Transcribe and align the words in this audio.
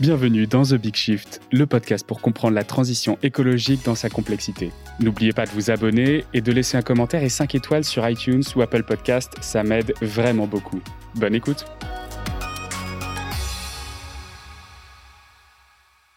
Bienvenue 0.00 0.46
dans 0.46 0.62
The 0.62 0.76
Big 0.76 0.96
Shift, 0.96 1.42
le 1.52 1.66
podcast 1.66 2.06
pour 2.06 2.22
comprendre 2.22 2.54
la 2.54 2.64
transition 2.64 3.18
écologique 3.22 3.84
dans 3.84 3.94
sa 3.94 4.08
complexité. 4.08 4.70
N'oubliez 4.98 5.34
pas 5.34 5.44
de 5.44 5.50
vous 5.50 5.70
abonner 5.70 6.24
et 6.32 6.40
de 6.40 6.50
laisser 6.52 6.78
un 6.78 6.82
commentaire 6.82 7.22
et 7.22 7.28
5 7.28 7.54
étoiles 7.54 7.84
sur 7.84 8.08
iTunes 8.08 8.42
ou 8.56 8.62
Apple 8.62 8.82
Podcast, 8.84 9.34
ça 9.42 9.62
m'aide 9.62 9.92
vraiment 10.00 10.46
beaucoup. 10.46 10.80
Bonne 11.16 11.34
écoute 11.34 11.66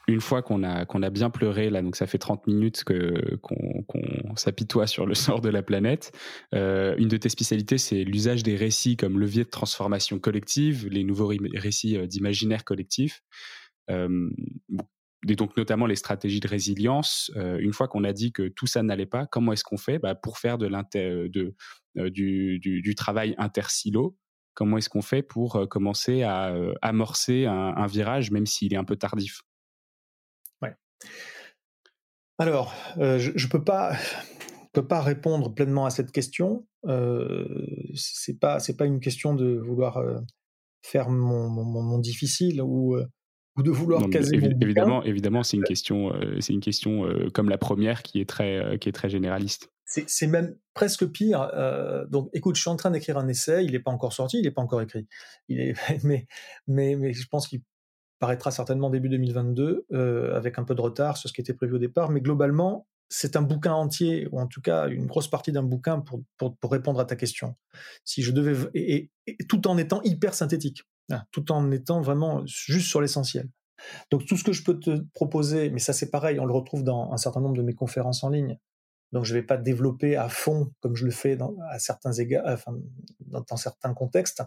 une 0.07 0.21
fois 0.21 0.41
qu'on 0.41 0.63
a, 0.63 1.09
bien 1.09 1.29
pleuré, 1.29 1.69
là, 1.69 1.81
donc 1.81 1.95
ça 1.95 2.07
fait 2.07 2.17
30 2.17 2.47
minutes 2.47 2.83
qu'on, 2.83 4.35
s'apitoie 4.35 4.87
sur 4.87 5.05
le 5.05 5.13
sort 5.13 5.41
de 5.41 5.49
la 5.49 5.61
planète, 5.61 6.11
euh, 6.55 6.95
une 6.97 7.07
de 7.07 7.17
tes 7.17 7.29
spécialités, 7.29 7.77
c'est 7.77 8.03
l'usage 8.03 8.43
des 8.43 8.55
récits 8.55 8.97
comme 8.97 9.19
levier 9.19 9.43
de 9.43 9.49
transformation 9.49 10.19
collective, 10.19 10.87
les 10.89 11.03
nouveaux 11.03 11.31
récits 11.53 11.97
euh, 11.97 12.07
d'imaginaire 12.07 12.63
collectif. 12.63 13.21
Et 13.89 15.35
donc 15.35 15.55
notamment 15.55 15.85
les 15.85 15.95
stratégies 15.95 16.39
de 16.41 16.47
résilience. 16.47 17.31
une 17.35 17.73
fois 17.73 17.87
qu'on 17.87 18.03
a 18.03 18.13
dit 18.13 18.31
que 18.31 18.49
tout 18.49 18.67
ça 18.67 18.83
n'allait 18.83 19.05
pas, 19.05 19.25
comment 19.25 19.53
est-ce 19.53 19.63
qu'on 19.63 19.77
fait 19.77 19.99
bah, 19.99 20.15
pour 20.15 20.37
faire 20.37 20.57
de 20.57 20.69
du, 22.09 22.59
du, 22.59 22.95
travail 22.95 23.35
intersilo 23.37 24.17
Comment 24.53 24.77
est-ce 24.77 24.89
qu'on 24.89 25.01
fait 25.01 25.23
pour 25.23 25.67
commencer 25.69 26.23
à 26.23 26.53
amorcer 26.81 27.45
un, 27.45 27.87
virage, 27.87 28.31
même 28.31 28.45
s'il 28.45 28.73
est 28.73 28.77
un 28.77 28.83
peu 28.83 28.95
tardif? 28.95 29.41
Alors, 32.39 32.73
je 32.97 33.29
ne 33.29 33.49
peux 33.49 33.63
pas, 33.63 35.01
répondre 35.01 35.53
pleinement 35.53 35.85
à 35.85 35.89
cette 35.89 36.11
question. 36.11 36.67
C'est 37.95 38.39
pas, 38.39 38.57
pas 38.77 38.85
une 38.85 38.99
question 38.99 39.35
de 39.35 39.57
vouloir 39.57 40.03
faire 40.81 41.09
mon, 41.09 41.49
mon, 41.49 41.99
difficile 41.99 42.61
ou 42.61 42.97
ou 43.57 43.63
de 43.63 43.69
vouloir 43.71 44.09
caser 44.09 44.35
évidemment, 44.35 45.03
évidemment, 45.03 45.43
c'est 45.43 45.57
une 45.57 45.63
question, 45.63 46.11
c'est 46.39 46.53
une 46.53 46.59
question 46.59 47.07
comme 47.33 47.49
la 47.49 47.57
première 47.57 48.01
qui 48.01 48.19
est 48.19 48.27
très, 48.27 48.77
qui 48.79 48.89
est 48.89 48.93
très 48.93 49.09
généraliste. 49.09 49.69
C'est 49.85 50.25
même 50.27 50.55
presque 50.73 51.05
pire. 51.05 51.51
donc, 52.09 52.29
écoute, 52.33 52.55
je 52.55 52.61
suis 52.61 52.69
en 52.69 52.75
train 52.75 52.89
d'écrire 52.89 53.17
un 53.17 53.27
essai. 53.27 53.63
Il 53.63 53.73
n'est 53.73 53.79
pas 53.79 53.91
encore 53.91 54.13
sorti, 54.13 54.39
il 54.39 54.43
n'est 54.43 54.51
pas 54.51 54.61
encore 54.61 54.81
écrit. 54.81 55.07
Il 55.49 55.59
est, 55.59 55.75
mais, 56.03 56.25
mais, 56.67 56.95
mais 56.95 57.13
je 57.13 57.27
pense 57.27 57.47
qu'il 57.47 57.61
paraîtra 58.23 58.51
certainement 58.51 58.89
début 58.89 59.09
2022, 59.09 59.85
euh, 59.91 60.33
avec 60.33 60.57
un 60.57 60.63
peu 60.63 60.75
de 60.75 60.79
retard 60.79 61.17
sur 61.17 61.27
ce 61.27 61.33
qui 61.33 61.41
était 61.41 61.53
prévu 61.53 61.73
au 61.73 61.77
départ. 61.77 62.09
Mais 62.09 62.21
globalement, 62.21 62.87
c'est 63.09 63.35
un 63.35 63.41
bouquin 63.41 63.73
entier, 63.73 64.29
ou 64.31 64.39
en 64.39 64.47
tout 64.47 64.61
cas 64.61 64.87
une 64.87 65.07
grosse 65.07 65.27
partie 65.27 65.51
d'un 65.51 65.61
bouquin 65.61 65.99
pour, 65.99 66.21
pour, 66.37 66.71
répondre 66.71 67.01
à 67.01 67.05
ta 67.05 67.17
question. 67.17 67.57
Si 68.05 68.21
je 68.21 68.31
devais, 68.31 68.69
et, 68.75 69.11
tout 69.49 69.67
en 69.67 69.77
étant 69.77 70.01
hyper 70.03 70.35
synthétique, 70.35 70.83
tout 71.31 71.51
en 71.51 71.71
étant 71.71 72.01
vraiment 72.01 72.45
juste 72.45 72.87
sur 72.87 73.01
l'essentiel. 73.01 73.49
Donc 74.11 74.25
tout 74.25 74.37
ce 74.37 74.43
que 74.43 74.53
je 74.53 74.63
peux 74.63 74.79
te 74.79 75.03
proposer, 75.13 75.69
mais 75.69 75.79
ça 75.79 75.93
c'est 75.93 76.09
pareil, 76.09 76.39
on 76.39 76.45
le 76.45 76.53
retrouve 76.53 76.83
dans 76.83 77.11
un 77.11 77.17
certain 77.17 77.41
nombre 77.41 77.57
de 77.57 77.61
mes 77.61 77.73
conférences 77.73 78.23
en 78.23 78.29
ligne. 78.29 78.57
Donc 79.11 79.25
je 79.25 79.33
ne 79.33 79.39
vais 79.39 79.45
pas 79.45 79.57
développer 79.57 80.15
à 80.15 80.29
fond 80.29 80.71
comme 80.79 80.95
je 80.95 81.05
le 81.05 81.11
fais 81.11 81.35
dans, 81.35 81.55
certains 81.77 82.13
égards, 82.13 82.45
enfin, 82.47 82.73
dans 83.19 83.57
certains 83.57 83.93
contextes. 83.93 84.43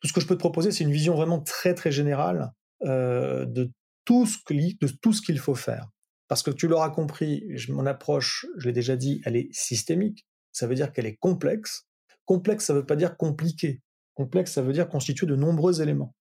Tout 0.00 0.08
ce 0.08 0.12
que 0.12 0.20
je 0.20 0.26
peux 0.26 0.36
te 0.36 0.40
proposer, 0.40 0.70
c'est 0.70 0.84
une 0.84 0.92
vision 0.92 1.14
vraiment 1.14 1.40
très 1.40 1.74
très 1.74 1.92
générale 1.92 2.52
euh, 2.84 3.44
de 3.44 3.70
tout 4.04 4.26
ce 4.26 5.20
qu'il 5.22 5.38
faut 5.38 5.54
faire. 5.54 5.88
Parce 6.28 6.42
que 6.42 6.50
tu 6.50 6.68
l'auras 6.68 6.90
compris, 6.90 7.44
mon 7.68 7.86
approche, 7.86 8.46
je 8.56 8.66
l'ai 8.66 8.72
déjà 8.72 8.96
dit, 8.96 9.20
elle 9.24 9.36
est 9.36 9.52
systémique. 9.52 10.26
Ça 10.52 10.66
veut 10.66 10.74
dire 10.74 10.92
qu'elle 10.92 11.06
est 11.06 11.16
complexe. 11.16 11.86
Complexe, 12.24 12.66
ça 12.66 12.74
veut 12.74 12.86
pas 12.86 12.96
dire 12.96 13.16
compliqué. 13.16 13.82
Complexe, 14.14 14.52
ça 14.52 14.62
veut 14.62 14.72
dire 14.72 14.88
constituer 14.88 15.26
de 15.26 15.36
nombreux 15.36 15.82
éléments. 15.82 16.14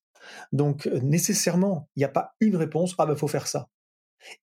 Donc 0.51 0.87
euh, 0.87 0.99
nécessairement, 1.01 1.89
il 1.95 1.99
n'y 1.99 2.05
a 2.05 2.09
pas 2.09 2.35
une 2.39 2.55
réponse. 2.55 2.95
Ah 2.97 3.05
ben 3.05 3.15
faut 3.15 3.27
faire 3.27 3.47
ça. 3.47 3.69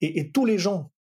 Et, 0.00 0.30
tous 0.30 0.44
les 0.44 0.58
gens, 0.58 0.92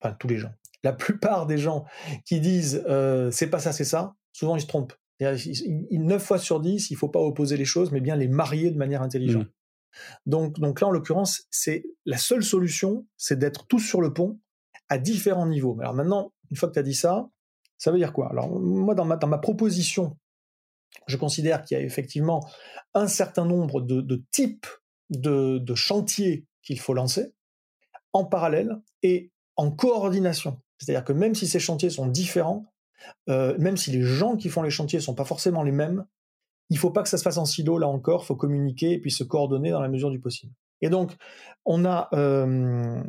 enfin 0.00 0.14
tous 0.18 0.28
les 0.28 0.38
gens, 0.38 0.52
la 0.84 0.92
plupart 0.92 1.46
des 1.46 1.58
gens 1.58 1.84
qui 2.24 2.40
disent 2.40 2.84
euh, 2.86 3.30
c'est 3.30 3.48
pas 3.48 3.58
ça, 3.58 3.72
c'est 3.72 3.84
ça, 3.84 4.14
souvent 4.32 4.56
ils 4.56 4.62
se 4.62 4.66
trompent. 4.66 4.94
Neuf 5.18 6.22
fois 6.22 6.38
sur 6.38 6.60
dix, 6.60 6.90
il 6.90 6.96
faut 6.96 7.08
pas 7.08 7.20
opposer 7.20 7.56
les 7.56 7.64
choses, 7.64 7.90
mais 7.90 8.00
bien 8.00 8.16
les 8.16 8.28
marier 8.28 8.70
de 8.70 8.76
manière 8.76 9.00
intelligente. 9.00 9.46
Mmh. 9.46 9.50
Donc, 10.26 10.60
donc 10.60 10.82
là, 10.82 10.88
en 10.88 10.90
l'occurrence, 10.90 11.44
c'est 11.50 11.84
la 12.04 12.18
seule 12.18 12.44
solution, 12.44 13.06
c'est 13.16 13.38
d'être 13.38 13.66
tous 13.66 13.80
sur 13.80 14.02
le 14.02 14.12
pont 14.12 14.38
à 14.90 14.98
différents 14.98 15.46
niveaux. 15.46 15.78
Alors 15.80 15.94
maintenant, 15.94 16.34
une 16.50 16.56
fois 16.58 16.68
que 16.68 16.74
tu 16.74 16.78
as 16.78 16.82
dit 16.82 16.94
ça, 16.94 17.30
ça 17.78 17.90
veut 17.90 17.98
dire 17.98 18.12
quoi? 18.12 18.28
Alors 18.30 18.48
moi, 18.60 18.94
dans 18.94 19.04
ma, 19.04 19.16
dans 19.16 19.26
ma 19.26 19.38
proposition, 19.38 20.16
je 21.06 21.16
considère 21.16 21.62
qu'il 21.62 21.78
y 21.78 21.80
a 21.80 21.84
effectivement 21.84 22.48
un 22.94 23.08
certain 23.08 23.44
nombre 23.44 23.80
de, 23.80 24.22
types 24.30 24.66
de, 25.10 25.74
chantiers 25.74 26.46
qu'il 26.62 26.80
faut 26.80 26.94
lancer 26.94 27.34
en 28.12 28.24
parallèle 28.24 28.80
et 29.02 29.30
en 29.56 29.70
coordination. 29.70 30.60
C'est-à-dire 30.78 31.04
que 31.04 31.12
même 31.12 31.34
si 31.34 31.46
ces 31.46 31.60
chantiers 31.60 31.90
sont 31.90 32.06
différents, 32.06 32.66
euh, 33.28 33.56
même 33.58 33.76
si 33.76 33.90
les 33.90 34.02
gens 34.02 34.36
qui 34.36 34.48
font 34.48 34.62
les 34.62 34.70
chantiers 34.70 35.00
sont 35.00 35.14
pas 35.14 35.24
forcément 35.24 35.62
les 35.62 35.72
mêmes, 35.72 36.06
il 36.70 36.78
faut 36.78 36.90
pas 36.90 37.02
que 37.02 37.08
ça 37.08 37.18
se 37.18 37.22
fasse 37.22 37.38
en 37.38 37.44
silo 37.44 37.78
là 37.78 37.86
encore, 37.86 38.24
faut 38.24 38.36
communiquer 38.36 38.92
et 38.92 39.00
puis 39.00 39.10
se 39.10 39.22
coordonner 39.22 39.70
dans 39.70 39.80
la 39.80 39.88
mesure 39.88 40.10
du 40.10 40.20
possible. 40.20 40.52
Et 40.80 40.88
donc 40.88 41.16
on 41.64 41.84
a 41.84 42.08
euh, 42.14 43.02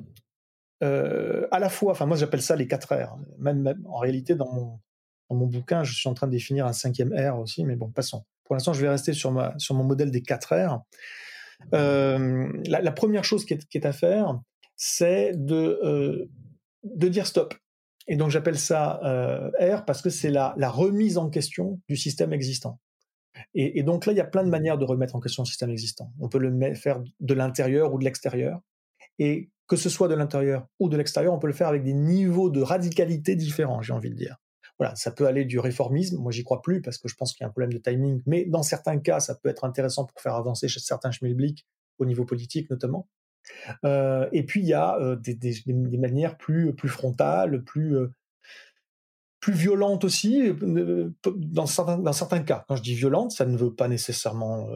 euh, 0.83 1.47
à 1.51 1.59
la 1.59 1.69
fois, 1.69 1.91
enfin 1.91 2.05
moi 2.05 2.17
j'appelle 2.17 2.41
ça 2.41 2.55
les 2.55 2.67
quatre 2.67 2.95
R. 2.95 3.17
Même, 3.39 3.81
en 3.85 3.97
réalité 3.97 4.35
dans 4.35 4.51
mon 4.51 4.79
dans 5.29 5.35
mon 5.35 5.47
bouquin, 5.47 5.83
je 5.83 5.93
suis 5.93 6.07
en 6.07 6.13
train 6.13 6.27
de 6.27 6.31
définir 6.31 6.65
un 6.65 6.73
cinquième 6.73 7.13
R 7.13 7.39
aussi, 7.39 7.65
mais 7.65 7.75
bon 7.75 7.89
passons. 7.89 8.25
Pour 8.43 8.55
l'instant, 8.55 8.73
je 8.73 8.81
vais 8.81 8.89
rester 8.89 9.13
sur 9.13 9.31
mon 9.31 9.83
modèle 9.83 10.11
des 10.11 10.21
quatre 10.21 10.55
R. 10.55 10.81
Euh, 11.73 12.47
la, 12.65 12.91
première 12.91 13.23
chose 13.23 13.45
qui 13.45 13.53
est, 13.53 13.85
à 13.85 13.91
faire, 13.91 14.39
c'est 14.75 15.33
de 15.35 15.79
euh, 15.83 16.29
de 16.83 17.07
dire 17.07 17.27
stop. 17.27 17.55
Et 18.07 18.15
donc 18.15 18.29
j'appelle 18.29 18.57
ça 18.57 19.01
euh, 19.03 19.49
R 19.59 19.83
parce 19.83 20.01
que 20.01 20.09
c'est 20.09 20.29
la, 20.29 20.53
la 20.57 20.69
remise 20.69 21.17
en 21.17 21.29
question 21.29 21.81
du 21.89 21.97
système 21.97 22.31
existant. 22.31 22.79
Et, 23.53 23.83
donc 23.83 24.05
là, 24.05 24.13
il 24.13 24.15
y 24.15 24.21
a 24.21 24.25
plein 24.25 24.43
de 24.43 24.49
manières 24.49 24.77
de 24.77 24.85
remettre 24.85 25.15
en 25.15 25.19
question 25.19 25.43
le 25.43 25.47
système 25.47 25.69
existant. 25.69 26.11
On 26.19 26.27
peut 26.27 26.39
le 26.39 26.73
faire 26.75 27.03
de 27.19 27.33
l'intérieur 27.33 27.93
ou 27.93 27.99
de 27.99 28.03
l'extérieur. 28.03 28.61
Et 29.19 29.51
que 29.67 29.75
ce 29.75 29.89
soit 29.89 30.07
de 30.07 30.15
l'intérieur 30.15 30.67
ou 30.79 30.89
de 30.89 30.97
l'extérieur, 30.97 31.33
on 31.33 31.39
peut 31.39 31.47
le 31.47 31.53
faire 31.53 31.67
avec 31.67 31.83
des 31.83 31.93
niveaux 31.93 32.49
de 32.49 32.61
radicalité 32.61 33.35
différents, 33.35 33.81
j'ai 33.81 33.93
envie 33.93 34.09
de 34.09 34.15
dire. 34.15 34.37
Voilà, 34.79 34.95
ça 34.95 35.11
peut 35.11 35.25
aller 35.25 35.45
du 35.45 35.59
réformisme. 35.59 36.17
Moi, 36.17 36.31
j'y 36.31 36.43
crois 36.43 36.61
plus 36.61 36.81
parce 36.81 36.97
que 36.97 37.07
je 37.07 37.15
pense 37.15 37.33
qu'il 37.33 37.43
y 37.43 37.45
a 37.45 37.47
un 37.47 37.51
problème 37.51 37.73
de 37.73 37.79
timing. 37.79 38.21
Mais 38.25 38.45
dans 38.45 38.63
certains 38.63 38.99
cas, 38.99 39.19
ça 39.19 39.35
peut 39.35 39.49
être 39.49 39.63
intéressant 39.63 40.05
pour 40.05 40.21
faire 40.21 40.35
avancer 40.35 40.67
certains 40.69 41.11
schmilblick 41.11 41.65
au 41.99 42.05
niveau 42.05 42.25
politique 42.25 42.69
notamment. 42.69 43.07
Euh, 43.85 44.27
et 44.31 44.43
puis 44.43 44.61
il 44.61 44.67
y 44.67 44.73
a 44.73 44.97
euh, 44.99 45.15
des, 45.15 45.33
des, 45.33 45.55
des, 45.65 45.97
manières 45.97 46.37
plus 46.37 46.75
plus 46.75 46.89
frontales, 46.89 47.63
plus 47.63 47.97
euh, 47.97 48.11
plus 49.39 49.53
violente 49.53 50.03
aussi 50.03 50.41
euh, 50.41 51.09
dans 51.25 51.65
certains, 51.65 51.97
dans 51.97 52.11
certains 52.11 52.41
cas. 52.41 52.65
Quand 52.67 52.75
je 52.75 52.83
dis 52.83 52.93
violente, 52.93 53.31
ça 53.31 53.45
ne 53.45 53.55
veut 53.55 53.73
pas 53.73 53.87
nécessairement, 53.87 54.67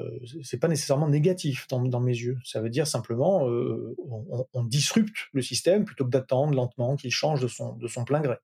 c'est 0.43 0.59
pas 0.59 0.69
nécessairement 0.69 1.09
négatif 1.09 1.67
dans, 1.67 1.99
mes 1.99 2.13
yeux. 2.13 2.37
Ça 2.45 2.61
veut 2.61 2.69
dire 2.69 2.87
simplement 2.87 3.43
on, 3.43 4.47
on, 4.53 4.63
disrupte 4.63 5.15
le 5.33 5.41
système 5.41 5.83
plutôt 5.83 6.05
que 6.05 6.11
d'attendre 6.11 6.53
lentement 6.53 6.95
qu'il 6.95 7.11
change 7.11 7.41
de 7.41 7.47
son 7.47 7.73
de 7.73 7.87
son 7.87 8.05
plein 8.05 8.21
gré. 8.21 8.37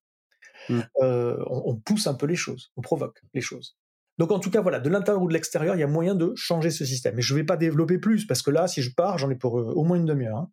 Mmh. 0.69 0.79
Euh, 1.01 1.37
on, 1.47 1.71
on, 1.71 1.75
pousse 1.75 2.07
un 2.07 2.13
peu 2.13 2.25
les 2.25 2.35
choses, 2.35 2.71
on 2.75 2.81
provoque 2.81 3.21
les 3.33 3.41
choses. 3.41 3.77
Donc 4.17 4.31
en 4.31 4.39
tout 4.39 4.49
cas 4.49 4.61
voilà, 4.61 4.79
de 4.79 4.89
l'intérieur 4.89 5.21
ou 5.21 5.27
de 5.27 5.33
l'extérieur, 5.33 5.75
il 5.75 5.79
y 5.79 5.83
a 5.83 5.87
moyen 5.87 6.15
de 6.15 6.33
changer 6.35 6.71
ce 6.71 6.85
système. 6.85 7.15
Mais 7.15 7.21
je 7.21 7.33
ne 7.33 7.39
vais 7.39 7.45
pas 7.45 7.57
développer 7.57 7.99
plus 7.99 8.25
parce 8.25 8.41
que 8.41 8.51
là, 8.51 8.67
si 8.67 8.81
je 8.81 8.93
pars, 8.93 9.17
j'en 9.17 9.29
ai 9.29 9.35
pour 9.35 9.53
au 9.53 9.83
moins 9.83 9.97
une 9.97 10.05
demi-heure. 10.05 10.37
Hein. 10.37 10.49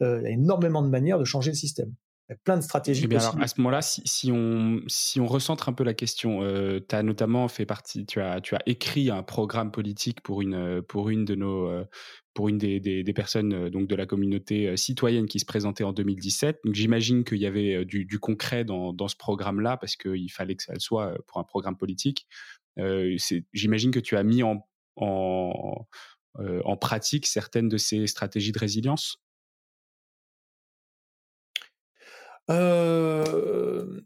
il 0.00 0.22
y 0.22 0.26
a 0.26 0.30
énormément 0.30 0.82
de 0.82 0.88
manières 0.88 1.18
de 1.18 1.24
changer 1.24 1.50
le 1.50 1.56
système. 1.56 1.92
Il 2.28 2.32
y 2.32 2.36
a 2.36 2.38
plein 2.42 2.56
de 2.56 2.62
stratégies. 2.62 3.06
Eh 3.10 3.16
alors, 3.16 3.38
à 3.38 3.46
ce 3.46 3.54
moment-là, 3.58 3.82
si, 3.82 4.00
si, 4.06 4.32
on, 4.32 4.80
si 4.86 5.20
on 5.20 5.26
recentre 5.26 5.68
un 5.68 5.74
peu 5.74 5.84
la 5.84 5.92
question, 5.92 6.42
euh, 6.42 6.80
tu 6.88 6.96
as 6.96 7.02
notamment 7.02 7.48
fait 7.48 7.66
partie, 7.66 8.06
tu 8.06 8.18
as, 8.22 8.40
tu 8.40 8.54
as 8.54 8.62
écrit 8.64 9.10
un 9.10 9.22
programme 9.22 9.70
politique 9.70 10.22
pour 10.22 10.40
une, 10.40 10.80
pour 10.80 11.10
une 11.10 11.26
de 11.26 11.34
nos, 11.34 11.68
euh, 11.68 11.84
pour 12.34 12.48
une 12.48 12.58
des, 12.58 13.12
personnes 13.14 13.54
euh, 13.54 13.70
donc 13.70 13.86
de 13.86 13.94
la 13.94 14.06
communauté 14.06 14.68
euh, 14.68 14.76
citoyenne 14.76 15.26
qui 15.26 15.38
se 15.38 15.46
présentait 15.46 15.84
en 15.84 15.92
2017. 15.92 16.60
Donc 16.64 16.74
j'imagine 16.74 17.24
qu'il 17.24 17.38
y 17.38 17.46
avait 17.46 17.84
du, 17.84 18.04
du 18.04 18.18
concret 18.18 18.64
dans, 18.64 19.08
ce 19.08 19.16
programme-là 19.16 19.76
parce 19.76 19.96
qu'il 19.96 20.30
fallait 20.30 20.56
que 20.56 20.62
ça 20.62 20.74
le 20.74 20.80
soit 20.80 21.16
pour 21.26 21.38
un 21.38 21.44
programme 21.44 21.76
politique. 21.76 22.26
Euh, 22.78 23.16
j'imagine 23.52 23.92
que 23.92 24.00
tu 24.00 24.16
as 24.16 24.24
mis 24.24 24.42
en, 24.42 24.66
pratique 26.80 27.26
certaines 27.26 27.68
de 27.68 27.78
ces 27.78 28.06
stratégies 28.06 28.52
de 28.52 28.58
résilience? 28.58 29.20
Euh... 32.50 34.00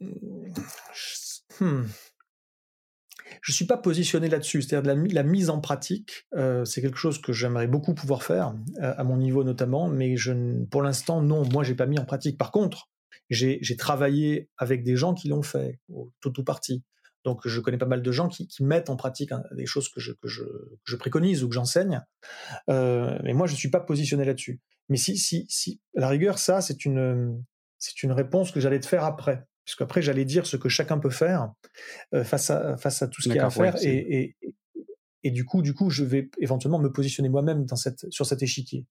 Je 3.43 3.53
suis 3.53 3.67
pas 3.67 3.77
positionné 3.77 4.29
là-dessus, 4.29 4.63
c'est-à-dire 4.63 4.95
la, 4.95 5.03
la, 5.13 5.23
mise 5.23 5.51
en 5.51 5.61
pratique, 5.61 6.27
euh, 6.35 6.65
c'est 6.65 6.83
quelque 6.83 6.99
chose 6.99 7.21
que 7.21 7.33
j'aimerais 7.33 7.67
beaucoup 7.67 7.95
pouvoir 7.95 8.23
faire 8.23 8.55
euh, 8.83 8.95
à 8.97 9.05
mon 9.05 9.17
niveau 9.17 9.45
notamment, 9.45 9.89
mais 9.89 10.17
je, 10.17 10.33
pour 10.67 10.83
l'instant 10.83 11.23
non, 11.23 11.49
moi 11.53 11.65
j'ai 11.65 11.75
pas 11.75 11.87
mis 11.87 11.99
en 11.99 12.05
pratique. 12.05 12.39
Par 12.39 12.51
contre, 12.51 12.89
j'ai 13.31 13.77
travaillé 13.77 14.49
avec 14.57 14.83
des 14.83 14.97
gens 14.97 15.15
qui 15.15 15.29
l'ont 15.29 15.43
fait, 15.43 15.81
tout 16.21 16.41
ou 16.41 16.45
partie. 16.45 16.83
Donc 17.25 17.47
je 17.47 17.61
connais 17.61 17.79
pas 17.79 17.87
mal 17.87 18.03
de 18.03 18.13
gens 18.13 18.29
qui, 18.29 18.49
mettent 18.61 18.91
en 18.91 18.97
pratique 18.97 19.33
hein, 19.33 19.43
des 19.53 19.67
choses 19.67 19.89
que 19.89 20.01
je, 20.01 20.13
que 20.13 20.29
je, 20.29 20.97
préconise 20.97 21.45
ou 21.45 21.49
que 21.49 21.55
j'enseigne. 21.55 22.03
Euh, 22.71 23.19
mais 23.25 23.35
moi, 23.35 23.47
je 23.47 23.55
suis 23.55 23.71
pas 23.71 23.81
positionné 23.81 24.25
là-dessus. 24.25 24.61
Mais 24.89 24.97
si, 24.97 25.19
si, 25.19 25.45
si, 25.49 25.81
la 25.95 26.09
rigueur, 26.09 26.39
ça, 26.39 26.61
c'est 26.61 26.85
une, 26.85 27.43
c'est 27.79 28.03
une 28.03 28.13
réponse 28.13 28.51
que 28.51 28.61
j'allais 28.61 28.81
te 28.81 28.87
faire 28.87 29.05
après. 29.05 29.47
Puisqu'après, 29.69 30.01
j'allais 30.01 30.25
dire 30.25 30.47
ce 30.47 30.57
que 30.57 30.71
chacun 30.71 30.97
peut 30.99 31.11
faire 31.11 31.53
euh, 32.15 32.25
face, 32.25 32.49
à, 32.49 32.79
face 32.79 33.03
à 33.03 33.09
tout 33.09 33.21
ce 33.21 33.29
qu'il 33.29 33.37
y 33.37 33.39
a 33.39 33.45
à 33.45 33.51
faire. 33.51 33.77
et, 33.83 34.19
et, 34.19 34.37
et, 35.25 35.31
du 35.31 35.45
coup, 35.45 35.61
du 35.61 35.75
coup, 35.75 35.91
je 35.91 36.05
vais 36.05 36.31
éventuellement 36.41 36.79
me 36.79 36.91
positionner 36.91 37.29
moi-même 37.29 37.67
dans 37.67 37.77
cette, 37.77 38.11
sur 38.11 38.25
cet 38.25 38.43
échiquier. 38.43 38.87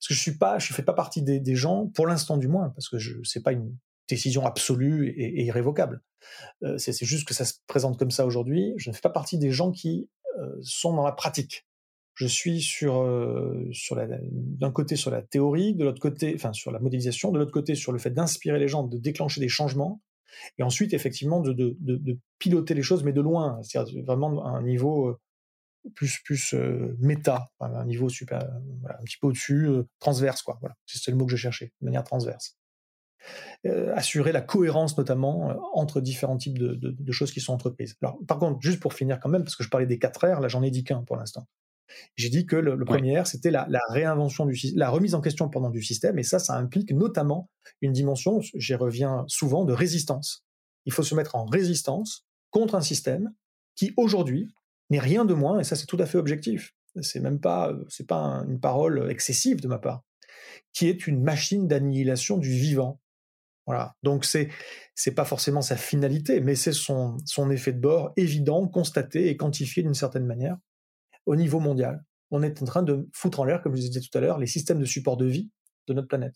Parce 0.00 0.08
que 0.08 0.14
je 0.14 0.18
suis 0.18 0.38
pas, 0.38 0.58
je 0.58 0.72
fais 0.72 0.82
pas 0.82 0.94
partie 0.94 1.20
des, 1.20 1.38
des 1.38 1.54
gens, 1.54 1.88
pour 1.88 2.06
l'instant 2.06 2.38
du 2.38 2.48
moins, 2.48 2.70
parce 2.70 2.88
que 2.88 2.96
je 2.96 3.18
c'est 3.24 3.42
pas 3.42 3.52
une 3.52 3.76
décision 4.08 4.46
absolue 4.46 5.10
et, 5.10 5.44
irrévocable. 5.44 6.00
Euh, 6.62 6.78
c'est 6.78 7.04
juste 7.04 7.28
que 7.28 7.34
ça 7.34 7.44
se 7.44 7.56
présente 7.66 7.98
comme 7.98 8.10
ça 8.10 8.24
aujourd'hui. 8.24 8.72
Je 8.78 8.88
ne 8.88 8.94
fais 8.94 9.02
pas 9.02 9.10
partie 9.10 9.36
des 9.36 9.50
gens 9.50 9.70
qui 9.70 10.08
euh, 10.38 10.56
sont 10.62 10.94
dans 10.94 11.04
la 11.04 11.12
pratique. 11.12 11.66
Je 12.14 12.26
suis 12.26 12.62
sur, 12.62 13.02
euh, 13.02 13.68
sur 13.72 13.96
d'un 13.98 14.70
côté 14.70 14.96
sur 14.96 15.10
la 15.10 15.20
théorie, 15.20 15.74
de 15.74 15.84
l'autre 15.84 16.00
côté, 16.00 16.32
enfin 16.34 16.54
sur 16.54 16.70
la 16.70 16.78
modélisation, 16.78 17.32
de 17.32 17.38
l'autre 17.38 17.52
côté 17.52 17.74
sur 17.74 17.92
le 17.92 17.98
fait 17.98 18.08
d'inspirer 18.08 18.58
les 18.58 18.68
gens, 18.68 18.84
de 18.84 18.96
déclencher 18.96 19.42
des 19.42 19.50
changements, 19.50 20.00
et 20.58 20.62
ensuite 20.62 20.94
effectivement 20.94 21.40
de, 21.40 22.18
piloter 22.38 22.74
les 22.74 22.82
choses, 22.82 23.02
mais 23.04 23.12
de 23.12 23.20
loin, 23.20 23.60
c'est-à-dire 23.62 24.04
vraiment 24.04 24.46
un 24.46 24.62
niveau 24.62 25.18
plus 25.94 26.18
plus 26.24 26.54
méta, 26.98 27.50
un 27.60 27.84
niveau 27.84 28.08
super, 28.08 28.40
un 28.40 29.04
petit 29.04 29.18
peu 29.20 29.28
au-dessus, 29.28 29.68
transverse 30.00 30.42
quoi. 30.42 30.58
Voilà, 30.60 30.76
c'est 30.86 31.10
le 31.10 31.16
mot 31.16 31.26
que 31.26 31.32
je 31.32 31.36
cherchais, 31.36 31.72
de 31.80 31.84
manière 31.84 32.04
transverse. 32.04 32.56
Euh, 33.64 33.92
assurer 33.94 34.32
la 34.32 34.40
cohérence 34.40 34.96
notamment 34.96 35.50
euh, 35.50 35.54
entre 35.72 36.00
différents 36.00 36.36
types 36.36 36.58
de, 36.58 36.74
de, 36.74 37.12
choses 37.12 37.32
qui 37.32 37.40
sont 37.40 37.52
entreprises. 37.52 37.96
Alors, 38.02 38.18
par 38.26 38.38
contre, 38.38 38.60
juste 38.60 38.80
pour 38.80 38.94
finir 38.94 39.18
quand 39.18 39.28
même, 39.28 39.42
parce 39.42 39.56
que 39.56 39.64
je 39.64 39.68
parlais 39.68 39.86
des 39.86 39.98
quatre 39.98 40.26
R, 40.26 40.40
là 40.40 40.48
j'en 40.48 40.62
ai 40.62 40.70
dit 40.70 40.84
qu'un 40.84 41.02
pour 41.02 41.16
l'instant. 41.16 41.46
J'ai 42.16 42.28
dit 42.28 42.46
que 42.46 42.56
le, 42.56 42.84
premier 42.84 43.22
c'était 43.24 43.50
la, 43.50 43.66
la, 43.68 43.80
réinvention 43.90 44.46
du 44.46 44.58
la 44.74 44.90
remise 44.90 45.14
en 45.14 45.20
question 45.20 45.48
pendant 45.48 45.70
du 45.70 45.82
système, 45.82 46.18
et 46.18 46.22
ça, 46.22 46.38
ça 46.38 46.54
implique 46.54 46.92
notamment 46.92 47.50
une 47.80 47.92
dimension, 47.92 48.40
j'y 48.54 48.74
reviens 48.74 49.24
souvent, 49.28 49.64
de 49.64 49.72
résistance. 49.72 50.44
Il 50.84 50.92
faut 50.92 51.02
se 51.02 51.14
mettre 51.14 51.34
en 51.34 51.44
résistance 51.44 52.26
contre 52.50 52.74
un 52.74 52.80
système 52.80 53.32
qui 53.74 53.92
aujourd'hui 53.96 54.52
n'est 54.90 55.00
rien 55.00 55.24
de 55.24 55.34
moins, 55.34 55.60
et 55.60 55.64
ça 55.64 55.76
c'est 55.76 55.86
tout 55.86 55.98
à 56.00 56.06
fait 56.06 56.18
objectif. 56.18 56.74
C'est 57.02 57.20
même 57.20 57.40
pas, 57.40 57.74
c'est 57.88 58.06
pas 58.06 58.44
une 58.48 58.60
parole 58.60 59.10
excessive 59.10 59.60
de 59.60 59.68
ma 59.68 59.78
part, 59.78 60.02
qui 60.72 60.88
est 60.88 61.06
une 61.06 61.22
machine 61.22 61.68
d'annihilation 61.68 62.38
du 62.38 62.50
vivant. 62.50 63.00
Voilà. 63.66 63.96
Donc 64.02 64.24
c'est 64.24 64.48
c'est 64.94 65.14
pas 65.14 65.24
forcément 65.24 65.60
sa 65.60 65.76
finalité, 65.76 66.40
mais 66.40 66.54
c'est 66.54 66.72
son 66.72 67.18
son 67.26 67.50
effet 67.50 67.72
de 67.72 67.80
bord 67.80 68.12
évident, 68.16 68.66
constaté 68.68 69.28
et 69.28 69.36
quantifié 69.36 69.82
d'une 69.82 69.94
certaine 69.94 70.24
manière 70.24 70.56
au 71.26 71.36
niveau 71.36 71.60
mondial. 71.60 72.04
On 72.30 72.42
est 72.42 72.62
en 72.62 72.64
train 72.64 72.82
de 72.82 73.08
foutre 73.12 73.40
en 73.40 73.44
l'air, 73.44 73.62
comme 73.62 73.76
je 73.76 73.82
disais 73.82 74.00
tout 74.00 74.16
à 74.16 74.20
l'heure, 74.20 74.38
les 74.38 74.46
systèmes 74.46 74.80
de 74.80 74.84
support 74.84 75.16
de 75.16 75.26
vie 75.26 75.50
de 75.86 75.94
notre 75.94 76.08
planète. 76.08 76.34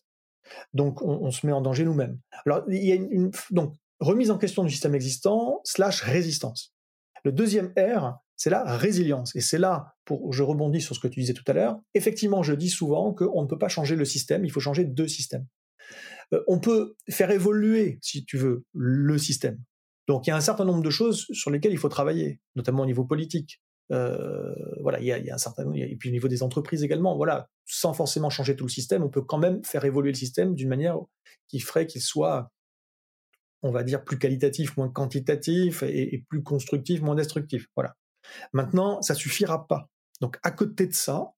Donc 0.72 1.02
on, 1.02 1.31
se 1.31 1.46
met 1.46 1.52
en 1.52 1.60
danger 1.60 1.84
nous-mêmes. 1.84 2.19
Alors 2.46 2.64
il 2.69 2.84
y 2.84 2.92
a 2.92 2.94
une, 2.94 3.31
donc 3.50 3.75
remise 3.98 4.31
en 4.31 4.38
question 4.38 4.64
du 4.64 4.70
système 4.70 4.94
existant 4.94 5.60
slash 5.64 6.02
résistance. 6.02 6.75
Le 7.25 7.32
deuxième 7.32 7.72
R, 7.76 8.19
c'est 8.37 8.50
la 8.50 8.64
résilience. 8.76 9.37
Et 9.37 9.40
c'est 9.40 9.58
là, 9.58 9.94
pour, 10.04 10.32
je 10.32 10.42
rebondis 10.42 10.81
sur 10.81 10.94
ce 10.94 11.00
que 11.00 11.08
tu 11.08 11.20
disais 11.20 11.34
tout 11.34 11.44
à 11.46 11.52
l'heure, 11.52 11.78
effectivement, 11.94 12.43
je 12.43 12.54
dis 12.54 12.70
souvent 12.70 13.12
qu'on 13.12 13.43
ne 13.43 13.46
peut 13.46 13.58
pas 13.58 13.69
changer 13.69 13.96
le 13.96 14.04
système, 14.04 14.44
il 14.44 14.50
faut 14.50 14.60
changer 14.60 14.84
deux 14.84 15.08
systèmes. 15.08 15.46
Euh, 16.32 16.43
on 16.46 16.58
peut 16.58 16.94
faire 17.10 17.31
évoluer, 17.31 17.98
si 18.00 18.25
tu 18.25 18.38
veux, 18.38 18.64
le 18.72 19.19
système. 19.19 19.58
Donc 20.08 20.26
il 20.26 20.31
y 20.31 20.32
a 20.32 20.36
un 20.36 20.40
certain 20.40 20.64
nombre 20.64 20.82
de 20.82 20.90
choses 20.90 21.26
sur 21.32 21.50
lesquelles 21.50 21.72
il 21.72 21.78
faut 21.78 21.88
travailler, 21.88 22.40
notamment 22.56 22.82
au 22.82 22.86
niveau 22.86 23.04
politique. 23.04 23.60
Euh, 23.90 24.54
voilà, 24.81 25.00
il 25.00 25.06
y, 25.06 25.12
a, 25.12 25.34
un 25.34 25.38
certain, 25.38 25.72
et 25.72 25.96
puis 25.96 26.10
au 26.10 26.12
niveau 26.12 26.28
des 26.28 26.42
entreprises 26.42 26.82
également. 26.84 27.16
Voilà, 27.16 27.48
sans 27.66 27.92
forcément 27.92 28.31
changer 28.31 28.56
tout 28.56 28.64
le 28.64 28.70
système, 28.70 29.02
on 29.02 29.08
peut 29.08 29.22
quand 29.22 29.38
même 29.38 29.64
faire 29.64 29.84
évoluer 29.84 30.10
le 30.10 30.16
système 30.16 30.54
d'une 30.54 30.69
manière 30.69 30.98
qui 31.48 31.60
ferait 31.60 31.87
qu'il 31.87 32.00
soit, 32.00 32.50
on 33.62 33.72
va 33.72 33.82
dire, 33.82 34.04
plus 34.04 34.19
qualitatif, 34.19 34.76
moins 34.76 34.88
quantitatif, 34.88 35.82
et, 35.82 36.25
plus 36.28 36.42
constructif, 36.42 37.00
moins 37.02 37.16
destructif. 37.16 37.66
Voilà. 37.76 37.94
Maintenant, 38.52 39.02
ça 39.02 39.14
suffira 39.14 39.66
pas. 39.66 39.88
Donc 40.20 40.38
à 40.43 40.50
côté 40.50 40.86
de 40.86 40.94
ça, 40.94 41.32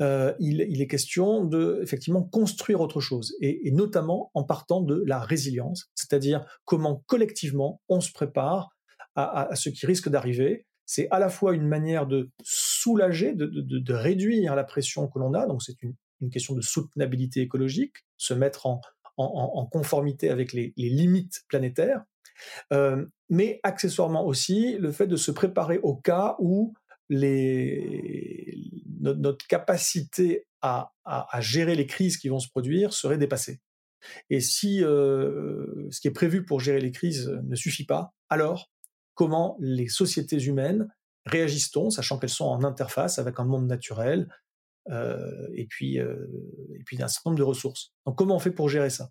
euh, 0.00 0.34
il, 0.38 0.60
est 0.60 0.86
question 0.86 1.44
de 1.44 1.80
effectivement 1.82 2.22
construire 2.22 2.80
autre 2.80 3.00
chose, 3.00 3.34
et, 3.40 3.70
notamment 3.72 4.30
en 4.34 4.44
partant 4.44 4.80
de 4.80 5.02
la 5.06 5.18
résilience, 5.18 5.90
c'est-à-dire 5.94 6.44
comment 6.64 7.02
collectivement 7.06 7.80
on 7.88 8.00
se 8.00 8.12
prépare 8.12 8.70
à, 9.14 9.54
ce 9.54 9.70
qui 9.70 9.86
risque 9.86 10.10
d'arriver. 10.10 10.65
C'est 10.86 11.08
à 11.10 11.18
la 11.18 11.28
fois 11.28 11.54
une 11.54 11.66
manière 11.66 12.06
de 12.06 12.30
soulager, 12.42 13.34
de, 13.34 13.92
réduire 13.92 14.54
la 14.54 14.64
pression 14.64 15.08
que 15.08 15.18
l'on 15.18 15.34
a, 15.34 15.46
donc 15.46 15.62
c'est 15.62 15.82
une, 15.82 15.94
question 16.30 16.54
de 16.54 16.62
soutenabilité 16.62 17.42
écologique, 17.42 18.06
se 18.16 18.32
mettre 18.32 18.66
en, 18.66 18.80
conformité 19.70 20.30
avec 20.30 20.52
les, 20.52 20.72
limites 20.76 21.44
planétaires, 21.48 22.04
euh, 22.72 23.04
mais 23.28 23.60
accessoirement 23.64 24.24
aussi 24.24 24.78
le 24.78 24.92
fait 24.92 25.06
de 25.06 25.16
se 25.16 25.30
préparer 25.30 25.78
au 25.82 25.96
cas 25.96 26.36
où 26.38 26.72
notre, 29.00 29.46
capacité 29.46 30.46
à, 30.62 30.92
gérer 31.40 31.74
les 31.74 31.86
crises 31.86 32.16
qui 32.16 32.28
vont 32.28 32.38
se 32.38 32.48
produire 32.48 32.92
serait 32.92 33.18
dépassée. 33.18 33.60
Et 34.30 34.40
si 34.40 34.84
euh, 34.84 35.88
ce 35.90 36.00
qui 36.00 36.08
est 36.08 36.12
prévu 36.12 36.44
pour 36.44 36.60
gérer 36.60 36.80
les 36.80 36.92
crises 36.92 37.28
ne 37.44 37.56
suffit 37.56 37.86
pas, 37.86 38.12
alors 38.28 38.70
comment 39.16 39.56
les 39.58 39.88
sociétés 39.88 40.38
humaines 40.38 40.88
réagissent-on, 41.24 41.90
sachant 41.90 42.18
qu'elles 42.18 42.30
sont 42.30 42.44
en 42.44 42.62
interface 42.62 43.18
avec 43.18 43.40
un 43.40 43.44
monde 43.44 43.66
naturel 43.66 44.28
euh, 44.90 45.48
et 45.54 45.66
puis 45.66 45.98
euh, 45.98 46.28
certain 46.88 47.30
nombre 47.30 47.38
de 47.38 47.42
ressources. 47.42 47.92
Donc 48.06 48.16
comment 48.16 48.36
on 48.36 48.38
fait 48.38 48.52
pour 48.52 48.68
gérer 48.68 48.90
ça? 48.90 49.10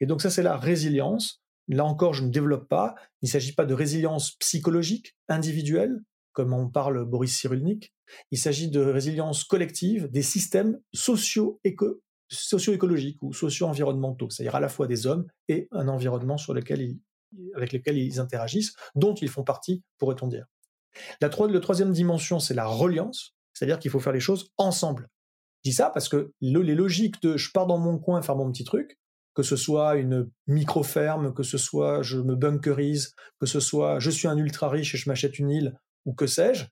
Et 0.00 0.06
donc 0.06 0.22
ça 0.22 0.30
c'est 0.30 0.44
la 0.44 0.56
résilience. 0.56 1.42
Là 1.68 1.84
encore, 1.84 2.14
je 2.14 2.22
ne 2.22 2.30
développe 2.30 2.68
pas. 2.68 2.94
Il 3.22 3.26
ne 3.26 3.30
s'agit 3.30 3.52
pas 3.52 3.64
de 3.64 3.74
résilience 3.74 4.36
psychologique 4.36 5.16
individuelle, 5.28 6.00
comme 6.32 6.52
on 6.52 6.70
parle 6.70 7.04
Boris 7.04 7.36
Cyrulnik. 7.36 7.92
Il 8.30 8.38
s'agit 8.38 8.70
de 8.70 8.80
résilience 8.80 9.42
collective 9.42 10.08
des 10.08 10.22
systèmes 10.22 10.78
socio-écologiques 10.94 13.20
ou 13.20 13.32
socio-environnementaux, 13.32 14.30
c'est-à-dire 14.30 14.54
à 14.54 14.60
la 14.60 14.68
fois 14.68 14.86
des 14.86 15.08
hommes 15.08 15.26
et 15.48 15.66
un 15.72 15.88
environnement 15.88 16.38
sur 16.38 16.54
lequel 16.54 16.96
avec 17.54 17.72
lequel 17.72 17.98
ils 17.98 18.20
interagissent, 18.20 18.74
dont 18.94 19.14
ils 19.14 19.28
font 19.28 19.44
partie, 19.44 19.82
pourrait-on 19.98 20.28
dire. 20.28 20.46
La, 21.20 21.28
troisième 21.28 21.92
dimension, 21.92 22.38
c'est 22.38 22.54
la 22.54 22.66
reliance, 22.66 23.34
c'est-à-dire 23.52 23.78
qu'il 23.78 23.90
faut 23.90 24.00
faire 24.00 24.12
les 24.12 24.20
choses 24.20 24.50
ensemble. 24.56 25.08
Je 25.64 25.70
dis 25.70 25.76
ça 25.76 25.90
parce 25.90 26.08
que 26.08 26.32
les 26.40 26.74
logiques 26.74 27.20
de 27.22 27.36
je 27.36 27.50
pars 27.52 27.66
dans 27.66 27.78
mon 27.78 27.98
coin 27.98 28.22
faire 28.22 28.36
mon 28.36 28.50
petit 28.50 28.64
truc, 28.64 28.98
que 29.34 29.42
ce 29.42 29.56
soit 29.56 29.96
une 29.96 30.30
micro-ferme, 30.46 31.34
que 31.34 31.42
ce 31.42 31.58
soit 31.58 32.02
je 32.02 32.18
me 32.18 32.34
bunkerise, 32.34 33.14
que 33.40 33.46
ce 33.46 33.60
soit 33.60 33.98
je 33.98 34.10
suis 34.10 34.28
un 34.28 34.36
ultra 34.36 34.68
riche 34.68 34.94
et 34.94 34.98
je 34.98 35.08
m'achète 35.08 35.38
une 35.38 35.50
île, 35.50 35.78
ou 36.04 36.14
que 36.14 36.26
sais-je, 36.26 36.66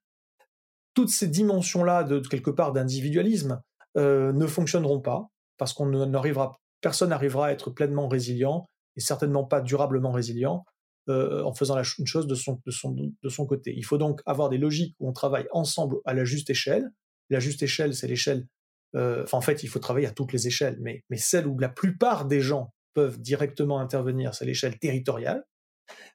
toutes 0.94 1.11
ces 1.11 1.28
dimensions-là 1.28 2.04
de, 2.04 2.20
quelque 2.20 2.50
part 2.50 2.73
d'individualisme 2.73 3.61
euh, 3.96 4.32
ne 4.32 4.46
fonctionneront 4.46 5.00
pas 5.00 5.28
parce 5.58 5.73
qu'on 5.73 5.87
n'arrivera, 6.06 6.58
personne 6.80 7.11
n'arrivera 7.11 7.49
à 7.49 7.50
être 7.52 7.70
pleinement 7.70 8.08
résilient 8.08 8.68
et 8.96 9.00
certainement 9.00 9.44
pas 9.44 9.60
durablement 9.60 10.12
résilient 10.12 10.64
euh, 11.08 11.42
en 11.42 11.52
faisant 11.52 11.76
une 11.98 12.06
chose 12.06 12.26
de 12.26 12.34
son, 12.34 12.60
de, 12.64 12.70
son, 12.70 12.92
de 12.92 13.28
son 13.28 13.46
côté. 13.46 13.74
Il 13.76 13.84
faut 13.84 13.98
donc 13.98 14.20
avoir 14.26 14.48
des 14.48 14.58
logiques 14.58 14.96
où 15.00 15.08
on 15.08 15.12
travaille 15.12 15.46
ensemble 15.52 15.96
à 16.04 16.14
la 16.14 16.24
juste 16.24 16.50
échelle. 16.50 16.90
La 17.30 17.40
juste 17.40 17.62
échelle, 17.62 17.94
c'est 17.94 18.08
l'échelle. 18.08 18.46
Euh, 18.94 19.26
en 19.32 19.40
fait, 19.40 19.62
il 19.62 19.68
faut 19.68 19.80
travailler 19.80 20.06
à 20.06 20.12
toutes 20.12 20.32
les 20.32 20.46
échelles, 20.46 20.78
mais, 20.80 21.04
mais 21.10 21.16
celle 21.16 21.46
où 21.46 21.58
la 21.58 21.68
plupart 21.68 22.26
des 22.26 22.40
gens 22.40 22.72
peuvent 22.94 23.20
directement 23.20 23.80
intervenir, 23.80 24.34
c'est 24.34 24.46
l'échelle 24.46 24.78
territoriale. 24.78 25.44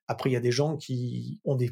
Après, 0.08 0.30
il 0.30 0.34
y 0.34 0.38
a 0.38 0.42
des 0.42 0.52
gens 0.52 0.78
qui 0.78 1.40
ont 1.44 1.56
des, 1.56 1.72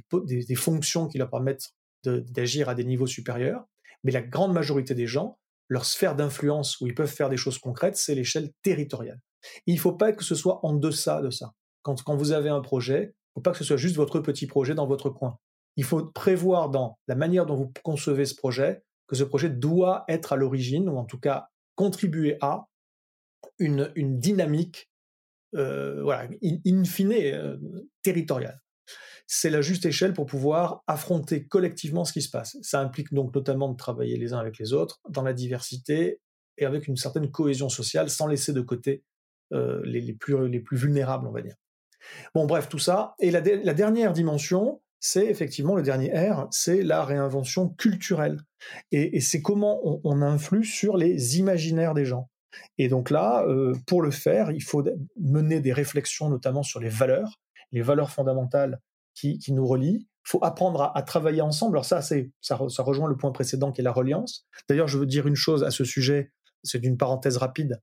fonctions 0.56 1.08
qui 1.08 1.18
leur 1.18 1.30
permettent 1.30 1.72
d'agir 2.04 2.70
à 2.70 2.76
des 2.76 2.84
niveaux 2.84 3.08
supérieurs, 3.08 3.66
mais 4.04 4.12
la 4.12 4.22
grande 4.22 4.54
majorité 4.54 4.94
des 4.94 5.08
gens, 5.08 5.40
leur 5.70 5.86
sphère 5.86 6.16
d'influence 6.16 6.80
où 6.80 6.88
ils 6.88 6.94
peuvent 6.94 7.12
faire 7.12 7.30
des 7.30 7.38
choses 7.38 7.58
concrètes, 7.58 7.98
c'est 7.98 8.16
l'échelle 8.16 8.52
territoriale. 8.62 9.20
Il 9.66 9.76
ne 9.76 9.80
faut 9.80 9.94
pas 9.94 10.14
que 10.14 10.24
ce 10.24 10.36
soit 10.36 10.66
en 10.66 10.74
deçà 10.74 11.22
de 11.22 11.30
ça. 11.30 11.54
Quand, 11.84 12.16
vous 12.16 12.34
avez 12.34 12.50
un 12.50 12.60
projet, 12.60 13.02
il 13.02 13.06
ne 13.06 13.34
faut 13.36 13.42
pas 13.42 13.52
que 13.52 13.58
ce 13.58 13.64
soit 13.64 13.78
juste 13.78 13.96
votre 13.96 14.20
petit 14.20 14.46
projet 14.46 14.76
dans 14.76 14.88
votre 14.88 15.10
coin. 15.10 15.38
Il 15.78 15.86
faut 15.86 16.06
prévoir 16.06 16.70
dans 16.70 16.98
la 17.08 17.16
manière 17.16 17.46
dont 17.46 17.56
vous 17.56 17.72
concevez 17.84 18.26
ce 18.26 18.36
projet 18.36 18.84
que 19.08 19.16
ce 19.16 19.24
projet 19.24 19.50
doit 19.50 20.04
être 20.10 20.34
à 20.34 20.36
l'origine, 20.36 20.90
ou 20.90 20.98
en 20.98 21.06
tout 21.06 21.20
cas 21.20 21.48
contribuer 21.76 22.38
à 22.42 22.68
une, 23.58 23.92
une 23.96 24.20
dynamique 24.20 24.90
euh, 25.56 26.04
voilà, 26.04 26.30
in, 26.44 26.84
fine 26.84 27.14
euh, 27.14 27.58
territoriale. 28.04 28.62
C'est 29.28 29.50
la 29.50 29.62
juste 29.62 29.86
échelle 29.86 30.14
pour 30.14 30.26
pouvoir 30.26 30.84
affronter 30.88 31.48
collectivement 31.48 32.06
ce 32.06 32.14
qui 32.14 32.22
se 32.22 32.30
passe. 32.30 32.58
Ça 32.62 32.82
implique 32.82 33.14
donc 33.14 33.34
notamment 33.34 33.70
de 33.70 33.78
travailler 33.78 34.18
les 34.18 34.34
uns 34.34 34.40
avec 34.40 34.58
les 34.58 34.74
autres 34.74 35.00
dans 35.10 35.22
la 35.22 35.34
diversité 35.34 36.20
et 36.58 36.66
avec 36.66 36.88
une 36.88 36.96
certaine 36.96 37.30
cohésion 37.30 37.70
sociale 37.70 38.10
sans 38.10 38.28
laisser 38.28 38.54
de 38.54 38.62
côté 38.62 39.04
euh, 39.54 39.82
les, 39.86 40.14
plus, 40.14 40.48
les 40.48 40.60
plus 40.60 40.78
vulnérables, 40.78 41.28
on 41.28 41.32
va 41.32 41.42
dire. 41.42 41.56
Bon, 42.34 42.46
bref, 42.46 42.70
tout 42.70 42.80
ça. 42.80 43.16
Et 43.20 43.32
la, 43.32 43.42
dernière 43.42 44.14
dimension, 44.14 44.82
c'est 45.00 45.26
effectivement 45.28 45.76
le 45.76 45.84
dernier 45.84 46.12
R, 46.12 46.48
c'est 46.52 46.84
la 46.84 47.04
réinvention 47.04 47.70
culturelle. 47.70 48.42
Et, 48.92 49.20
c'est 49.22 49.42
comment 49.42 49.80
on, 50.04 50.22
influe 50.22 50.64
sur 50.64 50.98
les 50.98 51.38
imaginaires 51.38 51.94
des 51.94 52.06
gens. 52.06 52.30
Et 52.78 52.88
donc 52.88 53.10
là, 53.10 53.46
euh, 53.48 53.76
pour 53.86 54.02
le 54.02 54.12
faire, 54.12 54.52
il 54.52 54.64
faut 54.64 54.84
mener 55.20 55.60
des 55.60 55.74
réflexions 55.74 56.30
notamment 56.30 56.64
sur 56.64 56.80
les 56.80 56.90
valeurs, 56.90 57.40
les 57.72 57.82
valeurs 57.82 58.10
fondamentales 58.10 58.80
qui, 59.14 59.40
nous 59.50 59.66
relient. 59.66 60.08
Il 60.26 60.30
faut 60.30 60.44
apprendre 60.44 60.92
à, 60.94 61.02
travailler 61.04 61.42
ensemble. 61.42 61.78
Alors 61.78 61.86
ça, 61.86 62.02
ça, 62.02 62.16
ça, 62.42 62.84
rejoint 62.84 63.10
le 63.10 63.16
point 63.16 63.32
précédent 63.32 63.72
qui 63.72 63.82
est 63.82 63.84
la 63.84 63.92
reliance. 63.92 64.46
D'ailleurs, 64.70 64.88
je 64.88 64.98
veux 64.98 65.06
dire 65.06 65.28
une 65.28 65.36
chose 65.36 65.64
à 65.64 65.72
ce 65.72 65.84
sujet, 65.84 66.32
c'est 66.64 66.80
d'une 66.80 66.98
parenthèse 66.98 67.38
rapide, 67.38 67.82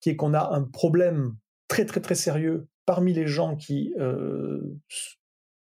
qui 0.00 0.10
est 0.10 0.16
qu'on 0.16 0.34
a 0.34 0.54
un 0.54 0.62
problème 0.62 1.36
très 1.68 1.84
très 1.84 2.00
très 2.00 2.14
sérieux 2.14 2.68
parmi 2.86 3.12
les 3.12 3.26
gens 3.26 3.56
qui 3.56 3.94
euh, 3.98 4.60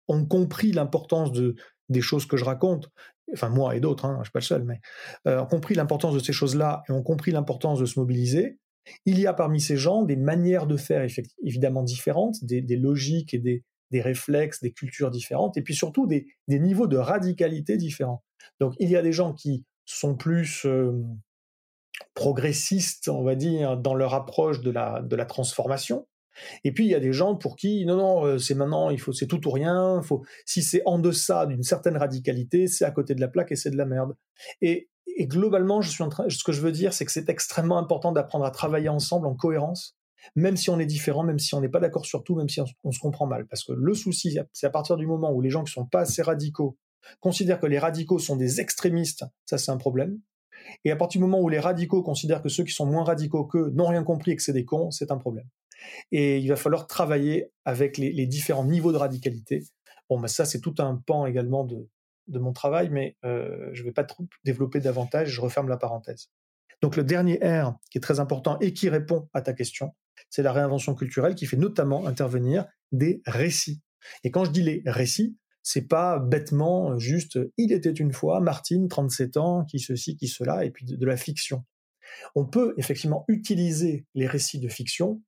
ont 0.08 0.26
compris 0.26 0.72
l'importance 0.72 1.32
de, 1.32 1.54
des 1.88 2.00
choses 2.00 2.26
que 2.26 2.36
je 2.36 2.44
raconte, 2.44 2.90
enfin 3.32 3.48
moi 3.48 3.76
et 3.76 3.80
d'autres, 3.80 4.04
hein, 4.04 4.14
je 4.14 4.20
ne 4.20 4.24
suis 4.24 4.32
pas 4.32 4.38
le 4.40 4.44
seul, 4.44 4.64
mais 4.64 4.80
euh, 5.26 5.40
ont 5.40 5.46
compris 5.46 5.74
l'importance 5.74 6.14
de 6.14 6.18
ces 6.18 6.32
choses-là 6.32 6.82
et 6.88 6.92
ont 6.92 7.02
compris 7.02 7.30
l'importance 7.30 7.78
de 7.78 7.86
se 7.86 7.98
mobiliser, 7.98 8.58
il 9.06 9.18
y 9.18 9.26
a 9.26 9.32
parmi 9.32 9.60
ces 9.60 9.76
gens 9.76 10.02
des 10.02 10.16
manières 10.16 10.66
de 10.66 10.76
faire 10.76 11.06
évidemment 11.42 11.82
différentes, 11.82 12.44
des, 12.44 12.76
logiques 12.76 13.34
et 13.34 13.38
des, 13.38 13.62
réflexes, 14.00 14.60
des 14.60 14.72
cultures 14.72 15.10
différentes, 15.10 15.56
et 15.56 15.62
puis 15.62 15.74
surtout 15.74 16.06
des, 16.06 16.26
niveaux 16.48 16.86
de 16.86 16.96
radicalité 16.96 17.76
différents. 17.76 18.24
Donc 18.60 18.74
il 18.80 18.90
y 18.90 18.96
a 18.96 19.02
des 19.02 19.12
gens 19.12 19.34
qui 19.34 19.64
sont 19.84 20.16
plus 20.16 20.64
euh, 20.64 20.92
progressistes, 22.14 23.08
on 23.08 23.22
va 23.22 23.34
dire, 23.34 23.76
dans 23.76 23.94
leur 23.94 24.14
approche 24.14 24.60
de 24.60 24.70
la, 24.70 25.02
de 25.02 25.16
la 25.16 25.24
transformation, 25.24 26.06
et 26.64 26.72
puis 26.72 26.84
il 26.84 26.90
y 26.90 26.94
a 26.94 27.00
des 27.00 27.12
gens 27.12 27.36
pour 27.36 27.56
qui 27.56 27.84
non 27.84 27.96
non 27.96 28.26
euh, 28.26 28.38
c'est 28.38 28.54
maintenant 28.54 28.90
il 28.90 29.00
faut 29.00 29.12
c'est 29.12 29.26
tout 29.26 29.46
ou 29.46 29.50
rien, 29.50 30.00
faut 30.02 30.22
si 30.46 30.62
c'est 30.62 30.82
en 30.86 30.98
deçà 30.98 31.46
d'une 31.46 31.62
certaine 31.62 31.96
radicalité, 31.96 32.66
c'est 32.66 32.84
à 32.84 32.90
côté 32.90 33.14
de 33.14 33.20
la 33.20 33.28
plaque 33.28 33.52
et 33.52 33.56
c'est 33.56 33.70
de 33.70 33.76
la 33.76 33.86
merde. 33.86 34.16
Et, 34.60 34.88
globalement, 35.20 35.82
je 35.82 35.90
suis 35.90 36.02
en 36.02 36.08
train 36.08 36.28
ce 36.28 36.42
que 36.42 36.52
je 36.52 36.60
veux 36.62 36.72
dire 36.72 36.92
c'est 36.92 37.04
que 37.04 37.12
c'est 37.12 37.28
extrêmement 37.28 37.78
important 37.78 38.12
d'apprendre 38.12 38.44
à 38.44 38.50
travailler 38.50 38.88
ensemble 38.88 39.26
en 39.26 39.34
cohérence, 39.34 39.96
même 40.36 40.56
si 40.56 40.70
on 40.70 40.78
est 40.78 40.86
différent, 40.86 41.22
même 41.22 41.38
si 41.38 41.54
on 41.54 41.60
n'est 41.60 41.68
pas 41.68 41.80
d'accord 41.80 42.06
sur 42.06 42.24
tout, 42.24 42.34
même 42.34 42.48
si 42.48 42.60
on, 42.82 42.92
se 42.92 42.98
comprend 42.98 43.26
mal 43.26 43.46
parce 43.46 43.64
que 43.64 43.72
le 43.72 43.94
souci 43.94 44.38
c'est 44.52 44.66
à 44.66 44.70
partir 44.70 44.96
du 44.96 45.06
moment 45.06 45.32
où 45.32 45.40
les 45.40 45.50
gens 45.50 45.64
qui 45.64 45.72
sont 45.72 45.86
pas 45.86 46.00
assez 46.00 46.22
radicaux 46.22 46.78
considèrent 47.20 47.60
que 47.60 47.66
les 47.66 47.78
radicaux 47.78 48.18
sont 48.18 48.36
des 48.36 48.60
extrémistes, 48.60 49.24
ça 49.44 49.58
c'est 49.58 49.70
un 49.70 49.76
problème. 49.76 50.18
Et 50.84 50.90
à 50.90 50.96
partir 50.96 51.20
du 51.20 51.26
moment 51.26 51.40
où 51.40 51.48
les 51.48 51.58
radicaux 51.58 52.02
considèrent 52.02 52.42
que 52.42 52.48
ceux 52.48 52.64
qui 52.64 52.72
sont 52.72 52.86
moins 52.86 53.04
radicaux 53.04 53.44
qu'eux 53.44 53.70
n'ont 53.74 53.86
rien 53.86 54.04
compris 54.04 54.32
et 54.32 54.36
que 54.36 54.42
c'est 54.42 54.52
des 54.52 54.64
cons, 54.64 54.90
c'est 54.90 55.10
un 55.10 55.18
problème. 55.18 55.46
Et 56.10 56.38
il 56.38 56.48
va 56.48 56.56
falloir 56.56 56.86
travailler 56.86 57.50
avec 57.64 57.98
les, 57.98 58.26
différents 58.26 58.64
niveaux 58.64 58.92
de 58.92 58.96
radicalité. 58.96 59.64
Bon, 60.08 60.20
ben 60.20 60.28
ça, 60.28 60.44
c'est 60.44 60.60
tout 60.60 60.74
un 60.78 61.02
pan 61.06 61.26
également 61.26 61.64
de, 61.64 61.88
de 62.28 62.38
mon 62.38 62.52
travail, 62.52 62.88
mais 62.90 63.16
euh, 63.24 63.70
je 63.72 63.82
ne 63.82 63.86
vais 63.86 63.92
pas 63.92 64.04
trop 64.04 64.26
développer 64.44 64.80
davantage, 64.80 65.28
je 65.28 65.40
referme 65.40 65.68
la 65.68 65.76
parenthèse. 65.76 66.28
Donc 66.82 66.96
le 66.96 67.04
dernier 67.04 67.38
R 67.42 67.74
qui 67.90 67.98
est 67.98 68.00
très 68.00 68.20
important 68.20 68.58
et 68.60 68.72
qui 68.72 68.88
répond 68.88 69.28
à 69.32 69.40
ta 69.40 69.52
question, 69.52 69.94
c'est 70.30 70.42
la 70.42 70.52
réinvention 70.52 70.94
culturelle 70.94 71.34
qui 71.34 71.46
fait 71.46 71.56
notamment 71.56 72.06
intervenir 72.06 72.66
des 72.90 73.22
récits. 73.26 73.80
Et 74.24 74.30
quand 74.30 74.44
je 74.44 74.50
dis 74.50 74.62
les 74.62 74.82
récits, 74.86 75.36
c'est 75.62 75.88
pas 75.88 76.18
bêtement 76.18 76.98
juste 76.98 77.38
il 77.56 77.72
était 77.72 77.90
une 77.90 78.12
fois 78.12 78.40
Martine, 78.40 78.88
37 78.88 79.36
ans, 79.36 79.64
qui 79.64 79.78
ceci, 79.78 80.16
qui 80.16 80.28
cela, 80.28 80.64
et 80.64 80.70
puis 80.70 80.84
de 80.84 81.06
la 81.06 81.16
fiction. 81.16 81.64
On 82.34 82.44
peut 82.44 82.74
effectivement 82.76 83.24
utiliser 83.28 84.06
les 84.14 84.26
récits 84.26 84.60
de 84.60 84.68
fiction 84.68 85.22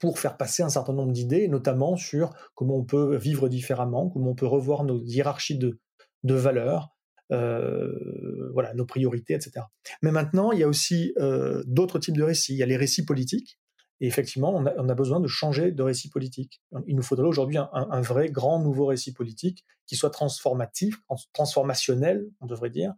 pour 0.00 0.18
faire 0.18 0.36
passer 0.36 0.62
un 0.62 0.68
certain 0.68 0.92
nombre 0.92 1.12
d'idées, 1.12 1.48
notamment 1.48 1.96
sur 1.96 2.34
comment 2.54 2.76
on 2.76 2.84
peut 2.84 3.16
vivre 3.16 3.48
différemment, 3.48 4.08
comment 4.10 4.30
on 4.30 4.34
peut 4.34 4.46
revoir 4.46 4.84
nos 4.84 5.02
hiérarchies 5.02 5.58
de, 5.58 5.80
de 6.24 6.34
valeurs, 6.34 6.90
euh, 7.32 8.50
voilà, 8.52 8.74
nos 8.74 8.86
priorités, 8.86 9.34
etc. 9.34 9.66
Mais 10.02 10.12
maintenant, 10.12 10.52
il 10.52 10.60
y 10.60 10.62
a 10.62 10.68
aussi 10.68 11.12
euh, 11.18 11.62
d'autres 11.66 11.98
types 11.98 12.16
de 12.16 12.22
récits. 12.22 12.54
Il 12.54 12.58
y 12.58 12.62
a 12.62 12.66
les 12.66 12.76
récits 12.76 13.04
politiques, 13.04 13.58
et 14.00 14.06
effectivement, 14.06 14.54
on 14.54 14.88
a, 14.88 14.94
besoin 14.94 15.18
de 15.18 15.26
changer 15.26 15.72
de 15.72 15.82
récit 15.82 16.08
politique. 16.08 16.62
Il 16.86 16.94
nous 16.94 17.02
faudrait 17.02 17.26
aujourd'hui 17.26 17.58
un, 17.58 18.00
vrai 18.00 18.30
grand 18.30 18.60
nouveau 18.60 18.86
récit 18.86 19.12
politique 19.12 19.64
qui 19.86 19.96
soit 19.96 20.10
transformatif, 20.10 20.96
transformationnel, 21.32 22.28
on 22.40 22.46
devrait 22.46 22.70
dire, 22.70 22.94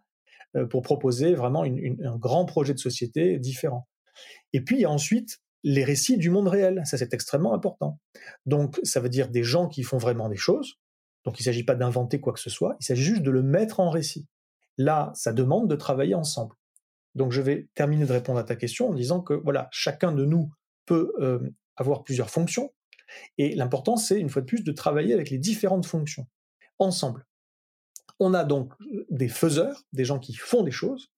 euh, 0.56 0.66
pour 0.66 0.82
proposer 0.82 1.34
vraiment 1.34 1.62
un 1.62 2.16
grand 2.16 2.44
projet 2.44 2.74
de 2.74 2.78
société 2.78 3.38
différent. 3.38 3.88
Et 4.52 4.60
puis 4.60 4.76
il 4.76 4.80
y 4.82 4.84
a 4.84 4.90
ensuite 4.90 5.40
les 5.62 5.84
récits 5.84 6.18
du 6.18 6.30
monde 6.30 6.48
réel. 6.48 6.82
Ça, 6.84 6.98
c'est 6.98 7.14
extrêmement 7.14 7.54
important. 7.54 7.98
Donc, 8.46 8.78
ça 8.82 9.00
veut 9.00 9.08
dire 9.08 9.28
des 9.28 9.42
gens 9.42 9.68
qui 9.68 9.82
font 9.82 9.98
vraiment 9.98 10.28
des 10.28 10.36
choses. 10.36 10.74
Donc, 11.24 11.38
il 11.38 11.42
ne 11.42 11.44
s'agit 11.44 11.64
pas 11.64 11.74
d'inventer 11.74 12.20
quoi 12.20 12.32
que 12.32 12.40
ce 12.40 12.50
soit, 12.50 12.76
il 12.80 12.84
s'agit 12.84 13.02
juste 13.02 13.22
de 13.22 13.30
le 13.30 13.42
mettre 13.42 13.80
en 13.80 13.90
récit. 13.90 14.26
Là, 14.78 15.12
ça 15.14 15.32
demande 15.32 15.68
de 15.68 15.76
travailler 15.76 16.14
ensemble. 16.14 16.54
Donc, 17.14 17.32
je 17.32 17.42
vais 17.42 17.68
terminer 17.74 18.06
de 18.06 18.12
répondre 18.12 18.38
à 18.38 18.44
ta 18.44 18.56
question 18.56 18.88
en 18.88 18.94
disant 18.94 19.20
que, 19.20 19.34
voilà, 19.34 19.68
chacun 19.70 20.12
de 20.12 20.24
nous 20.24 20.50
euh, 20.94 21.38
avoir 21.76 22.04
plusieurs 22.04 22.30
fonctions. 22.30 22.72
Et 23.38 23.54
l'important, 23.54 23.96
c'est, 23.96 24.20
une 24.20 24.28
fois 24.28 24.42
de 24.42 24.46
plus, 24.46 24.62
de 24.62 24.72
travailler 24.72 25.14
avec 25.14 25.30
les 25.30 25.38
différentes 25.38 25.86
fonctions, 25.86 26.26
ensemble. 26.78 27.26
On 28.18 28.34
a 28.34 28.44
donc 28.44 28.72
des 29.10 29.28
faiseurs, 29.28 29.82
des 29.92 30.04
gens 30.04 30.18
qui 30.18 30.34
font 30.34 30.62
des 30.62 30.70
choses. 30.70 31.10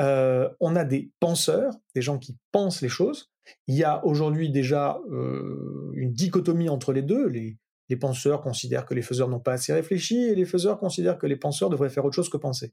Euh, 0.00 0.48
on 0.60 0.76
a 0.76 0.84
des 0.84 1.10
penseurs, 1.20 1.74
des 1.94 2.02
gens 2.02 2.18
qui 2.18 2.36
pensent 2.52 2.82
les 2.82 2.88
choses. 2.88 3.30
Il 3.66 3.74
y 3.74 3.84
a 3.84 4.04
aujourd'hui 4.04 4.50
déjà 4.50 5.00
euh, 5.10 5.92
une 5.94 6.12
dichotomie 6.12 6.68
entre 6.68 6.92
les 6.92 7.02
deux. 7.02 7.28
Les, 7.28 7.58
penseurs 8.00 8.42
considèrent 8.42 8.84
que 8.84 8.94
les 8.94 9.02
faiseurs 9.02 9.28
n'ont 9.28 9.40
pas 9.40 9.52
assez 9.52 9.72
réfléchi 9.72 10.16
et 10.16 10.34
les 10.34 10.44
faiseurs 10.44 10.78
considèrent 10.78 11.18
que 11.18 11.26
les 11.26 11.36
penseurs 11.36 11.70
devraient 11.70 11.88
faire 11.88 12.04
autre 12.04 12.16
chose 12.16 12.28
que 12.28 12.36
penser. 12.36 12.72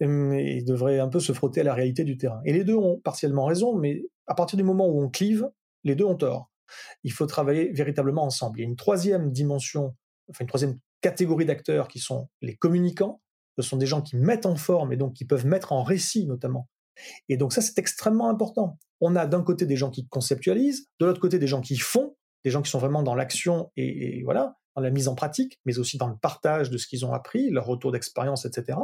ils 0.00 0.64
devraient 0.64 0.98
un 0.98 1.08
peu 1.08 1.20
se 1.20 1.32
frotter 1.32 1.62
à 1.62 1.64
la 1.64 1.74
réalité 1.74 2.04
du 2.04 2.18
terrain. 2.18 2.40
Et 2.44 2.52
les 2.52 2.64
deux 2.64 2.74
ont 2.74 2.98
partiellement 2.98 3.46
raison, 3.46 3.74
mais 3.76 4.02
à 4.26 4.34
partir 4.34 4.56
du 4.56 4.62
moment 4.62 4.86
où 4.86 5.02
on 5.02 5.08
clive, 5.08 5.50
les 5.84 5.94
deux 5.94 6.04
ont 6.04 6.16
tort. 6.16 6.50
Il 7.04 7.12
faut 7.12 7.26
travailler 7.26 7.70
véritablement 7.72 8.24
ensemble. 8.24 8.58
Il 8.58 8.62
y 8.62 8.64
a 8.64 8.68
une 8.68 8.76
troisième 8.76 9.30
dimension, 9.30 9.94
enfin 10.30 10.44
une 10.44 10.48
troisième 10.48 10.78
catégorie 11.00 11.44
d'acteurs 11.44 11.88
qui 11.88 12.00
sont 12.00 12.28
les 12.42 12.56
communicants. 12.56 13.20
Ce 13.56 13.62
sont 13.62 13.76
des 13.76 13.86
gens 13.86 14.02
qui 14.02 14.16
mettent 14.16 14.46
en 14.46 14.56
forme 14.56 14.92
et 14.92 14.96
donc 14.96 15.14
qui 15.14 15.24
peuvent 15.24 15.46
mettre 15.46 15.72
en 15.72 15.82
récit 15.82 16.26
notamment 16.26 16.68
et 17.28 17.36
donc 17.36 17.52
ça, 17.52 17.60
c'est 17.60 17.78
extrêmement 17.78 18.28
important. 18.28 18.78
On 19.00 19.16
a 19.16 19.26
d'un 19.26 19.42
côté 19.42 19.66
des 19.66 19.76
gens 19.76 19.90
qui 19.90 20.08
conceptualisent, 20.08 20.88
de 21.00 21.06
l'autre 21.06 21.20
côté 21.20 21.38
des 21.38 21.46
gens 21.46 21.60
qui 21.60 21.76
font, 21.76 22.16
des 22.44 22.50
gens 22.50 22.62
qui 22.62 22.70
sont 22.70 22.78
vraiment 22.78 23.02
dans 23.02 23.14
l'action 23.14 23.70
et, 23.76 24.22
voilà, 24.24 24.56
dans 24.74 24.82
la 24.82 24.90
mise 24.90 25.08
en 25.08 25.14
pratique, 25.14 25.60
mais 25.64 25.78
aussi 25.78 25.98
dans 25.98 26.08
le 26.08 26.16
partage 26.16 26.70
de 26.70 26.78
ce 26.78 26.86
qu'ils 26.86 27.04
ont 27.04 27.12
appris, 27.12 27.50
leur 27.50 27.66
retour 27.66 27.92
d'expérience, 27.92 28.44
etc. 28.44 28.78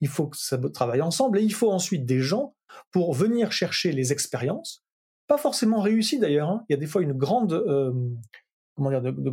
Il 0.00 0.08
faut 0.08 0.28
que 0.28 0.36
ça 0.36 0.58
travaille 0.72 1.02
ensemble 1.02 1.38
et 1.38 1.42
il 1.42 1.52
faut 1.52 1.70
ensuite 1.70 2.06
des 2.06 2.20
gens 2.20 2.54
pour 2.90 3.14
venir 3.14 3.52
chercher 3.52 3.92
les 3.92 4.12
expériences, 4.12 4.84
pas 5.26 5.38
forcément 5.38 5.80
réussies 5.80 6.18
d'ailleurs. 6.18 6.50
Hein. 6.50 6.64
Il 6.68 6.72
y 6.72 6.76
a 6.76 6.78
des 6.78 6.86
fois 6.86 7.02
une 7.02 7.12
grande, 7.12 7.52
euh, 7.52 7.92
comment 8.74 8.90
dire, 8.90 9.02
de, 9.02 9.10
de 9.10 9.30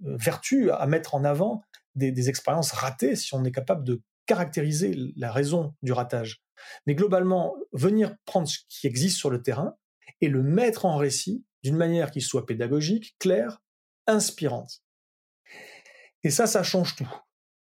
vertus 0.00 0.70
à 0.72 0.86
mettre 0.86 1.14
en 1.14 1.24
avant 1.24 1.62
des 1.94 2.28
expériences 2.28 2.72
ratées 2.72 3.16
si 3.16 3.34
on 3.34 3.44
est 3.44 3.52
capable 3.52 3.84
de 3.84 4.00
caractériser 4.26 4.96
la 5.16 5.32
raison 5.32 5.74
du 5.82 5.92
ratage, 5.92 6.42
mais 6.86 6.94
globalement 6.94 7.54
venir 7.72 8.14
prendre 8.24 8.48
ce 8.48 8.58
qui 8.68 8.86
existe 8.86 9.18
sur 9.18 9.30
le 9.30 9.42
terrain 9.42 9.76
et 10.20 10.28
le 10.28 10.42
mettre 10.42 10.86
en 10.86 10.96
récit 10.96 11.44
d'une 11.62 11.76
manière 11.76 12.10
qui 12.10 12.20
soit 12.20 12.46
pédagogique, 12.46 13.16
claire, 13.18 13.60
inspirante. 14.06 14.82
Et 16.22 16.30
ça, 16.30 16.46
ça 16.46 16.62
change 16.62 16.96
tout. 16.96 17.10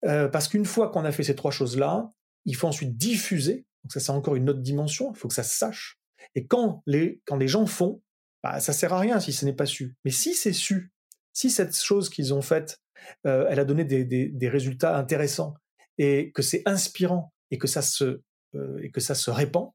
Euh, 0.05 0.27
parce 0.27 0.47
qu'une 0.47 0.65
fois 0.65 0.89
qu'on 0.89 1.05
a 1.05 1.11
fait 1.11 1.23
ces 1.23 1.35
trois 1.35 1.51
choses-là, 1.51 2.11
il 2.45 2.55
faut 2.55 2.67
ensuite 2.67 2.97
diffuser. 2.97 3.65
Donc 3.83 3.91
ça, 3.91 3.99
c'est 3.99 4.11
encore 4.11 4.35
une 4.35 4.49
autre 4.49 4.61
dimension. 4.61 5.11
Il 5.13 5.17
faut 5.17 5.27
que 5.27 5.33
ça 5.33 5.43
se 5.43 5.57
sache. 5.57 5.99
Et 6.35 6.45
quand 6.45 6.83
les, 6.85 7.21
quand 7.25 7.37
les 7.37 7.47
gens 7.47 7.65
font, 7.65 8.01
bah, 8.43 8.59
ça 8.59 8.73
sert 8.73 8.93
à 8.93 8.99
rien 8.99 9.19
si 9.19 9.33
ce 9.33 9.45
n'est 9.45 9.53
pas 9.53 9.65
su. 9.65 9.95
Mais 10.05 10.11
si 10.11 10.33
c'est 10.33 10.53
su, 10.53 10.91
si 11.33 11.49
cette 11.49 11.75
chose 11.75 12.09
qu'ils 12.09 12.33
ont 12.33 12.41
faite, 12.41 12.81
euh, 13.25 13.47
elle 13.49 13.59
a 13.59 13.65
donné 13.65 13.83
des, 13.85 14.03
des 14.05 14.49
résultats 14.49 14.97
intéressants, 14.97 15.55
et 15.99 16.31
que 16.31 16.41
c'est 16.41 16.63
inspirant 16.65 17.33
et 17.51 17.59
que 17.59 17.67
ça 17.67 17.83
se 17.83 18.21
euh, 18.55 18.79
et 18.81 18.89
que 18.89 19.01
ça 19.01 19.13
se 19.13 19.29
répand, 19.29 19.69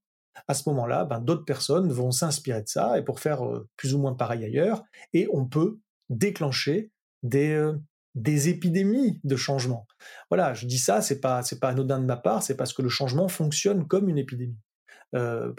à 0.48 0.54
ce 0.54 0.68
moment-là, 0.70 1.04
ben, 1.04 1.20
d'autres 1.20 1.44
personnes 1.44 1.92
vont 1.92 2.10
s'inspirer 2.10 2.62
de 2.62 2.68
ça 2.68 2.98
et 2.98 3.02
pour 3.02 3.20
faire 3.20 3.46
euh, 3.46 3.68
plus 3.76 3.94
ou 3.94 4.00
moins 4.00 4.14
pareil 4.14 4.44
ailleurs, 4.44 4.82
et 5.12 5.28
on 5.32 5.46
peut 5.46 5.78
déclencher 6.10 6.90
des 7.22 7.50
euh, 7.50 7.78
des 8.14 8.48
épidémies 8.48 9.20
de 9.24 9.36
changement. 9.36 9.86
Voilà, 10.30 10.54
je 10.54 10.66
dis 10.66 10.78
ça, 10.78 11.02
c'est 11.02 11.20
pas 11.20 11.42
c'est 11.42 11.58
pas 11.58 11.70
anodin 11.70 11.98
de 11.98 12.06
ma 12.06 12.16
part, 12.16 12.42
c'est 12.42 12.56
parce 12.56 12.72
que 12.72 12.82
le 12.82 12.88
changement 12.88 13.28
fonctionne 13.28 13.86
comme 13.86 14.08
une 14.08 14.18
épidémie. 14.18 14.58
Euh, 15.14 15.52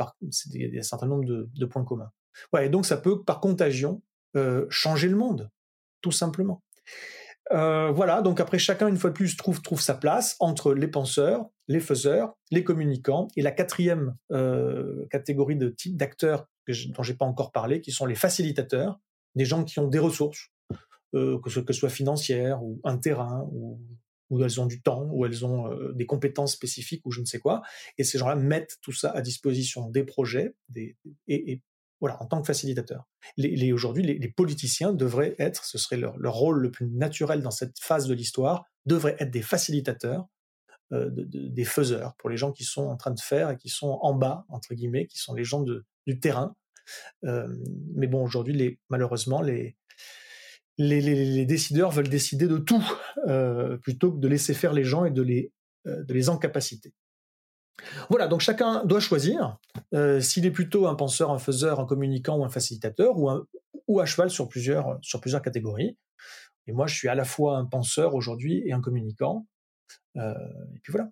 il 0.54 0.74
y 0.74 0.78
a 0.78 0.80
un 0.80 0.84
certain 0.84 1.08
nombre 1.08 1.26
de, 1.26 1.66
points 1.66 1.84
communs. 1.84 2.12
Ouais, 2.54 2.68
et 2.68 2.70
donc 2.70 2.86
ça 2.86 2.98
peut 2.98 3.24
par 3.24 3.40
contagion 3.40 4.02
euh, 4.36 4.66
changer 4.70 5.08
le 5.08 5.16
monde, 5.16 5.50
tout 6.02 6.12
simplement. 6.12 6.62
Euh, 7.52 7.92
voilà, 7.92 8.22
donc 8.22 8.40
après 8.40 8.58
chacun 8.58 8.88
une 8.88 8.98
fois 8.98 9.12
de 9.12 9.16
plus 9.16 9.38
trouve 9.38 9.62
trouve 9.62 9.80
sa 9.80 9.94
place 9.94 10.36
entre 10.40 10.74
les 10.74 10.88
penseurs, 10.88 11.46
les 11.68 11.80
faiseurs, 11.80 12.36
les 12.52 12.64
communicants 12.64 13.28
et 13.36 13.42
la 13.42 13.52
quatrième 13.52 14.16
catégorie 15.10 15.56
de 15.58 15.70
type 15.70 15.96
d'acteurs 15.96 16.48
dont 16.68 17.04
j'ai 17.04 17.14
pas 17.14 17.26
encore 17.26 17.52
parlé, 17.52 17.82
qui 17.82 17.92
sont 17.92 18.06
les 18.06 18.16
facilitateurs, 18.16 19.00
des 19.36 19.46
gens 19.46 19.64
qui 19.64 19.80
ont 19.80 19.88
des 19.88 20.00
ressources, 20.00 20.50
que 21.14 21.50
ce 21.50 21.60
que 21.60 21.74
soit 21.74 21.90
financière 21.90 22.64
ou 22.64 22.82
un 22.84 22.98
terrain 22.98 23.48
ou 23.52 23.80
où 24.32 24.44
elles 24.44 24.60
ont 24.60 24.66
du 24.66 24.82
temps, 24.82 25.08
où 25.12 25.26
elles 25.26 25.46
ont 25.46 25.70
des 25.94 26.08
compétences 26.08 26.54
spécifiques 26.54 27.06
ou 27.06 27.12
je 27.12 27.22
ne 27.22 27.26
sais 27.26 27.40
quoi. 27.40 27.62
Et 28.00 28.04
ces 28.04 28.18
gens-là 28.18 28.36
mettent 28.36 28.78
tout 28.82 28.92
ça 28.92 29.12
à 29.12 29.22
disposition 29.22 29.88
des 29.90 30.04
projets 30.04 30.56
des, 30.68 30.98
voilà, 32.00 32.22
en 32.22 32.26
tant 32.26 32.42
que 32.42 32.48
facilitateur. 32.48 33.08
Les, 33.38 33.72
Aujourd'hui, 33.72 34.04
les, 34.04 34.30
politiciens 34.30 34.94
devraient 34.94 35.36
être, 35.40 35.66
ce 35.66 35.78
serait 35.78 35.98
leur, 35.98 36.18
leur, 36.18 36.34
rôle 36.34 36.60
le 36.60 36.72
plus 36.72 36.88
naturel 36.88 37.42
dans 37.42 37.52
cette 37.52 37.80
phase 37.80 38.08
de 38.08 38.14
l'histoire, 38.14 38.66
devraient 38.86 39.16
être 39.20 39.32
des 39.32 39.42
facilitateurs, 39.42 40.28
euh, 40.92 41.10
de, 41.10 41.24
des 41.24 41.66
faiseurs, 41.66 42.16
pour 42.18 42.30
les 42.30 42.38
gens 42.38 42.52
qui 42.52 42.64
sont 42.64 42.88
en 42.88 42.98
train 42.98 43.12
de 43.12 43.20
faire 43.20 43.50
et 43.50 43.58
qui 43.58 43.70
sont 43.70 43.98
en 44.02 44.14
bas, 44.14 44.46
entre 44.50 44.74
guillemets, 44.76 45.08
qui 45.08 45.18
sont 45.18 45.34
les 45.34 45.44
gens 45.44 45.62
de, 45.62 45.86
du 46.06 46.20
terrain. 46.20 46.56
Euh, 47.24 47.48
mais 47.96 48.08
bon, 48.08 48.24
aujourd'hui, 48.24 48.80
malheureusement, 48.90 49.42
les, 49.42 49.76
les, 50.78 51.46
décideurs 51.46 51.92
veulent 51.92 52.10
décider 52.10 52.48
de 52.48 52.58
tout 52.58 52.84
euh, 53.28 53.78
plutôt 53.78 54.12
que 54.12 54.20
de 54.20 54.28
laisser 54.28 54.54
faire 54.54 54.74
les 54.74 54.84
gens 54.84 55.06
et 55.06 55.12
de 55.12 55.22
les, 55.22 55.52
euh, 55.88 56.04
de 56.04 56.14
les 56.14 56.30
incapaciter. 56.30 56.94
Voilà, 58.10 58.28
donc 58.28 58.42
chacun 58.42 58.84
doit 58.86 59.00
choisir 59.00 59.58
euh, 59.94 60.20
s'il 60.20 60.46
est 60.46 60.52
plutôt 60.52 60.88
un 60.88 60.96
penseur, 60.96 61.32
un 61.32 61.40
faiseur, 61.40 61.80
un 61.80 61.86
communicant 61.86 62.38
ou 62.38 62.46
un 62.46 62.50
facilitateur, 62.50 63.16
ou, 63.18 64.00
à 64.00 64.06
cheval 64.06 64.30
sur 64.30 64.48
plusieurs, 64.48 64.98
sur 65.02 65.22
plusieurs 65.22 65.42
catégories. 65.42 65.98
Et 66.68 66.72
moi, 66.72 66.88
je 66.88 66.96
suis 66.96 67.08
à 67.08 67.16
la 67.16 67.26
fois 67.26 67.58
un 67.58 67.66
penseur 67.66 68.16
aujourd'hui 68.16 68.64
et 68.66 68.74
un 68.74 68.82
communicant. 68.82 69.46
Euh, 70.16 70.34
et 70.76 70.80
puis 70.82 70.92
voilà. 70.92 71.12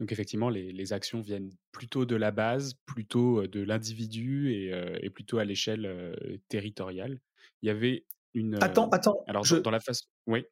Donc 0.00 0.12
effectivement, 0.12 0.50
les, 0.50 0.92
actions 0.92 1.20
viennent 1.20 1.52
plutôt 1.72 2.04
de 2.04 2.16
la 2.16 2.32
base, 2.32 2.74
plutôt 2.84 3.46
de 3.46 3.62
l'individu 3.62 4.52
et, 4.52 5.10
plutôt 5.10 5.38
à 5.38 5.44
l'échelle 5.44 6.16
territoriale. 6.48 7.20
Il 7.62 7.68
y 7.68 7.70
avait 7.70 8.04
une. 8.34 8.62
Attends, 8.62 8.88
attends. 8.90 9.24
Alors 9.26 9.44
dans 9.62 9.70
la 9.70 9.80
phase. 9.80 10.02
Oui. 10.26 10.44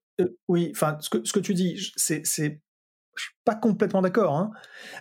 oui, 0.49 0.73
enfin, 0.75 0.97
ce 1.01 1.11
que, 1.11 1.25
ce 1.25 1.33
que 1.33 1.41
tu 1.41 1.55
dis, 1.55 1.93
c'est 1.97 2.25
je 3.17 3.25
suis 3.25 3.35
pas 3.45 3.55
complètement 3.55 4.03
d'accord. 4.03 4.37
Hein. 4.37 4.51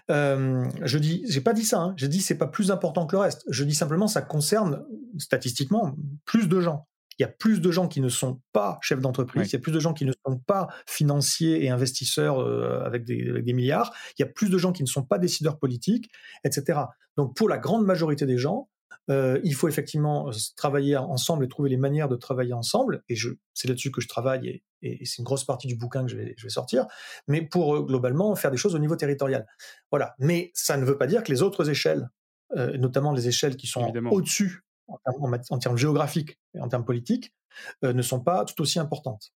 Euh, 0.10 0.66
je 0.82 0.98
dis, 0.98 1.24
j'ai 1.28 1.42
pas 1.42 1.54
dit 1.54 1.64
ça. 1.64 1.80
Hein. 1.80 1.94
J'ai 1.98 2.08
dit 2.08 2.22
c'est 2.22 2.38
pas 2.38 2.48
plus 2.48 2.72
important 2.72 3.06
que 3.06 3.16
le 3.16 3.22
reste. 3.22 3.44
Je 3.50 3.64
dis 3.64 3.74
simplement 3.74 4.08
ça 4.08 4.22
concerne 4.22 4.84
statistiquement 5.18 5.96
plus 6.26 6.48
de 6.48 6.60
gens. 6.60 6.88
Il 7.20 7.24
y 7.24 7.26
a 7.26 7.30
plus 7.30 7.62
de 7.62 7.72
gens 7.72 7.88
qui 7.88 8.02
ne 8.02 8.10
sont 8.10 8.42
pas 8.52 8.80
chefs 8.82 9.00
d'entreprise. 9.00 9.50
Il 9.50 9.54
y 9.54 9.56
a 9.56 9.60
plus 9.60 9.72
de 9.72 9.80
gens 9.80 9.94
qui 9.94 10.06
ne 10.06 10.14
sont 10.26 10.40
pas 10.40 10.68
financiers 10.88 11.64
et 11.64 11.70
investisseurs 11.70 12.40
euh, 12.40 12.84
avec, 12.84 13.06
des, 13.06 13.30
avec, 13.30 13.46
des, 13.46 13.54
milliards. 13.54 13.94
Il 14.18 14.22
y 14.22 14.26
a 14.26 14.28
plus 14.28 14.50
de 14.50 14.58
gens 14.58 14.72
qui 14.72 14.82
ne 14.82 14.88
sont 14.88 15.04
pas 15.04 15.20
décideurs 15.20 15.60
politiques, 15.60 16.10
etc. 16.44 16.80
Donc 17.18 17.36
pour 17.36 17.48
la 17.48 17.60
grande 17.60 17.86
majorité 17.86 18.26
des 18.26 18.38
gens, 18.38 18.70
euh, 19.10 19.40
il 19.44 19.56
faut 19.56 19.68
effectivement 19.68 20.30
euh, 20.30 20.32
travailler 20.56 20.96
ensemble 20.98 21.46
et 21.46 21.48
trouver 21.48 21.70
les 21.70 21.78
manières 21.78 22.08
de 22.08 22.16
travailler 22.16 22.54
ensemble. 22.54 23.04
Et 23.10 23.16
c'est 23.54 23.68
là-dessus 23.68 23.92
que 23.92 24.02
je 24.02 24.08
travaille 24.08 24.64
et, 24.84 25.06
c'est 25.06 25.20
une 25.20 25.26
grosse 25.26 25.44
partie 25.44 25.68
du 25.68 25.76
bouquin 25.76 26.04
que 26.04 26.10
je 26.10 26.18
vais, 26.18 26.36
sortir. 26.48 26.88
Mais 27.28 27.42
pour 27.42 27.76
euh, 27.76 27.82
globalement 27.84 28.36
faire 28.36 28.52
des 28.52 28.58
choses 28.58 28.76
au 28.76 28.80
niveau 28.80 28.96
territorial. 28.96 29.46
Voilà. 29.92 30.16
Mais 30.20 30.52
ça 30.54 30.78
ne 30.78 30.86
veut 30.86 30.98
pas 30.98 31.08
dire 31.08 31.24
que 31.24 31.32
les 31.32 31.42
autres 31.42 31.70
échelles, 31.70 32.10
notamment 32.56 33.14
les 33.14 33.30
échelles 33.30 33.56
qui 33.56 33.66
sont 33.66 33.94
au-dessus 34.12 34.66
en, 34.88 35.60
termes 35.60 35.78
géographiques 35.78 36.38
et 36.54 36.60
en 36.60 36.68
termes 36.68 36.84
politiques, 36.84 37.34
ne 37.82 38.02
sont 38.02 38.20
pas 38.20 38.44
tout 38.44 38.62
aussi 38.62 38.78
importantes. 38.78 39.32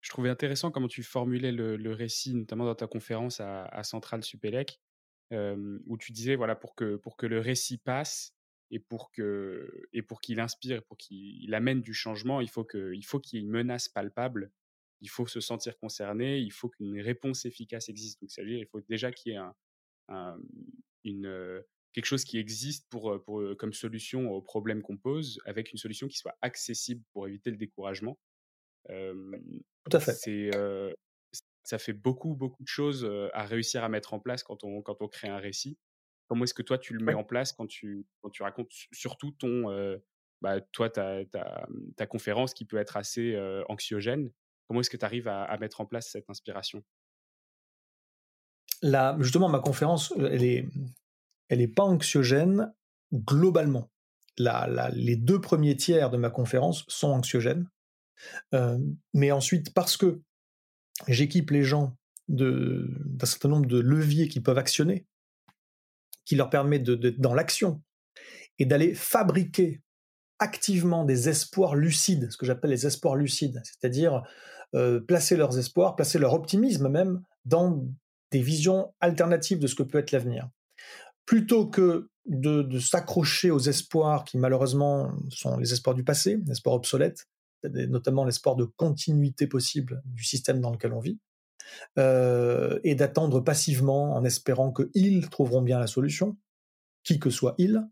Je 0.00 0.08
trouvais 0.08 0.30
intéressant 0.30 0.70
comment 0.70 0.88
tu 0.88 1.02
formulais 1.02 1.52
le, 1.52 1.92
récit, 1.92 2.34
notamment 2.34 2.64
dans 2.64 2.74
ta 2.74 2.86
conférence 2.86 3.40
à, 3.40 3.64
à 3.64 3.82
Centrale 3.82 4.22
Supélec, 4.22 4.80
où 5.32 5.98
tu 5.98 6.12
disais 6.12 6.36
voilà 6.36 6.54
pour 6.54 6.74
que 6.74 6.96
pour 6.96 7.16
que 7.16 7.26
le 7.26 7.40
récit 7.40 7.78
passe 7.78 8.34
et 8.70 8.78
pour 8.78 9.10
que 9.12 9.88
et 9.92 10.02
pour 10.02 10.20
qu'il 10.20 10.40
inspire, 10.40 10.82
pour 10.84 10.96
qu'il 10.96 11.52
amène 11.54 11.82
du 11.82 11.94
changement, 11.94 12.40
il 12.40 12.50
faut 12.50 12.64
que 12.64 12.92
il 12.94 13.04
faut 13.04 13.20
qu'il 13.20 13.38
y 13.38 13.42
ait 13.42 13.44
une 13.44 13.50
menace 13.50 13.88
palpable. 13.88 14.52
Il 15.02 15.10
faut 15.10 15.26
se 15.26 15.40
sentir 15.40 15.76
concerné, 15.78 16.38
il 16.38 16.52
faut 16.52 16.70
qu'une 16.70 16.98
réponse 17.00 17.44
efficace 17.44 17.90
existe. 17.90 18.20
Donc, 18.22 18.30
c'est-à-dire, 18.30 18.58
il 18.58 18.66
faut 18.66 18.80
déjà 18.88 19.12
qu'il 19.12 19.32
y 19.32 19.34
ait 19.34 19.40
un, 20.08 20.38
une, 21.04 21.62
quelque 21.92 22.06
chose 22.06 22.24
qui 22.24 22.38
existe 22.38 22.88
pour, 22.88 23.22
pour, 23.24 23.42
comme 23.58 23.74
solution 23.74 24.30
au 24.30 24.40
problème 24.40 24.80
qu'on 24.80 24.96
pose, 24.96 25.38
avec 25.44 25.70
une 25.70 25.78
solution 25.78 26.08
qui 26.08 26.16
soit 26.16 26.38
accessible 26.40 27.04
pour 27.12 27.28
éviter 27.28 27.50
le 27.50 27.58
découragement. 27.58 28.18
Tout 28.88 29.92
à 29.92 30.00
fait. 30.00 30.12
C'est, 30.12 30.50
ça 31.66 31.78
fait 31.78 31.92
beaucoup, 31.92 32.36
beaucoup 32.36 32.62
de 32.62 32.68
choses 32.68 33.08
à 33.32 33.44
réussir 33.44 33.82
à 33.82 33.88
mettre 33.88 34.14
en 34.14 34.20
place 34.20 34.44
quand 34.44 34.62
on, 34.62 34.82
quand 34.82 35.02
on 35.02 35.08
crée 35.08 35.28
un 35.28 35.38
récit. 35.38 35.76
Comment 36.28 36.44
est-ce 36.44 36.54
que 36.54 36.62
toi, 36.62 36.78
tu 36.78 36.94
le 36.94 37.04
mets 37.04 37.14
en 37.14 37.24
place 37.24 37.52
quand 37.52 37.66
tu, 37.66 38.06
quand 38.22 38.30
tu 38.30 38.44
racontes 38.44 38.70
surtout 38.92 39.32
ton, 39.32 39.98
bah, 40.40 40.60
toi, 40.60 40.88
ta, 40.88 41.24
ta, 41.24 41.66
ta, 41.96 42.06
conférence 42.06 42.54
qui 42.54 42.66
peut 42.66 42.76
être 42.76 42.96
assez 42.96 43.36
anxiogène? 43.68 44.30
Comment 44.68 44.80
est-ce 44.80 44.90
que 44.90 44.96
tu 44.96 45.04
arrives 45.04 45.26
à, 45.26 45.56
mettre 45.58 45.80
en 45.80 45.86
place 45.86 46.08
cette 46.08 46.30
inspiration? 46.30 46.84
Là, 48.80 49.16
justement, 49.18 49.48
ma 49.48 49.58
conférence, 49.58 50.14
elle 50.16 50.44
est, 50.44 50.68
elle 51.48 51.60
est 51.60 51.68
pas 51.68 51.84
anxiogène 51.84 52.72
globalement. 53.12 53.90
La, 54.38 54.90
les 54.94 55.16
deux 55.16 55.40
premiers 55.40 55.76
tiers 55.76 56.10
de 56.10 56.16
ma 56.16 56.30
conférence 56.30 56.84
sont 56.86 57.08
anxiogènes. 57.08 57.68
mais 59.12 59.32
ensuite, 59.32 59.74
parce 59.74 59.96
que 59.96 60.20
j'équipe 61.08 61.50
les 61.50 61.62
gens 61.62 61.96
d'un 62.28 63.26
certain 63.26 63.48
nombre 63.48 63.66
de 63.66 63.78
leviers 63.78 64.28
qu'ils 64.28 64.42
peuvent 64.42 64.58
actionner, 64.58 65.06
qui 66.24 66.34
leur 66.34 66.50
permet 66.50 66.78
d'être 66.78 67.20
dans 67.20 67.34
l'action 67.34 67.82
et 68.58 68.66
d'aller 68.66 68.94
fabriquer 68.94 69.80
activement 70.38 71.04
des 71.04 71.28
espoirs 71.28 71.76
lucides, 71.76 72.30
ce 72.30 72.36
que 72.36 72.46
j'appelle 72.46 72.70
les 72.70 72.86
espoirs 72.86 73.16
lucides, 73.16 73.62
c'est-à-dire 73.64 74.22
euh, 74.74 75.00
placer 75.00 75.36
leurs 75.36 75.58
espoirs, 75.58 75.96
placer 75.96 76.18
leur 76.18 76.34
optimisme 76.34 76.88
même 76.88 77.22
dans 77.44 77.86
des 78.32 78.42
visions 78.42 78.92
alternatives 79.00 79.60
de 79.60 79.66
ce 79.66 79.74
que 79.74 79.82
peut 79.82 79.98
être 79.98 80.10
l'avenir. 80.10 80.48
Plutôt 81.24 81.66
que 81.66 82.10
de 82.26 82.78
s'accrocher 82.80 83.52
aux 83.52 83.60
espoirs 83.60 84.24
qui 84.24 84.36
malheureusement 84.36 85.12
sont 85.30 85.56
les 85.58 85.72
espoirs 85.72 85.94
du 85.94 86.02
passé, 86.02 86.38
les 86.44 86.52
espoirs 86.52 86.74
obsolètes, 86.74 87.28
notamment 87.68 88.24
l'espoir 88.24 88.56
de 88.56 88.64
continuité 88.64 89.46
possible 89.46 90.02
du 90.06 90.24
système 90.24 90.60
dans 90.60 90.70
lequel 90.70 90.92
on 90.92 91.00
vit, 91.00 91.18
euh, 91.98 92.78
et 92.84 92.94
d'attendre 92.94 93.40
passivement 93.40 94.14
en 94.14 94.24
espérant 94.24 94.72
qu'ils 94.72 95.28
trouveront 95.28 95.62
bien 95.62 95.78
la 95.78 95.86
solution, 95.86 96.36
qui 97.02 97.18
que 97.18 97.30
soit 97.30 97.54
ils. 97.58 97.82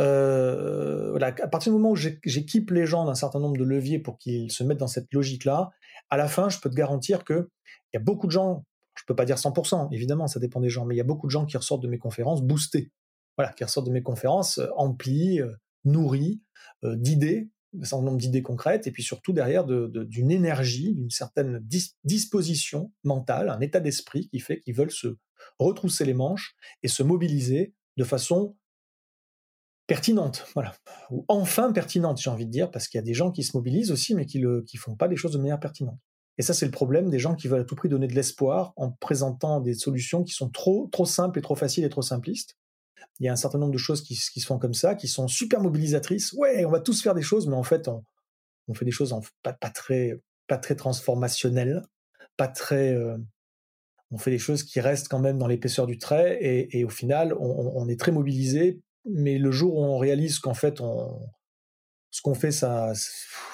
Euh, 0.00 1.10
voilà, 1.10 1.28
à 1.28 1.48
partir 1.48 1.72
du 1.72 1.78
moment 1.78 1.90
où 1.90 1.96
j'équipe 1.96 2.70
les 2.70 2.86
gens 2.86 3.04
d'un 3.04 3.14
certain 3.14 3.40
nombre 3.40 3.56
de 3.56 3.64
leviers 3.64 3.98
pour 3.98 4.18
qu'ils 4.18 4.52
se 4.52 4.62
mettent 4.64 4.78
dans 4.78 4.86
cette 4.86 5.12
logique-là, 5.12 5.70
à 6.10 6.16
la 6.16 6.28
fin, 6.28 6.48
je 6.48 6.58
peux 6.60 6.70
te 6.70 6.74
garantir 6.74 7.24
que 7.24 7.50
il 7.92 7.96
y 7.96 7.96
a 7.96 8.00
beaucoup 8.00 8.26
de 8.26 8.32
gens, 8.32 8.64
je 8.96 9.04
peux 9.06 9.16
pas 9.16 9.24
dire 9.24 9.36
100%, 9.36 9.88
évidemment, 9.92 10.26
ça 10.26 10.40
dépend 10.40 10.60
des 10.60 10.70
gens, 10.70 10.84
mais 10.84 10.94
il 10.94 10.98
y 10.98 11.02
a 11.02 11.04
beaucoup 11.04 11.26
de 11.26 11.32
gens 11.32 11.46
qui 11.46 11.56
ressortent 11.56 11.82
de 11.82 11.88
mes 11.88 11.98
conférences 11.98 12.42
boostés, 12.42 12.92
voilà, 13.36 13.52
qui 13.52 13.64
ressortent 13.64 13.86
de 13.86 13.92
mes 13.92 14.02
conférences 14.02 14.58
euh, 14.58 14.68
emplis, 14.76 15.40
nourris 15.84 16.42
d'idées 16.82 17.48
un 17.78 17.84
certain 17.84 18.04
nombre 18.04 18.18
d'idées 18.18 18.42
concrètes, 18.42 18.86
et 18.86 18.90
puis 18.90 19.02
surtout 19.02 19.32
derrière 19.32 19.64
d'une 19.64 20.30
énergie, 20.30 20.94
d'une 20.94 21.10
certaine 21.10 21.60
disposition 22.04 22.92
mentale, 23.04 23.50
un 23.50 23.60
état 23.60 23.80
d'esprit 23.80 24.28
qui 24.28 24.40
fait 24.40 24.60
qu'ils 24.60 24.74
veulent 24.74 24.90
se 24.90 25.18
retrousser 25.58 26.04
les 26.04 26.14
manches 26.14 26.56
et 26.82 26.88
se 26.88 27.02
mobiliser 27.02 27.74
de 27.96 28.04
façon 28.04 28.56
pertinente, 29.86 30.46
voilà, 30.54 30.74
ou 31.10 31.24
enfin 31.28 31.72
pertinente, 31.72 32.20
j'ai 32.20 32.30
envie 32.30 32.46
de 32.46 32.50
dire, 32.50 32.70
parce 32.70 32.88
qu'il 32.88 32.98
y 32.98 33.02
a 33.02 33.04
des 33.04 33.14
gens 33.14 33.30
qui 33.30 33.42
se 33.42 33.56
mobilisent 33.56 33.90
aussi, 33.90 34.14
mais 34.14 34.26
qui 34.26 34.38
ne 34.38 34.62
font 34.76 34.96
pas 34.96 35.06
les 35.06 35.16
choses 35.16 35.32
de 35.32 35.38
manière 35.38 35.60
pertinente. 35.60 35.98
Et 36.36 36.42
ça, 36.42 36.54
c'est 36.54 36.66
le 36.66 36.70
problème 36.70 37.10
des 37.10 37.18
gens 37.18 37.34
qui 37.34 37.48
veulent 37.48 37.62
à 37.62 37.64
tout 37.64 37.74
prix 37.74 37.88
donner 37.88 38.06
de 38.06 38.14
l'espoir 38.14 38.72
en 38.76 38.92
présentant 38.92 39.60
des 39.60 39.74
solutions 39.74 40.24
qui 40.24 40.34
sont 40.34 40.50
trop, 40.50 40.88
trop 40.92 41.06
simples 41.06 41.38
et 41.38 41.42
trop 41.42 41.56
faciles 41.56 41.84
et 41.84 41.88
trop 41.88 42.02
simplistes 42.02 42.57
il 43.20 43.26
y 43.26 43.28
a 43.28 43.32
un 43.32 43.36
certain 43.36 43.58
nombre 43.58 43.72
de 43.72 43.78
choses 43.78 44.02
qui, 44.02 44.14
se 44.14 44.46
font 44.46 44.58
comme 44.58 44.74
ça, 44.74 44.94
qui 44.94 45.08
sont 45.08 45.26
super 45.26 45.60
mobilisatrices. 45.60 46.32
Ouais, 46.34 46.64
on 46.64 46.70
va 46.70 46.80
tous 46.80 47.02
faire 47.02 47.14
des 47.14 47.22
choses, 47.22 47.48
mais 47.48 47.56
en 47.56 47.64
fait, 47.64 47.88
on, 47.88 48.74
fait 48.74 48.84
des 48.84 48.90
choses 48.90 49.14
pas, 49.42 49.52
très, 49.70 50.20
transformationnelles, 50.76 51.82
pas 52.36 52.48
très. 52.48 52.94
Euh, 52.94 53.16
on 54.10 54.18
fait 54.18 54.30
des 54.30 54.38
choses 54.38 54.62
qui 54.62 54.80
restent 54.80 55.08
quand 55.08 55.18
même 55.18 55.36
dans 55.36 55.48
l'épaisseur 55.48 55.86
du 55.86 55.98
trait, 55.98 56.38
et, 56.40 56.84
au 56.84 56.88
final, 56.88 57.34
on, 57.38 57.88
est 57.88 57.98
très 57.98 58.12
mobilisé. 58.12 58.80
Mais 59.04 59.38
le 59.38 59.50
jour 59.50 59.76
où 59.76 59.84
on 59.84 59.98
réalise 59.98 60.38
qu'en 60.38 60.54
fait, 60.54 60.78
ce 62.10 62.22
qu'on 62.22 62.34
fait, 62.34 62.52
ça, 62.52 62.92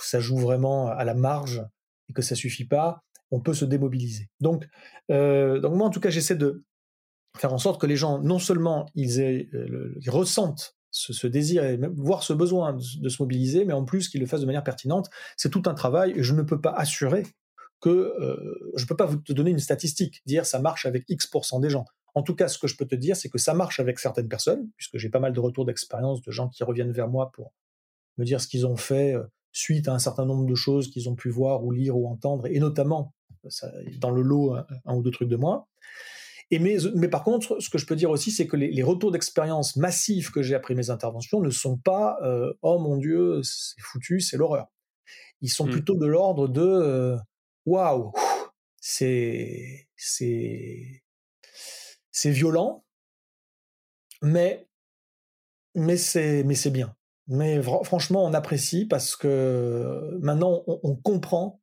ça 0.01 0.21
joue 0.21 0.37
vraiment 0.37 0.89
à 0.89 1.05
la 1.05 1.15
marge 1.15 1.65
et 2.09 2.13
que 2.13 2.23
ça 2.23 2.35
suffit 2.35 2.67
pas, 2.67 3.03
on 3.31 3.41
peut 3.41 3.55
se 3.55 3.65
démobiliser. 3.65 4.29
Donc, 4.41 4.67
euh, 5.11 5.59
donc 5.61 5.75
moi, 5.75 5.87
en 5.87 5.91
tout 5.91 6.01
cas, 6.01 6.11
j'essaie 6.11 6.37
de 6.37 6.65
faire 7.37 7.53
en 7.53 7.59
sorte 7.59 7.81
que 7.81 7.87
les 7.87 7.97
gens, 7.97 8.21
non 8.21 8.39
seulement 8.39 8.87
ils, 8.95 9.21
euh, 9.21 9.95
ressentent 10.07 10.77
ce, 10.91 11.27
désir 11.27 11.65
et 11.65 11.77
même 11.77 11.95
voir 11.97 12.23
ce 12.23 12.33
besoin 12.33 12.75
de, 12.75 13.09
se 13.09 13.23
mobiliser, 13.23 13.65
mais 13.65 13.73
en 13.73 13.85
plus 13.85 14.09
qu'ils 14.09 14.21
le 14.21 14.27
fassent 14.27 14.43
de 14.43 14.47
manière 14.47 14.63
pertinente. 14.63 15.11
C'est 15.37 15.51
tout 15.51 15.63
un 15.67 15.75
travail 15.75 16.15
je 16.19 16.35
ne 16.35 16.43
peux 16.43 16.61
pas 16.61 16.71
assurer 16.71 17.25
que 17.81 17.89
euh, 17.91 18.73
je 18.77 18.85
ne 18.85 18.89
peux 18.89 18.97
pas 18.97 19.07
vous 19.07 19.19
donner 19.29 19.51
une 19.51 19.59
statistique, 19.59 20.23
dire 20.27 20.47
ça 20.47 20.61
marche 20.61 20.87
avec 20.87 21.05
X% 21.09 21.61
des 21.61 21.71
gens. 21.71 21.85
En 22.15 22.23
tout 22.23 22.37
cas, 22.37 22.47
ce 22.47 22.59
que 22.59 22.69
je 22.69 22.77
peux 22.77 22.87
te 22.87 22.95
dire, 22.95 23.17
c'est 23.17 23.29
que 23.29 23.39
ça 23.39 23.55
marche 23.55 23.81
avec 23.81 23.99
certaines 23.99 24.29
personnes, 24.29 24.71
puisque 24.77 24.99
j'ai 24.99 25.11
pas 25.11 25.19
mal 25.19 25.33
de 25.33 25.41
retours 25.41 25.65
d'expérience 25.65 26.23
de 26.23 26.31
gens 26.31 26.49
qui 26.49 26.63
reviennent 26.63 26.93
vers 26.93 27.09
moi 27.09 27.33
pour 27.33 27.53
me 28.17 28.25
dire 28.25 28.41
ce 28.41 28.47
qu'ils 28.47 28.67
ont 28.69 28.77
fait 28.77 29.17
suite 29.51 29.89
à 29.89 29.93
un 29.93 29.99
certain 29.99 30.25
nombre 30.25 30.47
de 30.47 30.55
choses 30.55 30.89
qu'ils 30.91 31.09
ont 31.09 31.17
pu 31.17 31.29
voir 31.29 31.65
ou 31.65 31.73
lire 31.73 31.97
ou 31.97 32.09
entendre, 32.09 32.47
et 32.47 32.61
notamment 32.61 33.13
dans 33.99 34.11
le 34.11 34.23
lot 34.23 34.55
un, 34.55 34.95
ou 34.95 35.03
deux 35.03 35.11
trucs 35.11 35.29
de 35.29 35.37
moi. 35.37 35.69
Et 36.51 36.59
mais, 36.59 36.77
mais 36.95 37.09
par 37.09 37.25
contre, 37.25 37.61
ce 37.61 37.71
que 37.71 37.79
je 37.79 37.87
peux 37.87 37.97
dire 37.97 38.11
aussi, 38.11 38.31
c'est 38.31 38.47
que 38.47 38.57
les, 38.57 38.83
retours 38.83 39.11
d'expérience 39.11 39.77
massifs 39.77 40.31
que 40.31 40.43
j'ai 40.43 40.55
après 40.55 40.75
mes 40.75 40.91
interventions 40.91 41.41
ne 41.41 41.51
sont 41.51 41.79
pas 41.79 42.19
oh 42.63 42.79
mon 42.79 42.97
Dieu, 42.97 43.41
c'est 43.43 43.81
foutu, 43.81 44.21
c'est 44.21 44.37
l'horreur. 44.37 44.67
Ils 45.41 45.51
sont 45.51 45.67
mmh. 45.67 45.71
plutôt 45.71 45.97
de 45.97 46.07
l'ordre 46.07 46.49
de 46.49 47.17
waouh, 47.67 48.13
c'est 48.81 49.89
c'est 49.97 51.03
c'est 52.11 52.31
violent, 52.31 52.85
mais 54.23 54.69
mais 55.75 55.97
c'est 55.97 56.45
mais 56.45 56.55
c'est 56.55 56.71
bien. 56.71 56.95
Mais 57.27 57.63
franchement, 57.63 58.25
on 58.25 58.35
apprécie 58.35 58.85
parce 58.85 59.17
que 59.17 60.19
maintenant 60.21 60.63
on, 60.67 60.95
comprend 60.95 61.63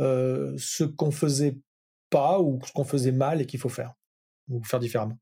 euh, 0.00 0.54
ce 0.56 0.84
qu'on 0.84 1.10
faisait 1.10 1.58
pas 2.08 2.40
ou 2.40 2.58
ce 2.64 2.72
qu'on 2.72 2.84
faisait 2.84 3.12
mal 3.12 3.42
et 3.42 3.46
qu'il 3.46 3.60
faut 3.60 3.68
faire 3.68 3.94
ou 4.48 4.62
faire 4.62 4.80
différemment. 4.80 5.18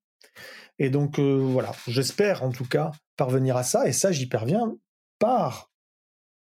Et 0.78 0.90
donc 0.90 1.18
euh, 1.18 1.36
voilà, 1.36 1.72
j'espère 1.86 2.42
en 2.42 2.50
tout 2.50 2.64
cas 2.64 2.92
parvenir 3.16 3.56
à 3.56 3.62
ça 3.62 3.86
et 3.86 3.92
ça 3.92 4.12
j'y 4.12 4.28
parviens 4.28 4.74
par 5.18 5.70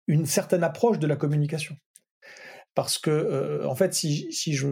une 0.06 0.26
certaine 0.26 0.62
approche 0.62 0.98
de 0.98 1.06
la 1.06 1.16
communication. 1.16 1.76
Parce 2.74 2.98
que, 2.98 3.10
euh, 3.10 3.68
en 3.68 3.74
fait, 3.74 3.94
si, 3.94 4.32
si 4.32 4.54
je. 4.54 4.68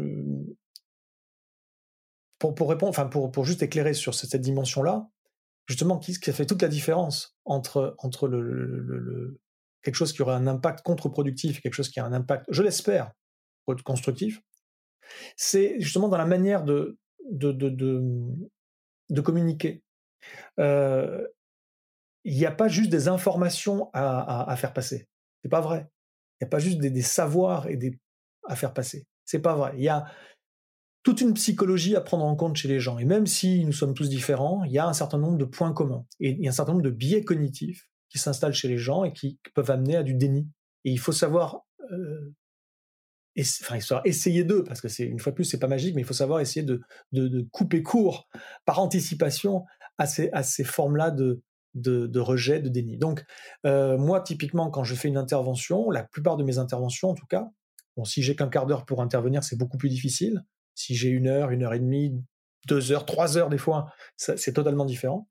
Pour, 2.38 2.54
pour 2.54 2.68
répondre, 2.68 2.90
enfin, 2.90 3.06
pour, 3.06 3.30
pour 3.30 3.44
juste 3.44 3.62
éclairer 3.62 3.94
sur 3.94 4.14
cette, 4.14 4.40
dimension-là, 4.40 5.08
justement, 5.68 5.98
qui, 5.98 6.18
qui 6.18 6.32
fait 6.32 6.46
toute 6.46 6.60
la 6.60 6.68
différence 6.68 7.36
entre, 7.44 7.94
entre 7.98 8.26
le, 8.26 9.40
quelque 9.82 9.94
chose 9.94 10.12
qui 10.12 10.22
aurait 10.22 10.34
un 10.34 10.48
impact 10.48 10.82
contre-productif 10.82 11.58
et 11.58 11.60
quelque 11.60 11.74
chose 11.74 11.88
qui 11.88 12.00
a 12.00 12.04
un 12.04 12.12
impact, 12.12 12.46
je 12.50 12.62
l'espère, 12.62 13.12
constructif, 13.84 14.40
c'est 15.36 15.76
justement 15.78 16.08
dans 16.08 16.18
la 16.18 16.26
manière 16.26 16.64
de, 16.64 16.98
de, 17.30 17.52
de, 17.52 19.20
communiquer. 19.20 19.82
Il 22.24 22.36
n'y 22.36 22.46
a 22.46 22.52
pas 22.52 22.68
juste 22.68 22.90
des 22.90 23.08
informations 23.08 23.90
à, 23.92 24.50
à, 24.50 24.56
faire 24.56 24.72
passer. 24.72 25.08
C'est 25.42 25.48
pas 25.48 25.60
vrai. 25.60 25.88
Il 26.40 26.44
n'y 26.44 26.46
a 26.46 26.50
pas 26.50 26.58
juste 26.58 26.78
des, 26.78 27.02
savoirs 27.02 27.68
et 27.68 27.76
des 27.76 27.98
à 28.48 28.56
faire 28.56 28.74
passer. 28.74 29.06
C'est 29.24 29.40
pas 29.40 29.54
vrai. 29.54 29.72
Il 29.76 29.84
y 29.84 29.88
a 29.88 30.06
toute 31.02 31.20
une 31.20 31.34
psychologie 31.34 31.96
à 31.96 32.00
prendre 32.00 32.24
en 32.24 32.36
compte 32.36 32.56
chez 32.56 32.68
les 32.68 32.80
gens. 32.80 32.98
Et 32.98 33.04
même 33.04 33.26
si 33.26 33.64
nous 33.64 33.72
sommes 33.72 33.94
tous 33.94 34.08
différents, 34.08 34.64
il 34.64 34.72
y 34.72 34.78
a 34.78 34.86
un 34.86 34.92
certain 34.92 35.18
nombre 35.18 35.38
de 35.38 35.44
points 35.44 35.72
communs. 35.72 36.06
Et 36.20 36.30
il 36.30 36.42
y 36.42 36.46
a 36.46 36.50
un 36.50 36.54
certain 36.54 36.72
nombre 36.72 36.84
de 36.84 36.90
biais 36.90 37.24
cognitifs 37.24 37.88
qui 38.08 38.18
s'installent 38.18 38.54
chez 38.54 38.68
les 38.68 38.78
gens 38.78 39.04
et 39.04 39.12
qui 39.12 39.38
peuvent 39.54 39.70
amener 39.70 39.96
à 39.96 40.02
du 40.02 40.14
déni. 40.14 40.48
Et 40.84 40.90
il 40.90 40.98
faut 40.98 41.12
savoir, 41.12 41.62
enfin, 43.40 44.00
essayer 44.04 44.44
d'eux, 44.44 44.64
parce 44.64 44.80
que 44.80 44.88
c'est 44.88 45.04
une 45.04 45.18
fois 45.18 45.32
de 45.32 45.36
plus, 45.36 45.44
c'est 45.44 45.58
pas 45.58 45.68
magique, 45.68 45.94
mais 45.94 46.02
il 46.02 46.04
faut 46.04 46.14
savoir 46.14 46.40
essayer 46.40 46.64
de, 46.64 46.80
de, 47.12 47.46
couper 47.50 47.82
court 47.82 48.28
par 48.64 48.78
anticipation 48.78 49.64
à 49.98 50.06
ces, 50.06 50.30
à 50.32 50.42
ces 50.42 50.64
formes-là 50.64 51.10
de, 51.10 51.42
de, 51.74 52.20
rejet, 52.20 52.60
de 52.60 52.68
déni. 52.68 52.98
Donc, 52.98 53.24
euh, 53.66 53.96
moi, 53.96 54.20
typiquement, 54.20 54.70
quand 54.70 54.84
je 54.84 54.94
fais 54.94 55.08
une 55.08 55.16
intervention, 55.16 55.90
la 55.90 56.04
plupart 56.04 56.36
de 56.36 56.44
mes 56.44 56.58
interventions, 56.58 57.10
en 57.10 57.14
tout 57.14 57.26
cas, 57.26 57.50
bon, 57.96 58.04
si 58.04 58.22
j'ai 58.22 58.36
qu'un 58.36 58.48
quart 58.48 58.66
d'heure 58.66 58.84
pour 58.84 59.02
intervenir, 59.02 59.44
c'est 59.44 59.56
beaucoup 59.56 59.78
plus 59.78 59.88
difficile. 59.88 60.44
Si 60.74 60.94
j'ai 60.94 61.08
une 61.08 61.26
heure, 61.26 61.50
une 61.50 61.62
heure 61.62 61.74
et 61.74 61.80
demie, 61.80 62.14
deux 62.66 62.92
heures, 62.92 63.06
trois 63.06 63.36
heures 63.36 63.48
des 63.48 63.58
fois, 63.58 63.92
c'est 64.16 64.52
totalement 64.52 64.84
différent. 64.84 65.28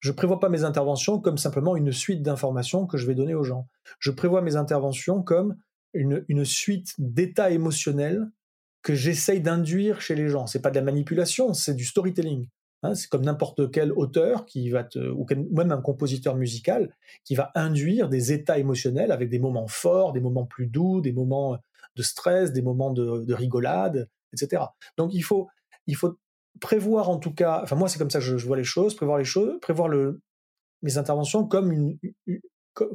Je 0.00 0.12
prévois 0.12 0.40
pas 0.40 0.48
mes 0.48 0.64
interventions 0.64 1.20
comme 1.20 1.38
simplement 1.38 1.76
une 1.76 1.92
suite 1.92 2.22
d'informations 2.22 2.86
que 2.86 2.96
je 2.96 3.06
vais 3.06 3.14
donner 3.14 3.34
aux 3.34 3.44
gens. 3.44 3.68
Je 3.98 4.10
prévois 4.10 4.40
mes 4.40 4.56
interventions 4.56 5.22
comme 5.22 5.56
une, 5.94 6.44
suite 6.44 6.94
d'états 6.98 7.50
émotionnels 7.50 8.30
que 8.82 8.94
j'essaye 8.94 9.40
d'induire 9.40 10.00
chez 10.00 10.14
les 10.14 10.28
gens. 10.28 10.46
C'est 10.46 10.62
pas 10.62 10.70
de 10.70 10.76
la 10.76 10.82
manipulation, 10.82 11.54
c'est 11.54 11.74
du 11.74 11.84
storytelling. 11.84 12.48
Hein, 12.84 12.94
c'est 12.94 13.08
comme 13.08 13.24
n'importe 13.24 13.72
quel 13.72 13.92
auteur 13.92 14.46
qui 14.46 14.70
va 14.70 14.88
ou 14.96 15.26
même 15.50 15.72
un 15.72 15.80
compositeur 15.80 16.36
musical 16.36 16.94
qui 17.24 17.34
va 17.34 17.50
induire 17.56 18.08
des 18.08 18.32
états 18.32 18.58
émotionnels 18.58 19.10
avec 19.10 19.30
des 19.30 19.40
moments 19.40 19.66
forts, 19.66 20.12
des 20.12 20.20
moments 20.20 20.46
plus 20.46 20.68
doux, 20.68 21.00
des 21.00 21.12
moments 21.12 21.58
de 21.96 22.02
stress, 22.02 22.52
des 22.52 22.62
moments 22.62 22.92
de, 22.92 23.34
rigolade, 23.34 24.08
etc. 24.32 24.62
Donc 24.96 25.12
il 25.12 25.22
faut, 25.22 25.48
il 25.88 25.96
faut 25.96 26.16
prévoir 26.60 27.10
en 27.10 27.18
tout 27.18 27.34
cas, 27.34 27.60
enfin 27.64 27.74
moi 27.74 27.88
c'est 27.88 27.98
comme 27.98 28.10
ça 28.10 28.20
que 28.20 28.24
je, 28.24 28.46
vois 28.46 28.56
les 28.56 28.64
choses, 28.64 28.94
prévoir 28.94 29.18
les 29.18 29.24
choses, 29.24 29.58
prévoir 29.60 29.90
mes 30.82 30.98
interventions 30.98 31.46
comme 31.46 31.72
une, 31.72 31.98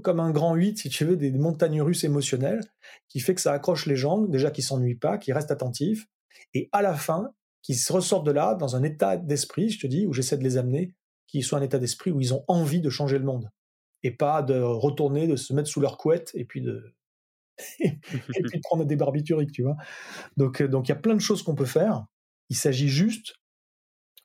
comme 0.01 0.19
un 0.19 0.31
grand 0.31 0.55
8, 0.55 0.77
si 0.77 0.89
tu 0.89 1.05
veux, 1.05 1.17
des 1.17 1.31
montagnes 1.31 1.81
russes 1.81 2.03
émotionnelles, 2.03 2.61
qui 3.09 3.19
fait 3.19 3.35
que 3.35 3.41
ça 3.41 3.53
accroche 3.53 3.85
les 3.85 3.95
gens, 3.95 4.21
déjà 4.21 4.51
qu'ils 4.51 4.63
s'ennuient 4.63 4.95
pas, 4.95 5.17
qu'ils 5.17 5.33
restent 5.33 5.51
attentifs, 5.51 6.07
et 6.53 6.69
à 6.71 6.81
la 6.81 6.93
fin, 6.93 7.31
qui 7.61 7.75
ressortent 7.89 8.25
de 8.25 8.31
là 8.31 8.55
dans 8.55 8.75
un 8.75 8.83
état 8.83 9.17
d'esprit, 9.17 9.69
je 9.69 9.79
te 9.79 9.87
dis, 9.87 10.05
où 10.05 10.13
j'essaie 10.13 10.37
de 10.37 10.43
les 10.43 10.57
amener, 10.57 10.93
qui 11.27 11.41
soit 11.41 11.57
un 11.57 11.63
état 11.63 11.79
d'esprit 11.79 12.11
où 12.11 12.19
ils 12.19 12.33
ont 12.33 12.43
envie 12.47 12.81
de 12.81 12.89
changer 12.89 13.17
le 13.17 13.25
monde 13.25 13.49
et 14.03 14.11
pas 14.11 14.43
de 14.43 14.59
retourner, 14.59 15.27
de 15.27 15.35
se 15.35 15.53
mettre 15.53 15.69
sous 15.69 15.79
leur 15.79 15.97
couette 15.97 16.31
et 16.35 16.45
puis 16.45 16.61
de 16.61 16.93
et 17.79 17.99
puis 18.01 18.57
de 18.57 18.61
prendre 18.63 18.85
des 18.85 18.95
barbituriques, 18.95 19.51
tu 19.51 19.63
vois. 19.63 19.77
Donc 20.37 20.61
euh, 20.61 20.67
donc 20.67 20.87
il 20.87 20.89
y 20.89 20.93
a 20.93 20.97
plein 20.97 21.15
de 21.15 21.21
choses 21.21 21.43
qu'on 21.43 21.55
peut 21.55 21.65
faire. 21.65 22.05
Il 22.49 22.55
s'agit 22.55 22.89
juste 22.89 23.35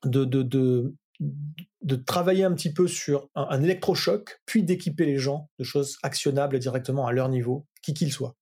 de, 0.04 0.24
de, 0.24 0.42
de 0.42 0.94
de 1.20 1.96
travailler 1.96 2.44
un 2.44 2.54
petit 2.54 2.72
peu 2.72 2.86
sur 2.86 3.28
un, 3.34 3.46
un 3.50 3.62
électrochoc, 3.62 4.40
puis 4.46 4.62
d'équiper 4.62 5.04
les 5.04 5.18
gens 5.18 5.50
de 5.58 5.64
choses 5.64 5.98
actionnables 6.02 6.58
directement 6.58 7.06
à 7.06 7.12
leur 7.12 7.28
niveau, 7.28 7.66
qui 7.82 7.94
qu'ils 7.94 8.12
soient. 8.12 8.36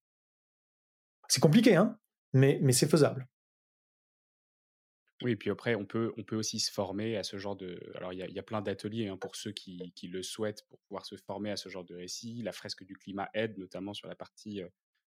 C'est 1.29 1.41
compliqué, 1.41 1.75
hein, 1.75 1.99
mais, 2.33 2.59
mais 2.63 2.73
c'est 2.73 2.89
faisable. 2.89 3.27
Oui, 5.23 5.33
et 5.33 5.37
puis 5.37 5.51
après, 5.51 5.75
on 5.75 5.87
peut, 5.87 6.13
on 6.19 6.25
peut 6.25 6.37
aussi 6.37 6.61
se 6.61 6.71
former 6.71 7.17
à 7.17 7.23
ce 7.23 7.39
genre 7.39 7.57
de. 7.57 7.81
Alors, 7.95 8.13
il 8.13 8.19
y 8.19 8.39
a, 8.39 8.43
plein 8.43 8.61
d'ateliers 8.61 9.09
hein, 9.09 9.17
pour 9.17 9.35
ceux 9.35 9.53
qui, 9.53 9.93
qui, 9.95 10.09
le 10.09 10.23
souhaitent 10.23 10.67
pour 10.69 10.79
pouvoir 10.81 11.07
se 11.07 11.17
former 11.17 11.51
à 11.51 11.57
ce 11.57 11.71
genre 11.71 11.85
de 11.85 11.95
récit. 11.95 12.43
La 12.43 12.53
fresque 12.53 12.85
du 12.85 12.95
climat 12.97 13.31
aide 13.33 13.57
notamment 13.57 13.95
sur 13.95 14.09
la 14.09 14.15
partie 14.15 14.63
euh, 14.63 14.69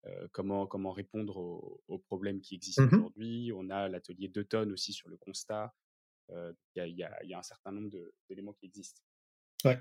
euh, 0.06 0.28
comment, 0.32 0.68
comment 0.68 0.94
répondre 0.94 1.38
aux, 1.38 1.98
problèmes 1.98 2.40
qui 2.40 2.56
existent 2.56 2.84
mmh 2.84 2.94
aujourd'hui. 2.94 3.52
On 3.54 3.70
a 3.70 3.90
l'atelier 3.90 4.30
d'automne 4.30 4.72
aussi 4.72 4.94
sur 4.94 5.10
le 5.10 5.18
constat. 5.18 5.74
Euh, 6.32 6.54
il 6.76 6.96
y, 6.96 7.04
a, 7.04 7.38
un 7.38 7.44
certain 7.44 7.72
nombre 7.72 7.90
d'éléments 8.30 8.54
qui 8.54 8.66
existent. 8.66 9.02
Ouais. 9.66 9.80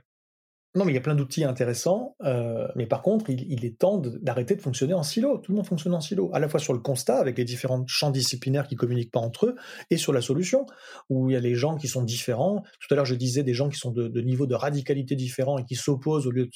Non, 0.75 0.85
mais 0.85 0.93
il 0.93 0.95
y 0.95 0.99
a 0.99 1.03
plein 1.03 1.15
d'outils 1.15 1.45
intéressants, 1.45 2.15
euh, 2.23 2.69
mais 2.77 2.87
par 2.87 3.01
contre, 3.03 3.31
il, 3.31 3.65
est 3.65 3.79
temps 3.79 3.99
d'arrêter 3.99 4.55
de, 4.55 4.61
fonctionner 4.61 4.93
en 4.93 5.03
silo. 5.03 5.39
Tout 5.39 5.53
le 5.53 5.57
monde 5.57 5.67
fonctionne 5.67 5.95
en 5.95 6.01
silo, 6.01 6.31
à 6.35 6.41
la 6.41 6.49
fois 6.49 6.61
sur 6.61 6.75
le 6.75 6.79
constat, 6.79 7.19
avec 7.19 7.39
les 7.39 7.45
différents 7.45 7.87
champs 7.87 8.11
disciplinaires 8.11 8.69
qui 8.69 8.77
communiquent 8.77 9.11
pas 9.11 9.21
entre 9.21 9.47
eux, 9.47 9.57
et 9.91 9.97
sur 9.97 10.13
la 10.13 10.21
solution, 10.21 10.67
où 11.09 11.31
il 11.31 11.33
y 11.33 11.37
a 11.37 11.41
les 11.41 11.55
gens 11.55 11.77
qui 11.77 11.89
sont 11.89 12.03
différents. 12.03 12.63
Tout 12.81 12.93
à 12.93 12.97
l'heure, 12.97 13.07
je 13.07 13.15
disais 13.15 13.43
des 13.43 13.55
gens 13.55 13.71
qui 13.71 13.79
sont 13.79 13.93
de, 13.93 14.21
niveaux 14.21 14.47
de 14.47 14.55
radicalité 14.55 15.17
différents 15.17 15.59
et 15.59 15.65
qui 15.65 15.75
s'opposent 15.75 16.27
au 16.27 16.33
lieu 16.33 16.49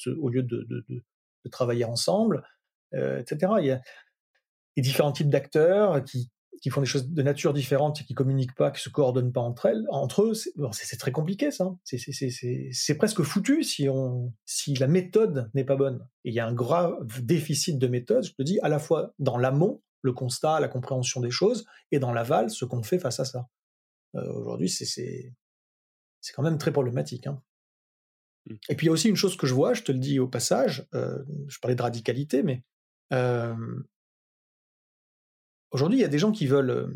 de 0.43 1.49
travailler 1.49 1.85
ensemble, 1.85 2.43
euh, 2.93 3.19
etc. 3.19 3.53
Il 3.59 3.65
y 3.65 3.71
a 3.71 3.81
les 4.77 4.83
différents 4.83 5.11
types 5.11 5.29
d'acteurs 5.29 6.03
qui, 6.03 6.29
qui 6.63 6.69
font 6.69 6.79
des 6.79 6.87
choses 6.87 7.09
de 7.09 7.21
nature 7.21 7.53
différente 7.53 7.99
et 7.99 8.05
qui 8.05 8.13
communiquent 8.13 8.55
pas, 8.55 8.71
qui 8.71 8.81
se 8.81 8.87
coordonnent 8.87 9.33
pas 9.33 9.41
entre 9.41 9.65
elles, 9.65 9.85
entre 9.89 10.23
eux, 10.23 10.33
c'est 10.33 10.95
très 10.95 11.11
compliqué 11.11 11.51
ça. 11.51 11.75
C'est 11.83 12.95
presque 12.97 13.21
foutu 13.21 13.63
si 13.63 13.89
on, 13.89 14.33
si 14.45 14.73
la 14.75 14.87
méthode 14.87 15.51
n'est 15.53 15.65
pas 15.65 15.75
bonne. 15.75 16.07
Et 16.23 16.29
il 16.29 16.33
y 16.33 16.39
a 16.39 16.47
un 16.47 16.53
grave 16.53 16.95
déficit 17.21 17.77
de 17.77 17.87
méthode, 17.87 18.23
je 18.23 18.31
te 18.31 18.41
dis, 18.43 18.61
à 18.61 18.69
la 18.69 18.79
fois 18.79 19.13
dans 19.19 19.37
l'amont, 19.37 19.81
le 20.03 20.13
constat, 20.13 20.61
la 20.61 20.69
compréhension 20.69 21.19
des 21.19 21.31
choses, 21.31 21.65
et 21.91 21.99
dans 21.99 22.13
l'aval, 22.13 22.49
ce 22.49 22.63
qu'on 22.63 22.81
fait 22.81 22.97
face 22.99 23.19
à 23.19 23.25
ça. 23.25 23.49
Euh, 24.15 24.31
Aujourd'hui, 24.31 24.69
c'est 24.69 24.85
c'est 24.85 26.33
quand 26.33 26.43
même 26.43 26.57
très 26.57 26.71
problématique. 26.71 27.27
Hein. 27.27 27.41
Mmh. 28.45 28.55
Et 28.69 28.75
puis 28.75 28.85
il 28.85 28.87
y 28.87 28.89
a 28.89 28.93
aussi 28.93 29.09
une 29.09 29.17
chose 29.17 29.35
que 29.35 29.47
je 29.47 29.53
vois, 29.53 29.73
je 29.73 29.83
te 29.83 29.91
le 29.91 29.99
dis 29.99 30.17
au 30.17 30.29
passage, 30.29 30.87
euh, 30.93 31.21
je 31.49 31.59
parlais 31.59 31.75
de 31.75 31.81
radicalité, 31.81 32.41
mais 32.41 32.63
euh, 33.11 33.53
Aujourd'hui, 35.73 35.97
il 35.97 36.01
y 36.01 36.05
a 36.05 36.09
des 36.09 36.19
gens 36.19 36.31
qui 36.31 36.47
veulent, 36.47 36.69
euh, 36.69 36.87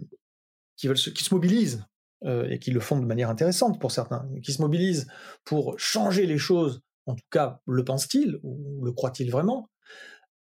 qui 0.78 0.88
veulent, 0.88 0.98
se, 0.98 1.10
qui 1.10 1.24
se 1.24 1.34
mobilisent 1.34 1.86
euh, 2.26 2.48
et 2.50 2.60
qui 2.60 2.72
le 2.72 2.80
font 2.80 3.00
de 3.00 3.06
manière 3.06 3.30
intéressante 3.30 3.82
pour 3.82 3.92
certains, 3.92 4.30
qui 4.44 4.54
se 4.54 4.62
mobilisent 4.62 5.08
pour 5.44 5.78
changer 5.80 6.26
les 6.26 6.38
choses. 6.38 6.82
En 7.08 7.16
tout 7.16 7.26
cas, 7.32 7.60
le 7.66 7.84
pensent-ils 7.84 8.40
ou 8.44 8.84
le 8.86 8.92
croient-ils 8.92 9.32
vraiment 9.32 9.70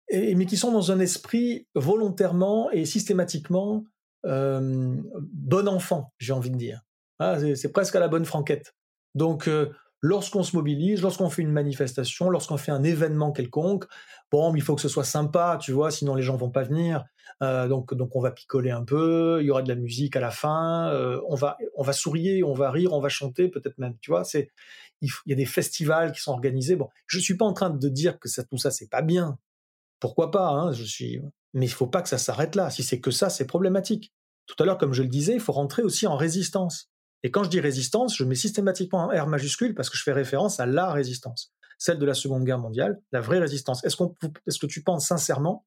et, 0.10 0.36
Mais 0.36 0.46
qui 0.46 0.58
sont 0.58 0.72
dans 0.72 0.92
un 0.92 1.00
esprit 1.00 1.68
volontairement 1.76 2.72
et 2.72 2.86
systématiquement 2.86 3.84
euh, 4.26 4.96
bon 5.34 5.68
enfant, 5.68 6.12
j'ai 6.18 6.34
envie 6.34 6.50
de 6.50 6.58
dire. 6.58 6.82
Ah, 7.20 7.38
c'est 7.56 7.72
presque 7.72 7.96
à 7.96 8.00
la 8.00 8.08
bonne 8.08 8.26
franquette. 8.26 8.76
Donc, 9.14 9.48
lorsqu'on 10.06 10.44
se 10.44 10.56
mobilise, 10.56 11.02
lorsqu'on 11.02 11.32
fait 11.32 11.42
une 11.42 11.52
manifestation, 11.52 12.30
lorsqu'on 12.30 12.58
fait 12.58 12.72
un 12.72 12.84
événement 12.84 13.32
quelconque, 13.32 13.86
bon, 14.32 14.54
il 14.54 14.62
faut 14.62 14.76
que 14.76 14.82
ce 14.82 14.88
soit 14.88 15.04
sympa, 15.04 15.58
tu 15.60 15.72
vois, 15.72 15.90
sinon 15.90 16.14
les 16.14 16.22
gens 16.22 16.36
vont 16.36 16.52
pas 16.52 16.62
venir. 16.62 17.06
Euh, 17.42 17.68
donc, 17.68 17.94
donc 17.96 18.16
on 18.16 18.22
va 18.22 18.32
picoler 18.32 18.70
un 18.70 18.84
peu, 18.84 19.40
il 19.42 19.48
y 19.48 19.50
aura 19.50 19.64
de 19.64 19.68
la 19.68 19.76
musique 19.76 20.16
à 20.16 20.20
la 20.20 20.30
fin, 20.30 20.90
euh, 20.92 21.20
on 21.28 21.34
va, 21.34 21.58
on 21.76 21.82
va 21.82 21.92
sourire, 21.92 22.48
on 22.48 22.54
va 22.54 22.70
rire, 22.70 22.94
on 22.94 23.02
va 23.02 23.10
chanter, 23.10 23.50
peut-être 23.50 23.80
même, 23.80 23.98
tu 24.00 24.12
vois. 24.12 24.24
C'est, 24.24 24.52
il, 25.02 25.10
y 25.26 25.34
a 25.34 25.36
des 25.36 25.46
festivals 25.46 26.12
qui 26.12 26.22
sont 26.22 26.32
organisés. 26.32 26.76
Bon, 26.76 26.90
je 27.08 27.18
suis 27.18 27.36
pas 27.36 27.46
en 27.46 27.54
train 27.54 27.72
de 27.72 27.90
dire 27.90 28.20
que 28.20 28.30
ça, 28.30 28.44
tout 28.44 28.58
ça 28.58 28.70
c'est 28.70 28.90
pas 28.90 29.02
bien. 29.02 29.40
Pourquoi 30.00 30.30
pas 30.30 30.50
hein, 30.50 30.72
Je 30.72 30.84
suis, 30.84 31.20
mais 31.54 31.66
il 31.66 31.70
faut 31.74 31.88
pas 31.88 32.04
que 32.04 32.10
ça 32.10 32.20
s'arrête 32.20 32.56
là. 32.56 32.70
Si 32.70 32.84
c'est 32.84 33.00
que 33.00 33.12
ça, 33.12 33.30
c'est 33.32 33.48
problématique. 33.48 34.14
Tout 34.46 34.62
à 34.62 34.66
l'heure, 34.68 34.78
comme 34.78 34.94
je 34.94 35.02
le 35.02 35.10
disais, 35.10 35.34
il 35.34 35.40
faut 35.40 35.54
rentrer 35.54 35.82
aussi 35.82 36.06
en 36.06 36.16
résistance. 36.16 36.92
Et 37.26 37.32
quand 37.32 37.44
je 37.44 37.50
dis 37.50 37.60
résistance, 37.60 38.16
je 38.16 38.24
mets 38.24 38.36
systématiquement 38.36 39.10
un 39.10 39.20
R 39.20 39.26
majuscule 39.26 39.74
parce 39.74 39.90
que 39.90 39.98
je 39.98 40.04
fais 40.04 40.14
référence 40.14 40.60
à 40.60 40.68
la 40.68 40.92
résistance, 40.92 41.56
celle 41.80 41.98
de 41.98 42.06
la 42.06 42.14
Seconde 42.14 42.44
Guerre 42.44 42.60
mondiale, 42.60 43.02
la 43.12 43.20
vraie 43.20 43.40
résistance. 43.40 43.84
Est-ce, 43.84 43.96
qu'on, 43.96 44.14
est-ce 44.46 44.60
que 44.60 44.68
tu 44.68 44.84
penses 44.84 45.08
sincèrement 45.08 45.66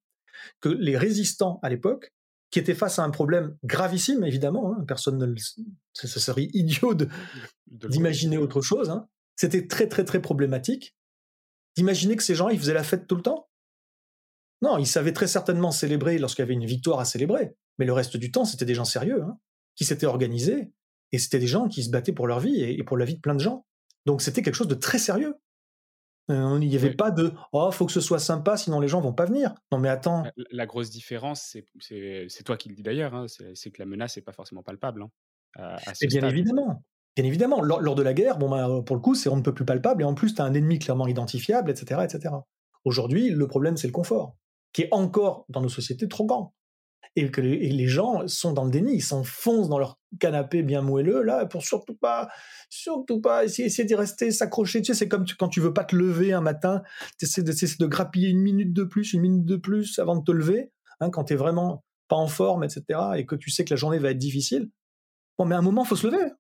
que 0.61 0.69
les 0.69 0.97
résistants 0.97 1.59
à 1.65 1.69
l'époque, 1.69 2.15
qui 2.53 2.61
étaient 2.61 2.77
face 2.77 3.01
à 3.01 3.03
un 3.03 3.11
problème 3.11 3.57
gravissime, 3.65 4.23
évidemment, 4.23 4.73
hein, 4.73 4.85
personne 4.87 5.19
ne 5.19 5.27
le, 5.27 5.35
ce 5.95 6.07
serait 6.21 6.49
idiot 6.53 6.95
d'imaginer 7.67 8.39
autre 8.39 8.63
chose, 8.63 8.89
hein, 8.89 9.09
c'était 9.35 9.67
très 9.67 9.89
très 9.89 10.05
très 10.05 10.23
problématique, 10.23 10.95
d'imaginer 11.77 12.15
que 12.15 12.23
ces 12.23 12.37
gens, 12.37 12.51
ils 12.51 12.61
faisaient 12.61 12.73
la 12.73 12.85
fête 12.85 13.09
tout 13.09 13.17
le 13.17 13.23
temps? 13.23 13.49
Non, 14.63 14.79
ils 14.79 14.87
savaient 14.87 15.13
très 15.13 15.27
certainement 15.27 15.73
célébrer 15.73 16.19
lorsqu'il 16.19 16.43
y 16.43 16.45
avait 16.45 16.55
une 16.55 16.67
victoire 16.67 17.01
à 17.01 17.05
célébrer, 17.05 17.57
mais 17.79 17.85
le 17.85 17.93
reste 17.93 18.17
du 18.17 18.31
temps, 18.31 18.45
c'était 18.45 18.65
des 18.65 18.77
gens 18.77 18.85
sérieux, 18.85 19.25
hein, 19.25 19.41
qui 19.75 19.85
s'étaient 19.85 20.07
organisés, 20.07 20.73
et 21.13 21.19
c'était 21.19 21.39
des 21.39 21.47
gens 21.47 21.69
qui 21.69 21.83
se 21.83 21.91
battaient 21.91 22.13
pour 22.13 22.27
leur 22.27 22.41
vie 22.41 22.61
et, 22.61 22.83
pour 22.83 22.97
la 22.97 23.05
vie 23.05 23.17
de 23.17 23.21
plein 23.21 23.35
de 23.35 23.41
gens. 23.41 23.67
Donc 24.07 24.23
c'était 24.23 24.43
quelque 24.43 24.55
chose 24.55 24.69
de 24.69 24.75
très 24.75 24.99
sérieux. 24.99 25.35
Euh, 26.31 26.59
il 26.61 26.69
n'y 26.69 26.77
avait 26.77 26.95
pas 26.95 27.11
de 27.11 27.33
oh 27.53 27.71
faut 27.71 27.87
que 27.87 27.93
ce 27.93 28.03
soit 28.03 28.19
sympa 28.19 28.59
sinon 28.59 28.81
les 28.81 28.89
gens 28.89 29.01
vont 29.01 29.15
pas 29.15 29.25
venir. 29.25 29.55
Non 29.73 29.79
mais 29.79 29.89
attends. 29.89 30.25
La, 30.51 30.67
grosse 30.67 30.91
différence 30.91 31.57
c'est 31.81 32.45
toi 32.45 32.59
qui 32.59 32.69
le 32.69 32.75
dis 32.75 32.83
d'ailleurs 32.83 33.15
hein, 33.15 33.27
c'est 33.55 33.71
que 33.71 33.81
la 33.81 33.87
menace 33.87 34.17
n'est 34.17 34.23
pas 34.23 34.33
forcément 34.33 34.63
palpable. 34.63 35.07
Hein, 35.57 35.77
et 36.03 36.07
bien 36.07 36.29
évidemment. 36.29 36.85
Bien 37.17 37.25
évidemment, 37.25 37.61
lors, 37.63 37.97
de 37.97 38.03
la 38.03 38.15
guerre, 38.15 38.39
bon 38.39 38.49
ben, 38.49 38.81
pour 38.83 38.95
le 38.95 39.03
coup, 39.03 39.17
c'est 39.17 39.29
on 39.29 39.35
ne 39.35 39.43
peut 39.43 39.53
plus 39.53 39.65
palpable 39.65 40.03
et 40.03 40.05
en 40.05 40.15
plus 40.15 40.37
tu 40.37 40.41
as 40.41 40.45
un 40.45 40.55
ennemi 40.55 40.79
clairement 40.79 41.09
identifiable, 41.09 41.69
etc., 41.69 42.03
etc. 42.05 42.33
Aujourd'hui, 42.85 43.31
le 43.31 43.49
problème 43.49 43.77
c'est 43.77 43.89
le 43.89 43.93
confort, 43.93 44.37
qui 44.73 44.83
est 44.83 44.89
encore 44.93 45.45
dans 45.49 45.61
nos 45.61 45.69
sociétés 45.69 46.07
trop 46.07 46.27
grand 46.27 46.55
et 47.17 47.31
que 47.31 47.41
les, 47.41 47.87
gens 47.87 48.27
sont 48.27 48.53
dans 48.53 48.65
le 48.65 48.71
déni, 48.71 48.95
ils 48.95 49.03
s'enfoncent 49.03 49.69
dans 49.69 49.79
leur 49.79 49.99
canapé 50.21 50.63
bien 50.63 50.83
moelleux 50.83 51.23
là 51.23 51.47
pour 51.47 51.63
surtout 51.63 51.95
pas, 51.95 52.29
surtout 52.71 53.21
pas 53.21 53.45
essayer, 53.45 53.67
essayer 53.67 53.85
d'y 53.85 53.95
rester, 53.95 54.31
s'accrocher. 54.31 54.81
Tu 54.83 54.87
sais, 54.87 54.95
c'est 54.95 55.09
comme 55.09 55.25
quand 55.39 55.49
tu 55.49 55.61
veux 55.61 55.73
pas 55.73 55.85
te 55.85 55.97
lever 55.97 56.33
un 56.33 56.41
matin, 56.41 56.83
tu 57.19 57.25
essaies 57.25 57.43
de, 57.43 57.53
de 57.53 57.87
grappiller 57.87 58.29
une 58.29 58.41
minute 58.41 58.73
de 58.73 58.85
plus, 58.85 59.13
une 59.13 59.23
minute 59.23 59.45
de 59.45 59.57
plus 59.57 59.99
avant 59.99 60.17
de 60.17 60.25
te 60.25 60.33
lever, 60.33 60.73
hein, 61.01 61.11
quand 61.11 61.25
tu 61.25 61.35
es 61.35 61.37
vraiment 61.37 61.85
pas 62.09 62.17
en 62.17 62.29
forme, 62.29 62.65
etc. 62.65 62.83
et 63.17 63.27
que 63.27 63.37
tu 63.37 63.51
sais 63.51 63.65
que 63.65 63.71
la 63.73 63.77
journée 63.77 63.99
va 63.99 64.11
être 64.11 64.19
difficile. 64.19 64.71
Bon, 65.39 65.45
mais 65.45 65.55
à 65.55 65.59
un 65.59 65.63
moment, 65.63 65.85
faut 65.85 65.97
se 65.97 66.07
lever. 66.07 66.33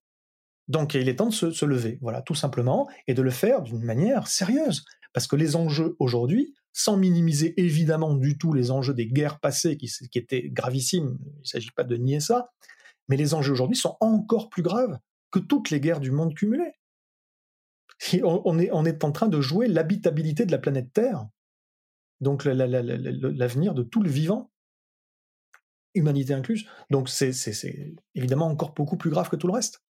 Donc, 0.66 0.94
il 0.94 1.08
est 1.08 1.16
temps 1.16 1.28
de 1.28 1.34
se, 1.34 1.50
se 1.50 1.64
lever, 1.64 1.98
voilà, 2.02 2.20
tout 2.20 2.34
simplement, 2.34 2.88
et 3.06 3.14
de 3.14 3.22
le 3.22 3.30
faire 3.30 3.62
d'une 3.62 3.82
manière 3.82 4.26
sérieuse. 4.26 4.84
Parce 5.14 5.26
que 5.26 5.36
les 5.36 5.56
enjeux 5.56 5.96
aujourd'hui, 5.98 6.54
sans 6.78 6.96
minimiser 6.96 7.60
évidemment 7.60 8.14
du 8.14 8.38
tout 8.38 8.52
les 8.52 8.70
enjeux 8.70 8.94
des 8.94 9.08
guerres 9.08 9.40
passées 9.40 9.76
qui, 9.76 9.90
étaient 10.14 10.48
gravissimes, 10.48 11.18
il 11.20 11.40
ne 11.40 11.44
s'agit 11.44 11.72
pas 11.72 11.82
de 11.82 11.96
nier 11.96 12.20
ça, 12.20 12.52
mais 13.08 13.16
les 13.16 13.34
enjeux 13.34 13.52
aujourd'hui 13.52 13.76
sont 13.76 13.96
encore 13.98 14.48
plus 14.48 14.62
graves 14.62 14.96
que 15.32 15.40
toutes 15.40 15.70
les 15.70 15.80
guerres 15.80 15.98
du 15.98 16.12
monde 16.12 16.36
cumulées. 16.36 16.74
On 18.22 18.58
est, 18.60 19.04
en 19.04 19.10
train 19.10 19.26
de 19.26 19.40
jouer 19.40 19.66
l'habitabilité 19.66 20.46
de 20.46 20.52
la 20.52 20.58
planète 20.58 20.92
Terre, 20.92 21.26
donc 22.20 22.44
l'avenir 22.44 23.74
de 23.74 23.82
tout 23.82 24.00
le 24.00 24.08
vivant, 24.08 24.52
humanité 25.94 26.32
incluse. 26.32 26.64
Donc 26.90 27.08
c'est 27.08 27.32
évidemment 28.14 28.46
encore 28.46 28.72
beaucoup 28.72 28.96
plus 28.96 29.10
grave 29.10 29.28
que 29.28 29.36
tout 29.36 29.48
le 29.48 29.54
reste. 29.54 29.82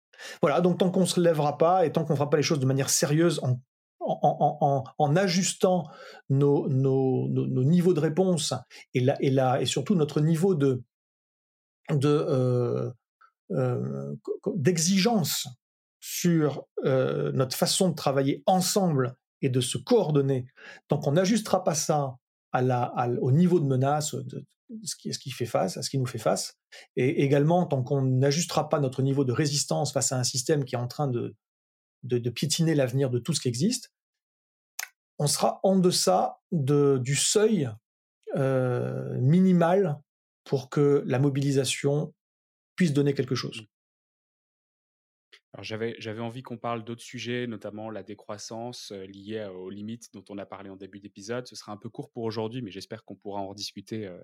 Voilà, 0.42 0.62
donc 0.62 0.78
tant 0.78 0.90
qu'on 0.90 1.02
ne 1.02 1.06
se 1.06 1.20
lèvera 1.20 1.58
pas 1.58 1.86
et 1.86 1.92
tant 1.92 2.06
qu'on 2.06 2.14
ne 2.14 2.18
fera 2.18 2.30
pas 2.30 2.38
les 2.38 2.44
choses 2.44 2.62
de 2.62 2.66
manière 2.66 2.90
sérieuse 2.90 3.42
en 3.44 3.60
en, 4.08 5.16
ajustant 5.16 5.88
nos, 6.30 6.68
niveaux 6.70 7.94
de 7.94 8.00
réponse 8.00 8.54
et, 8.94 9.66
surtout 9.66 9.96
notre 9.96 10.22
niveau 10.22 10.56
de, 10.56 10.84
euh, 11.92 12.92
euh, 13.52 14.16
d'exigence 14.56 15.48
sur 16.02 16.66
euh, 16.86 17.32
notre 17.32 17.56
façon 17.56 17.90
de 17.90 17.96
travailler 17.96 18.44
ensemble 18.46 19.16
et 19.42 19.50
de 19.50 19.62
se 19.62 19.78
coordonner, 19.78 20.48
tant 20.90 20.98
qu'on 20.98 21.14
n'ajustera 21.14 21.64
pas 21.64 21.76
ça 21.76 22.16
au 23.22 23.32
niveau 23.32 23.60
de 23.60 23.66
menace, 23.66 24.16
de, 24.16 24.46
à 24.70 24.76
ce 24.84 25.90
qui 25.90 25.98
nous 25.98 26.06
fait 26.08 26.18
face, 26.18 26.58
et 26.96 27.24
également 27.24 27.66
tant 27.66 27.84
qu'on 27.84 28.02
n'ajustera 28.02 28.68
pas 28.68 28.80
notre 28.80 29.02
niveau 29.02 29.24
de 29.24 29.32
résistance 29.32 29.94
face 29.94 30.12
à 30.12 30.18
un 30.18 30.24
système 30.24 30.66
qui 30.66 30.76
est 30.76 30.80
en 30.80 30.88
train 30.88 31.08
de, 31.08 31.36
de 32.04 32.30
piétiner 32.30 32.76
l'avenir 32.76 33.10
de 33.10 33.20
tout 33.20 33.34
ce 33.34 33.42
qui 33.42 33.48
existe, 33.48 33.94
on 35.20 35.28
sera 35.28 35.60
en 35.64 35.78
deçà 35.78 36.40
de, 36.52 37.00
du 37.02 37.16
seuil 37.16 37.70
euh, 38.36 39.18
minimal 39.20 40.00
pour 40.44 40.70
que 40.70 41.04
la 41.06 41.20
mobilisation 41.20 42.14
puisse 42.76 42.94
donner 42.94 43.14
quelque 43.14 43.36
chose. 43.36 43.66
Alors 45.54 45.64
j'avais, 45.64 45.96
j'avais 45.98 46.22
envie 46.22 46.44
qu'on 46.44 46.58
parle 46.58 46.84
d'autres 46.84 47.02
sujets, 47.02 47.48
notamment 47.48 47.90
la 47.90 48.04
décroissance 48.04 48.92
euh, 48.92 49.06
liée 49.06 49.46
aux 49.46 49.70
limites 49.70 50.14
dont 50.14 50.24
on 50.30 50.38
a 50.38 50.46
parlé 50.46 50.70
en 50.70 50.76
début 50.76 51.00
d'épisode. 51.00 51.48
Ce 51.48 51.56
sera 51.56 51.72
un 51.72 51.78
peu 51.78 51.90
court 51.90 52.12
pour 52.12 52.24
aujourd'hui, 52.24 52.62
mais 52.62 52.70
j'espère 52.70 53.04
qu'on 53.04 53.16
pourra 53.16 53.42
en 53.42 53.48
rediscuter 53.48 54.06
euh, 54.06 54.22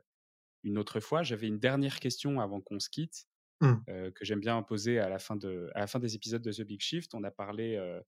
une 0.64 0.78
autre 0.78 1.00
fois. 1.00 1.24
J'avais 1.24 1.48
une 1.48 1.60
dernière 1.60 2.00
question 2.00 2.40
avant 2.40 2.62
qu'on 2.62 2.80
se 2.80 2.90
quitte, 2.90 3.26
mmh. 3.62 3.74
que 4.16 4.26
j'aime 4.26 4.40
bien 4.40 4.62
poser 4.64 5.00
à 5.00 5.10
la, 5.10 5.20
fin 5.20 5.36
de, 5.36 5.70
à 5.76 5.80
la 5.80 5.88
fin 5.88 6.00
des 6.00 6.16
épisodes 6.16 6.42
de 6.42 6.52
The 6.52 6.62
Big 6.62 6.80
Shift. 6.82 7.16
On 7.16 7.24
a 7.24 7.32
parlé 7.32 7.76
euh, 7.76 8.00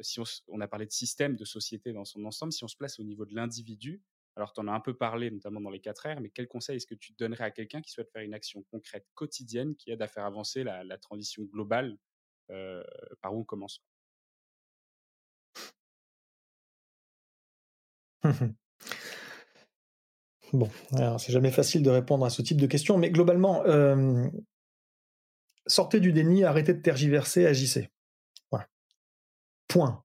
si 0.00 0.20
on, 0.48 0.60
a 0.60 0.68
parlé 0.68 0.86
de 0.86 0.92
système, 0.92 1.36
de 1.36 1.44
société 1.44 1.92
dans 1.92 2.04
son 2.04 2.24
ensemble, 2.24 2.52
si 2.52 2.64
on 2.64 2.68
se 2.68 2.76
place 2.76 2.98
au 2.98 3.04
niveau 3.04 3.24
de 3.24 3.34
l'individu, 3.34 4.02
alors 4.36 4.52
tu 4.52 4.60
en 4.60 4.68
as 4.68 4.72
un 4.72 4.80
peu 4.80 4.96
parlé, 4.96 5.30
notamment 5.30 5.60
dans 5.60 5.70
les 5.70 5.80
4 5.80 6.14
R, 6.14 6.20
mais 6.20 6.30
quel 6.30 6.46
conseil 6.46 6.76
est-ce 6.76 6.86
que 6.86 6.94
tu 6.94 7.12
donnerais 7.14 7.44
à 7.44 7.50
quelqu'un 7.50 7.80
qui 7.80 7.90
souhaite 7.90 8.10
faire 8.12 8.22
une 8.22 8.34
action 8.34 8.62
concrète 8.70 9.06
quotidienne 9.14 9.74
qui 9.76 9.90
aide 9.90 10.00
à 10.00 10.06
faire 10.06 10.24
avancer 10.24 10.62
la, 10.62 10.98
transition 10.98 11.42
globale 11.44 11.96
euh, 12.50 12.82
Par 13.20 13.34
où 13.34 13.40
on 13.40 13.44
commence? 13.44 13.82
Bon, 20.54 20.70
alors 20.92 21.20
c'est 21.20 21.32
jamais 21.32 21.50
facile 21.50 21.82
de 21.82 21.90
répondre 21.90 22.24
à 22.24 22.30
ce 22.30 22.40
type 22.40 22.58
de 22.58 22.66
questions, 22.66 22.96
mais 22.96 23.10
globalement, 23.10 23.66
euh, 23.66 24.26
sortez 25.66 26.00
du 26.00 26.10
déni, 26.12 26.42
arrêtez 26.44 26.72
de 26.72 26.80
tergiverser, 26.80 27.44
agissez. 27.44 27.90
Point. 29.68 30.02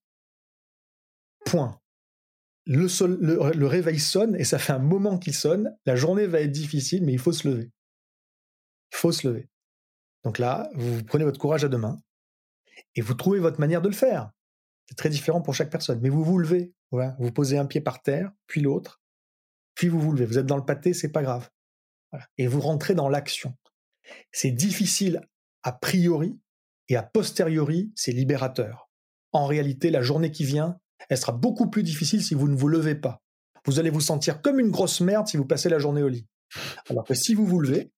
Point. 1.45 1.79
Le, 2.65 3.65
réveil 3.65 3.99
sonne 3.99 4.35
et 4.35 4.43
ça 4.43 4.59
fait 4.59 4.73
un 4.73 4.79
moment 4.79 5.17
qu'il 5.17 5.33
sonne. 5.33 5.75
La 5.85 5.95
journée 5.95 6.27
va 6.27 6.41
être 6.41 6.51
difficile, 6.51 7.03
mais 7.03 7.13
il 7.13 7.19
faut 7.19 7.33
se 7.33 7.47
lever. 7.47 7.71
Il 8.91 8.97
faut 8.97 9.11
se 9.11 9.27
lever. 9.27 9.49
Donc 10.23 10.37
là, 10.37 10.69
vous 10.75 11.03
prenez 11.03 11.25
votre 11.25 11.39
courage 11.39 11.65
à 11.65 11.69
deux 11.69 11.77
mains 11.77 12.01
et 12.95 13.01
vous 13.01 13.13
trouvez 13.13 13.39
votre 13.39 13.59
manière 13.59 13.81
de 13.81 13.89
le 13.89 13.95
faire. 13.95 14.31
C'est 14.87 14.95
très 14.95 15.09
différent 15.09 15.41
pour 15.41 15.53
chaque 15.53 15.71
personne, 15.71 15.99
mais 16.01 16.09
vous 16.09 16.23
vous 16.23 16.37
levez. 16.37 16.73
Vous 16.91 17.31
posez 17.31 17.57
un 17.57 17.65
pied 17.65 17.81
par 17.81 18.03
terre, 18.03 18.31
puis 18.45 18.61
l'autre, 18.61 19.01
puis 19.73 19.87
vous 19.87 19.99
vous 19.99 20.11
levez. 20.11 20.25
Vous 20.25 20.37
êtes 20.37 20.45
dans 20.45 20.57
le 20.57 20.65
pâté, 20.65 20.93
c'est 20.93 21.11
pas 21.11 21.23
grave. 21.23 21.49
Et 22.37 22.47
vous 22.47 22.61
rentrez 22.61 22.93
dans 22.93 23.09
l'action. 23.09 23.57
C'est 24.31 24.51
difficile 24.51 25.21
a 25.63 25.71
priori 25.71 26.39
et 26.89 26.95
a 26.95 27.03
posteriori, 27.03 27.91
c'est 27.95 28.11
libérateur 28.11 28.82
en 29.33 29.45
réalité, 29.45 29.89
la 29.89 30.01
journée 30.01 30.31
qui 30.31 30.45
vient, 30.45 30.77
elle 31.09 31.17
sera 31.17 31.33
beaucoup 31.33 31.69
plus 31.69 31.83
difficile 31.83 32.23
si 32.23 32.33
vous 32.33 32.47
ne 32.47 32.55
vous 32.55 32.67
levez 32.67 32.95
pas. 32.95 33.21
Vous 33.65 33.79
allez 33.79 33.89
vous 33.89 34.01
sentir 34.01 34.41
comme 34.41 34.59
une 34.59 34.71
grosse 34.71 35.01
merde 35.01 35.27
si 35.27 35.37
vous 35.37 35.45
passez 35.45 35.69
la 35.69 35.79
journée 35.79 36.03
au 36.03 36.09
lit. 36.09 36.27
Alors 36.89 37.03
que 37.03 37.13
si 37.13 37.33
vous 37.33 37.45
vous 37.45 37.59
levez, 37.59 37.91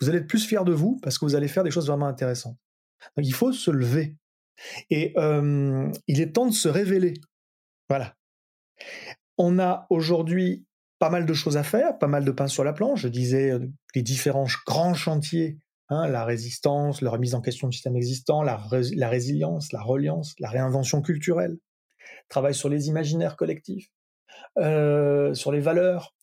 vous 0.00 0.08
allez 0.08 0.18
être 0.18 0.26
plus 0.26 0.44
fier 0.44 0.64
de 0.64 0.72
vous 0.72 0.98
parce 1.02 1.18
que 1.18 1.24
vous 1.24 1.34
allez 1.34 1.48
faire 1.48 1.64
des 1.64 1.70
choses 1.70 1.86
vraiment 1.86 2.06
intéressantes. 2.06 2.58
Il 3.16 3.32
faut 3.32 3.52
se 3.52 3.70
lever. 3.70 4.16
Et 4.90 5.12
euh, 5.18 5.90
il 6.06 6.20
est 6.20 6.32
temps 6.32 6.46
de 6.46 6.52
se 6.52 6.68
révéler. 6.68 7.14
Voilà. 7.88 8.14
On 9.38 9.58
a 9.58 9.86
aujourd'hui 9.90 10.66
pas 10.98 11.10
mal 11.10 11.26
de 11.26 11.34
choses 11.34 11.58
à 11.58 11.62
faire, 11.62 11.98
pas 11.98 12.06
mal 12.06 12.24
de 12.24 12.30
pain 12.30 12.46
sur 12.46 12.64
la 12.64 12.72
planche. 12.72 13.02
Je 13.02 13.08
disais 13.08 13.50
euh, 13.50 13.66
les 13.94 14.02
différents 14.02 14.46
grands 14.66 14.94
chantiers 14.94 15.58
Hein, 15.88 16.08
la 16.08 16.24
résistance, 16.24 17.00
la 17.00 17.10
remise 17.10 17.34
en 17.34 17.40
question 17.40 17.68
du 17.68 17.76
système 17.76 17.96
existant, 17.96 18.42
la, 18.42 18.56
résilience, 18.56 19.72
la 19.72 19.82
reliance, 19.82 20.34
la 20.40 20.48
réinvention 20.48 21.00
culturelle, 21.00 21.58
travail 22.28 22.54
sur 22.54 22.68
les 22.68 22.88
imaginaires 22.88 23.36
collectifs, 23.36 23.88
euh, 24.58 25.32
sur 25.34 25.52
les 25.52 25.60
valeurs, 25.60 26.16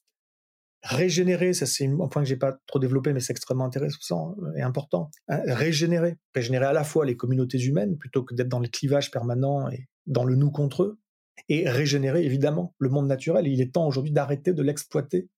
régénérer, 0.83 1.53
ça 1.53 1.65
c'est 1.65 1.87
un 1.87 2.07
point 2.09 2.23
que 2.23 2.27
j'ai 2.27 2.35
pas 2.35 2.57
trop 2.67 2.79
développé, 2.79 3.13
mais 3.13 3.21
c'est 3.21 3.31
extrêmement 3.31 3.63
intéressant 3.63 4.35
et 4.57 4.61
important. 4.61 5.09
Hein, 5.29 5.41
régénérer, 5.47 6.17
régénérer 6.35 6.65
à 6.65 6.73
la 6.73 6.83
fois 6.83 7.05
les 7.05 7.15
communautés 7.15 7.61
humaines 7.63 7.97
plutôt 7.97 8.23
que 8.23 8.35
d'être 8.35 8.49
dans 8.49 8.59
les 8.59 8.69
clivages 8.69 9.11
permanents 9.11 9.69
et 9.69 9.87
dans 10.07 10.25
le 10.25 10.35
nous 10.35 10.51
contre 10.51 10.83
eux 10.83 10.99
et 11.47 11.69
régénérer 11.69 12.25
évidemment 12.25 12.75
le 12.79 12.89
monde 12.89 13.07
naturel. 13.07 13.47
il 13.47 13.61
est 13.61 13.73
temps 13.73 13.87
aujourd'hui 13.87 14.11
d'arrêter 14.11 14.53
de 14.53 14.61
l'exploiter, 14.61 15.29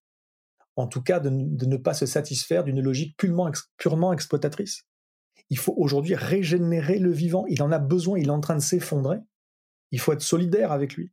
en 0.75 0.87
tout 0.87 1.01
cas 1.01 1.19
de, 1.19 1.29
ne 1.29 1.77
pas 1.77 1.93
se 1.93 2.05
satisfaire 2.05 2.63
d'une 2.63 2.81
logique 2.81 3.17
purement, 3.17 4.13
exploitatrice. 4.13 4.83
Il 5.49 5.57
faut 5.57 5.73
aujourd'hui 5.77 6.15
régénérer 6.15 6.99
le 6.99 7.11
vivant, 7.11 7.45
il 7.47 7.61
en 7.61 7.71
a 7.71 7.79
besoin, 7.79 8.17
il 8.17 8.27
est 8.27 8.31
en 8.31 8.41
train 8.41 8.55
de 8.55 8.61
s'effondrer. 8.61 9.17
Il 9.91 9.99
faut 9.99 10.11
être 10.11 10.21
solidaire 10.21 10.71
avec 10.71 10.95
lui. 10.95 11.11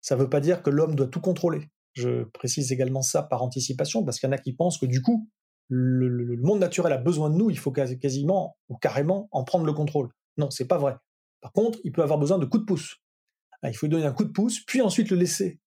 Ça 0.00 0.14
ne 0.14 0.20
veut 0.20 0.28
pas 0.28 0.40
dire 0.40 0.62
que 0.62 0.70
l'homme 0.70 0.94
doit 0.94 1.06
tout 1.06 1.20
contrôler. 1.20 1.70
Je 1.94 2.24
précise 2.24 2.72
également 2.72 3.02
ça 3.02 3.22
par 3.22 3.42
anticipation, 3.42 4.04
parce 4.04 4.18
qu'il 4.18 4.28
y 4.28 4.30
en 4.30 4.34
a 4.34 4.38
qui 4.38 4.52
pensent 4.52 4.78
que 4.78 4.86
du 4.86 5.02
coup, 5.02 5.28
le, 5.68 6.36
monde 6.36 6.60
naturel 6.60 6.92
a 6.92 6.98
besoin 6.98 7.30
de 7.30 7.36
nous, 7.36 7.50
il 7.50 7.58
faut 7.58 7.72
quasiment 7.72 8.56
ou 8.68 8.76
carrément 8.76 9.28
en 9.32 9.44
prendre 9.44 9.64
le 9.64 9.72
contrôle. 9.72 10.10
Non, 10.36 10.50
c'est 10.50 10.66
pas 10.66 10.78
vrai. 10.78 10.96
Par 11.40 11.52
contre, 11.52 11.78
il 11.84 11.92
peut 11.92 12.02
avoir 12.02 12.18
besoin 12.18 12.38
de 12.38 12.44
coups 12.44 12.62
de 12.62 12.66
pouce. 12.66 12.96
Ah, 13.62 13.70
il 13.70 13.74
faut 13.74 13.86
lui 13.86 13.90
donner 13.90 14.06
un 14.06 14.12
coup 14.12 14.24
de 14.24 14.32
pouce, 14.32 14.60
puis 14.60 14.80
ensuite 14.80 15.10
le 15.10 15.16
laisser 15.16 15.60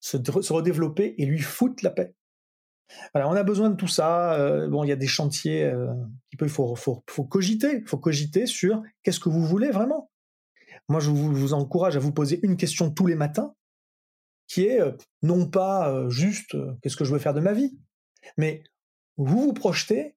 se, 0.00 0.16
redévelopper 0.52 1.14
et 1.18 1.26
lui 1.26 1.40
foutre 1.40 1.82
la 1.84 1.90
paix. 1.90 2.14
On 3.14 3.32
a 3.32 3.42
besoin 3.42 3.70
de 3.70 3.76
tout 3.76 3.88
ça. 3.88 4.34
Euh, 4.34 4.68
il 4.84 4.88
y 4.88 4.92
a 4.92 4.96
des 4.96 5.06
chantiers 5.06 5.64
euh, 5.64 5.92
il 6.32 6.48
faut 6.48 6.76
cogiter 7.28 8.46
sur 8.46 8.82
qu'est-ce 9.02 9.20
que 9.20 9.28
vous 9.28 9.44
voulez 9.44 9.70
vraiment. 9.70 10.10
Moi, 10.88 11.00
je 11.00 11.10
vous, 11.10 11.52
encourage 11.52 11.96
à 11.96 12.00
vous 12.00 12.12
poser 12.12 12.40
une 12.42 12.56
question 12.56 12.90
tous 12.90 13.06
les 13.06 13.14
matins, 13.14 13.54
qui 14.48 14.66
est 14.66 14.80
euh, 14.80 14.92
non 15.22 15.48
pas 15.48 16.08
juste 16.08 16.56
qu'est-ce 16.80 16.96
que 16.96 17.04
je 17.04 17.12
veux 17.12 17.18
faire 17.18 17.34
de 17.34 17.40
ma 17.40 17.52
vie, 17.52 17.78
mais 18.36 18.64
vous 19.16 19.40
vous 19.40 19.52
projetez 19.52 20.16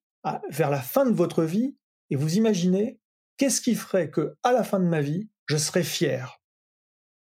vers 0.50 0.70
la 0.70 0.80
fin 0.80 1.06
de 1.06 1.14
votre 1.14 1.44
vie 1.44 1.76
et 2.10 2.16
vous 2.16 2.36
imaginez 2.36 2.98
qu'est-ce 3.36 3.60
qui 3.60 3.74
ferait 3.74 4.10
que 4.10 4.36
à 4.42 4.52
la 4.52 4.64
fin 4.64 4.80
de 4.80 4.86
ma 4.86 5.00
vie, 5.00 5.28
je 5.46 5.56
serais 5.56 5.84
fier 5.84 6.40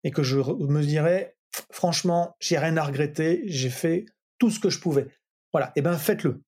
et 0.05 0.11
que 0.11 0.23
je 0.23 0.39
me 0.39 0.83
dirais 0.83 1.37
franchement, 1.71 2.37
j'ai 2.41 2.59
rien 2.59 2.77
à 2.77 2.85
regretter, 2.85 3.43
j'ai 3.47 3.71
fait 3.71 4.07
tout 4.39 4.51
ce 4.51 4.61
que 4.61 4.71
je 4.71 4.81
pouvais. 4.81 5.09
Voilà, 5.53 5.69
et 5.69 5.81
eh 5.81 5.83
bien 5.83 5.97
faites-le. 5.97 6.43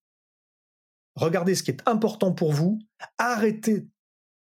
Regardez 1.16 1.54
ce 1.54 1.62
qui 1.62 1.70
est 1.70 1.82
important 1.86 2.32
pour 2.32 2.52
vous, 2.52 2.78
arrêtez 3.18 3.86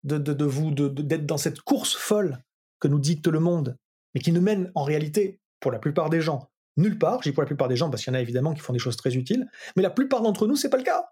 de, 0.03 0.17
de, 0.17 0.45
vous 0.45 0.71
d'être 0.71 1.25
dans 1.25 1.37
cette 1.37 1.61
course 1.61 1.95
folle 1.95 2.39
que 2.79 2.87
nous 2.87 2.99
dicte 2.99 3.27
le 3.27 3.39
monde, 3.39 3.77
mais 4.13 4.21
qui 4.21 4.31
ne 4.31 4.39
mène 4.39 4.71
en 4.75 4.83
réalité, 4.83 5.39
pour 5.59 5.71
la 5.71 5.79
plupart 5.79 6.09
des 6.09 6.21
gens, 6.21 6.49
nulle 6.75 6.97
part. 6.97 7.19
Dis 7.21 7.31
pour 7.31 7.41
la 7.41 7.47
plupart 7.47 7.67
des 7.67 7.75
gens 7.75 7.89
parce 7.89 8.03
qu'il 8.03 8.13
y 8.13 8.15
en 8.15 8.19
a 8.19 8.21
évidemment 8.21 8.53
qui 8.53 8.61
font 8.61 8.73
des 8.73 8.79
choses 8.79 8.97
très 8.97 9.15
utiles, 9.15 9.49
mais 9.75 9.83
la 9.83 9.89
plupart 9.89 10.21
d'entre 10.21 10.47
nous, 10.47 10.55
c'est 10.55 10.69
pas 10.69 10.77
le 10.77 10.83
cas. 10.83 11.09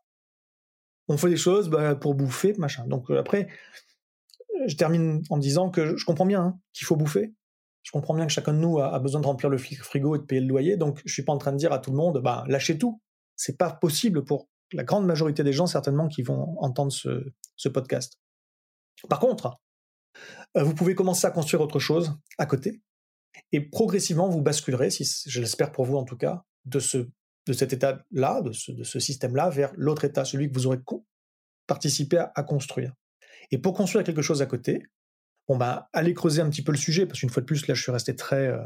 On 1.08 1.17
fait 1.17 1.29
des 1.29 1.38
choses 1.38 1.69
bah, 1.69 1.95
pour 1.95 2.15
bouffer, 2.15 2.53
machin. 2.58 2.86
Donc 2.88 3.10
euh, 3.12 3.19
après, 3.19 3.47
je 4.67 4.75
termine 4.75 5.21
en 5.29 5.38
disant 5.38 5.69
que 5.69 5.95
je 5.97 6.05
comprends 6.05 6.25
bien 6.25 6.41
hein, 6.41 6.60
qu'il 6.73 6.86
faut 6.86 6.95
bouffer. 6.95 7.34
Je 7.84 7.91
comprends 7.91 8.15
bien 8.15 8.25
que 8.25 8.31
chacun 8.31 8.53
de 8.53 8.58
nous 8.58 8.79
a, 8.79 8.97
besoin 8.97 9.21
de 9.21 9.27
remplir 9.27 9.49
le 9.49 9.60
frigo 9.60 10.15
et 10.15 10.19
de 10.19 10.23
payer 10.23 10.41
le 10.41 10.47
loyer. 10.47 10.75
Donc 10.75 11.01
je 11.05 11.13
suis 11.13 11.23
pas 11.23 11.34
en 11.34 11.38
train 11.38 11.51
de 11.51 11.58
dire 11.58 11.71
à 11.71 11.77
tout 11.77 11.91
le 11.91 11.97
monde, 11.97 12.19
bah 12.19 12.43
lâchez 12.47 12.79
tout. 12.79 12.99
C'est 13.36 13.58
pas 13.58 13.71
possible 13.71 14.24
pour 14.24 14.48
la 14.74 14.84
grande 14.84 15.06
majorité 15.06 15.43
des 15.43 15.54
gens 15.54 15.67
certainement 15.67 16.08
qui 16.08 16.21
vont 16.21 16.56
entendre 16.60 16.91
ce, 16.91 17.69
podcast. 17.69 18.19
Par 19.10 19.19
contre, 19.19 19.60
euh, 20.58 20.63
vous 20.63 20.74
pouvez 20.74 20.95
commencer 20.95 21.28
à 21.28 21.32
construire 21.32 21.62
autre 21.62 21.80
chose 21.80 22.17
à 22.38 22.45
côté. 22.45 22.82
Et 23.52 23.62
progressivement, 23.62 24.30
vous 24.30 24.41
basculerez, 24.41 24.89
si 24.89 25.06
je 25.28 25.41
l'espère 25.41 25.71
pour 25.71 25.86
vous 25.86 25.98
en 25.98 26.06
tout 26.06 26.17
cas, 26.17 26.43
de, 26.65 26.80
ce, 26.80 27.10
de 27.48 27.54
cet 27.54 27.74
état-là, 27.74 28.41
de 28.41 28.52
ce, 28.52 28.71
de 28.71 28.84
ce 28.84 29.00
système-là, 29.00 29.50
vers 29.50 29.71
l'autre 29.76 30.06
état, 30.06 30.26
celui 30.26 30.50
que 30.50 30.54
vous 30.54 30.67
aurez 30.67 30.80
participé 31.67 32.24
à, 32.34 32.43
construire. 32.43 32.93
Et 33.52 33.58
pour 33.58 33.74
construire 33.74 34.04
quelque 34.04 34.21
chose 34.21 34.41
à 34.41 34.45
côté, 34.45 34.84
bon 35.48 35.58
ben, 35.58 35.86
allez 35.93 36.13
creuser 36.13 36.41
un 36.41 36.50
petit 36.50 36.63
peu 36.63 36.71
le 36.71 36.78
sujet, 36.78 37.06
parce 37.06 37.19
qu'une 37.19 37.30
fois 37.30 37.41
de 37.41 37.45
plus, 37.45 37.67
là, 37.67 37.74
je 37.74 37.82
suis 37.82 37.91
resté 37.91 38.15
très, 38.15 38.48
euh, 38.48 38.63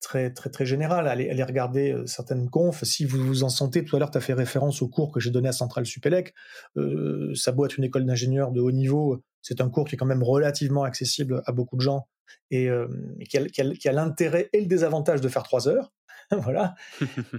très, 0.00 0.32
très, 0.32 0.50
très 0.50 0.66
général. 0.66 1.08
Allez, 1.08 1.28
allez 1.30 1.42
regarder 1.42 1.92
euh, 1.92 2.06
certaines 2.06 2.48
confs. 2.48 2.84
Si 2.84 3.04
vous 3.04 3.24
vous 3.24 3.44
en 3.44 3.48
sentez, 3.48 3.84
tout 3.84 3.96
à 3.96 3.98
l'heure, 3.98 4.10
tu 4.10 4.18
as 4.18 4.20
fait 4.20 4.34
référence 4.34 4.82
au 4.82 4.88
cours 4.88 5.12
que 5.12 5.20
j'ai 5.20 5.30
donné 5.30 5.48
à 5.48 5.52
Centrale 5.52 5.86
Supélec. 5.86 6.34
Euh, 6.76 7.32
ça 7.34 7.52
doit 7.52 7.66
être 7.66 7.76
une 7.76 7.84
école 7.84 8.04
d'ingénieurs 8.04 8.52
de 8.52 8.60
haut 8.60 8.72
niveau. 8.72 9.22
C'est 9.42 9.60
un 9.60 9.68
cours 9.68 9.86
qui 9.86 9.94
est 9.94 9.98
quand 9.98 10.06
même 10.06 10.22
relativement 10.22 10.84
accessible 10.84 11.42
à 11.46 11.52
beaucoup 11.52 11.76
de 11.76 11.82
gens 11.82 12.08
et, 12.50 12.68
euh, 12.68 12.88
qui 13.28 13.38
a, 13.38 13.92
l'intérêt 13.92 14.48
et 14.52 14.60
le 14.60 14.66
désavantage 14.66 15.20
de 15.20 15.28
faire 15.28 15.42
trois 15.42 15.68
heures. 15.68 15.92
voilà. 16.30 16.74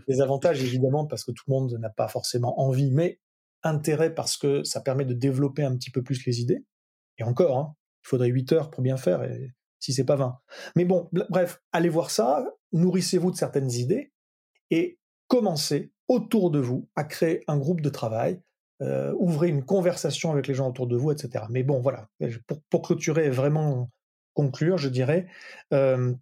Les 0.07 0.21
avantages, 0.21 0.63
évidemment, 0.63 1.05
parce 1.05 1.25
que 1.25 1.31
tout 1.31 1.43
le 1.47 1.53
monde 1.53 1.77
n'a 1.79 1.89
pas 1.89 2.07
forcément 2.07 2.61
envie, 2.61 2.91
mais 2.91 3.19
intérêt 3.63 4.13
parce 4.13 4.37
que 4.37 4.63
ça 4.63 4.81
permet 4.81 5.03
de 5.03 5.13
développer 5.13 5.63
un 5.63 5.75
petit 5.75 5.91
peu 5.91 6.03
plus 6.03 6.25
les 6.25 6.39
idées. 6.39 6.63
Et 7.17 7.23
encore, 7.23 7.57
hein, 7.57 7.75
il 8.05 8.07
faudrait 8.07 8.29
8 8.29 8.53
heures 8.53 8.69
pour 8.69 8.81
bien 8.83 8.95
faire, 8.95 9.27
si 9.79 9.93
c'est 9.93 10.03
pas 10.03 10.15
20. 10.15 10.37
Mais 10.75 10.85
bon, 10.85 11.09
bref, 11.29 11.61
allez 11.71 11.89
voir 11.89 12.11
ça, 12.11 12.45
nourrissez-vous 12.71 13.31
de 13.31 13.37
certaines 13.37 13.71
idées, 13.71 14.11
et 14.71 14.99
commencez 15.27 15.91
autour 16.07 16.51
de 16.51 16.59
vous 16.59 16.89
à 16.95 17.03
créer 17.03 17.43
un 17.47 17.57
groupe 17.57 17.81
de 17.81 17.89
travail, 17.89 18.41
euh, 18.81 19.13
ouvrez 19.17 19.49
une 19.49 19.63
conversation 19.63 20.31
avec 20.31 20.47
les 20.47 20.53
gens 20.53 20.69
autour 20.69 20.87
de 20.87 20.95
vous, 20.95 21.11
etc. 21.11 21.45
Mais 21.49 21.63
bon, 21.63 21.81
voilà, 21.81 22.09
pour, 22.45 22.61
pour 22.69 22.81
clôturer 22.83 23.29
vraiment 23.29 23.89
conclure, 24.33 24.77
je 24.77 24.89
dirais, 24.89 25.27
euh, 25.73 26.13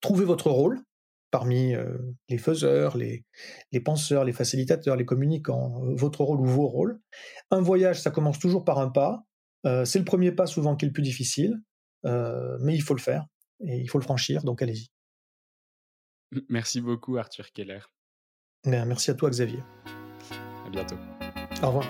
trouvez 0.00 0.24
votre 0.24 0.50
rôle 0.50 0.80
parmi 1.30 1.74
euh, 1.74 1.96
les 2.28 2.36
faiseurs, 2.36 2.96
les, 2.96 3.24
les, 3.70 3.80
penseurs, 3.80 4.24
les 4.24 4.32
facilitateurs, 4.32 4.96
les 4.96 5.06
communicants, 5.06 5.80
votre 5.94 6.22
rôle 6.22 6.40
ou 6.40 6.44
vos 6.44 6.66
rôles. 6.66 7.00
Un 7.50 7.62
voyage, 7.62 8.02
ça 8.02 8.10
commence 8.10 8.38
toujours 8.38 8.64
par 8.64 8.78
un 8.78 8.90
pas. 8.90 9.24
c'est 9.84 10.00
le 10.00 10.04
premier 10.04 10.32
pas 10.32 10.46
souvent 10.46 10.76
qui 10.76 10.84
est 10.84 10.88
le 10.88 10.92
plus 10.92 11.02
difficile, 11.02 11.62
mais 12.04 12.74
il 12.74 12.82
faut 12.82 12.94
le 12.94 13.00
faire 13.00 13.26
et 13.64 13.78
il 13.78 13.88
faut 13.88 13.98
le 13.98 14.04
franchir, 14.04 14.42
donc 14.42 14.62
allez-y. 14.62 14.88
Merci 16.48 16.80
beaucoup 16.80 17.16
Arthur 17.18 17.52
Keller. 17.52 17.80
Merci 18.64 19.10
à 19.10 19.14
toi 19.14 19.28
Xavier. 19.30 19.60
À 20.66 20.70
bientôt. 20.70 20.96
Au 21.62 21.66
revoir. 21.66 21.86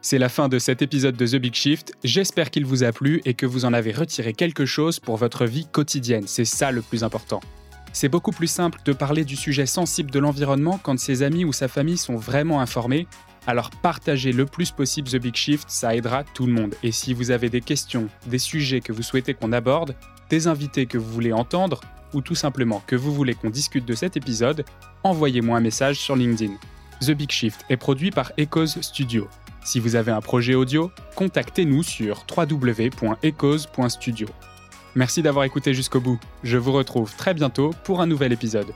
C'est 0.00 0.18
la 0.18 0.28
fin 0.28 0.48
de 0.48 0.58
cet 0.58 0.82
épisode 0.82 1.16
de 1.16 1.26
The 1.26 1.36
Big 1.36 1.54
Shift. 1.54 1.94
J'espère 2.04 2.50
qu'il 2.50 2.66
vous 2.66 2.84
a 2.84 2.92
plu 2.92 3.22
et 3.24 3.32
que 3.32 3.46
vous 3.46 3.64
en 3.64 3.72
avez 3.72 3.90
retiré 3.90 4.34
quelque 4.34 4.66
chose 4.66 5.00
pour 5.00 5.16
votre 5.16 5.46
vie 5.46 5.66
quotidienne. 5.66 6.26
C'est 6.26 6.44
ça 6.44 6.70
le 6.70 6.82
plus 6.82 7.04
important. 7.04 7.40
C'est 7.94 8.10
beaucoup 8.10 8.32
plus 8.32 8.48
simple 8.48 8.80
de 8.84 8.92
parler 8.92 9.24
du 9.24 9.34
sujet 9.34 9.66
sensible 9.66 10.10
de 10.10 10.18
l'environnement 10.18 10.78
quand 10.82 10.98
ses 10.98 11.22
amis 11.22 11.44
ou 11.44 11.52
sa 11.52 11.68
famille 11.68 11.96
sont 11.96 12.16
vraiment 12.16 12.60
informés. 12.60 13.06
Alors 13.46 13.70
partagez 13.70 14.32
le 14.32 14.46
plus 14.46 14.70
possible 14.70 15.08
The 15.08 15.16
Big 15.16 15.36
Shift, 15.36 15.68
ça 15.68 15.94
aidera 15.94 16.24
tout 16.24 16.46
le 16.46 16.52
monde. 16.52 16.74
Et 16.82 16.92
si 16.92 17.12
vous 17.12 17.30
avez 17.30 17.50
des 17.50 17.60
questions, 17.60 18.08
des 18.26 18.38
sujets 18.38 18.80
que 18.80 18.92
vous 18.92 19.02
souhaitez 19.02 19.34
qu'on 19.34 19.52
aborde, 19.52 19.94
des 20.30 20.46
invités 20.46 20.86
que 20.86 20.96
vous 20.96 21.10
voulez 21.10 21.32
entendre, 21.32 21.82
ou 22.14 22.22
tout 22.22 22.34
simplement 22.34 22.82
que 22.86 22.96
vous 22.96 23.12
voulez 23.12 23.34
qu'on 23.34 23.50
discute 23.50 23.84
de 23.84 23.94
cet 23.94 24.16
épisode, 24.16 24.64
envoyez-moi 25.02 25.58
un 25.58 25.60
message 25.60 25.98
sur 25.98 26.16
LinkedIn. 26.16 26.54
The 27.00 27.10
Big 27.10 27.30
Shift 27.30 27.64
est 27.68 27.76
produit 27.76 28.10
par 28.10 28.32
Echoes 28.38 28.80
Studio. 28.80 29.28
Si 29.64 29.80
vous 29.80 29.96
avez 29.96 30.12
un 30.12 30.20
projet 30.20 30.54
audio, 30.54 30.90
contactez-nous 31.16 31.82
sur 31.82 32.24
www.ecos.studio. 32.34 34.28
Merci 34.94 35.22
d'avoir 35.22 35.44
écouté 35.44 35.74
jusqu'au 35.74 36.00
bout. 36.00 36.20
Je 36.44 36.56
vous 36.56 36.72
retrouve 36.72 37.14
très 37.16 37.34
bientôt 37.34 37.74
pour 37.82 38.00
un 38.00 38.06
nouvel 38.06 38.32
épisode. 38.32 38.72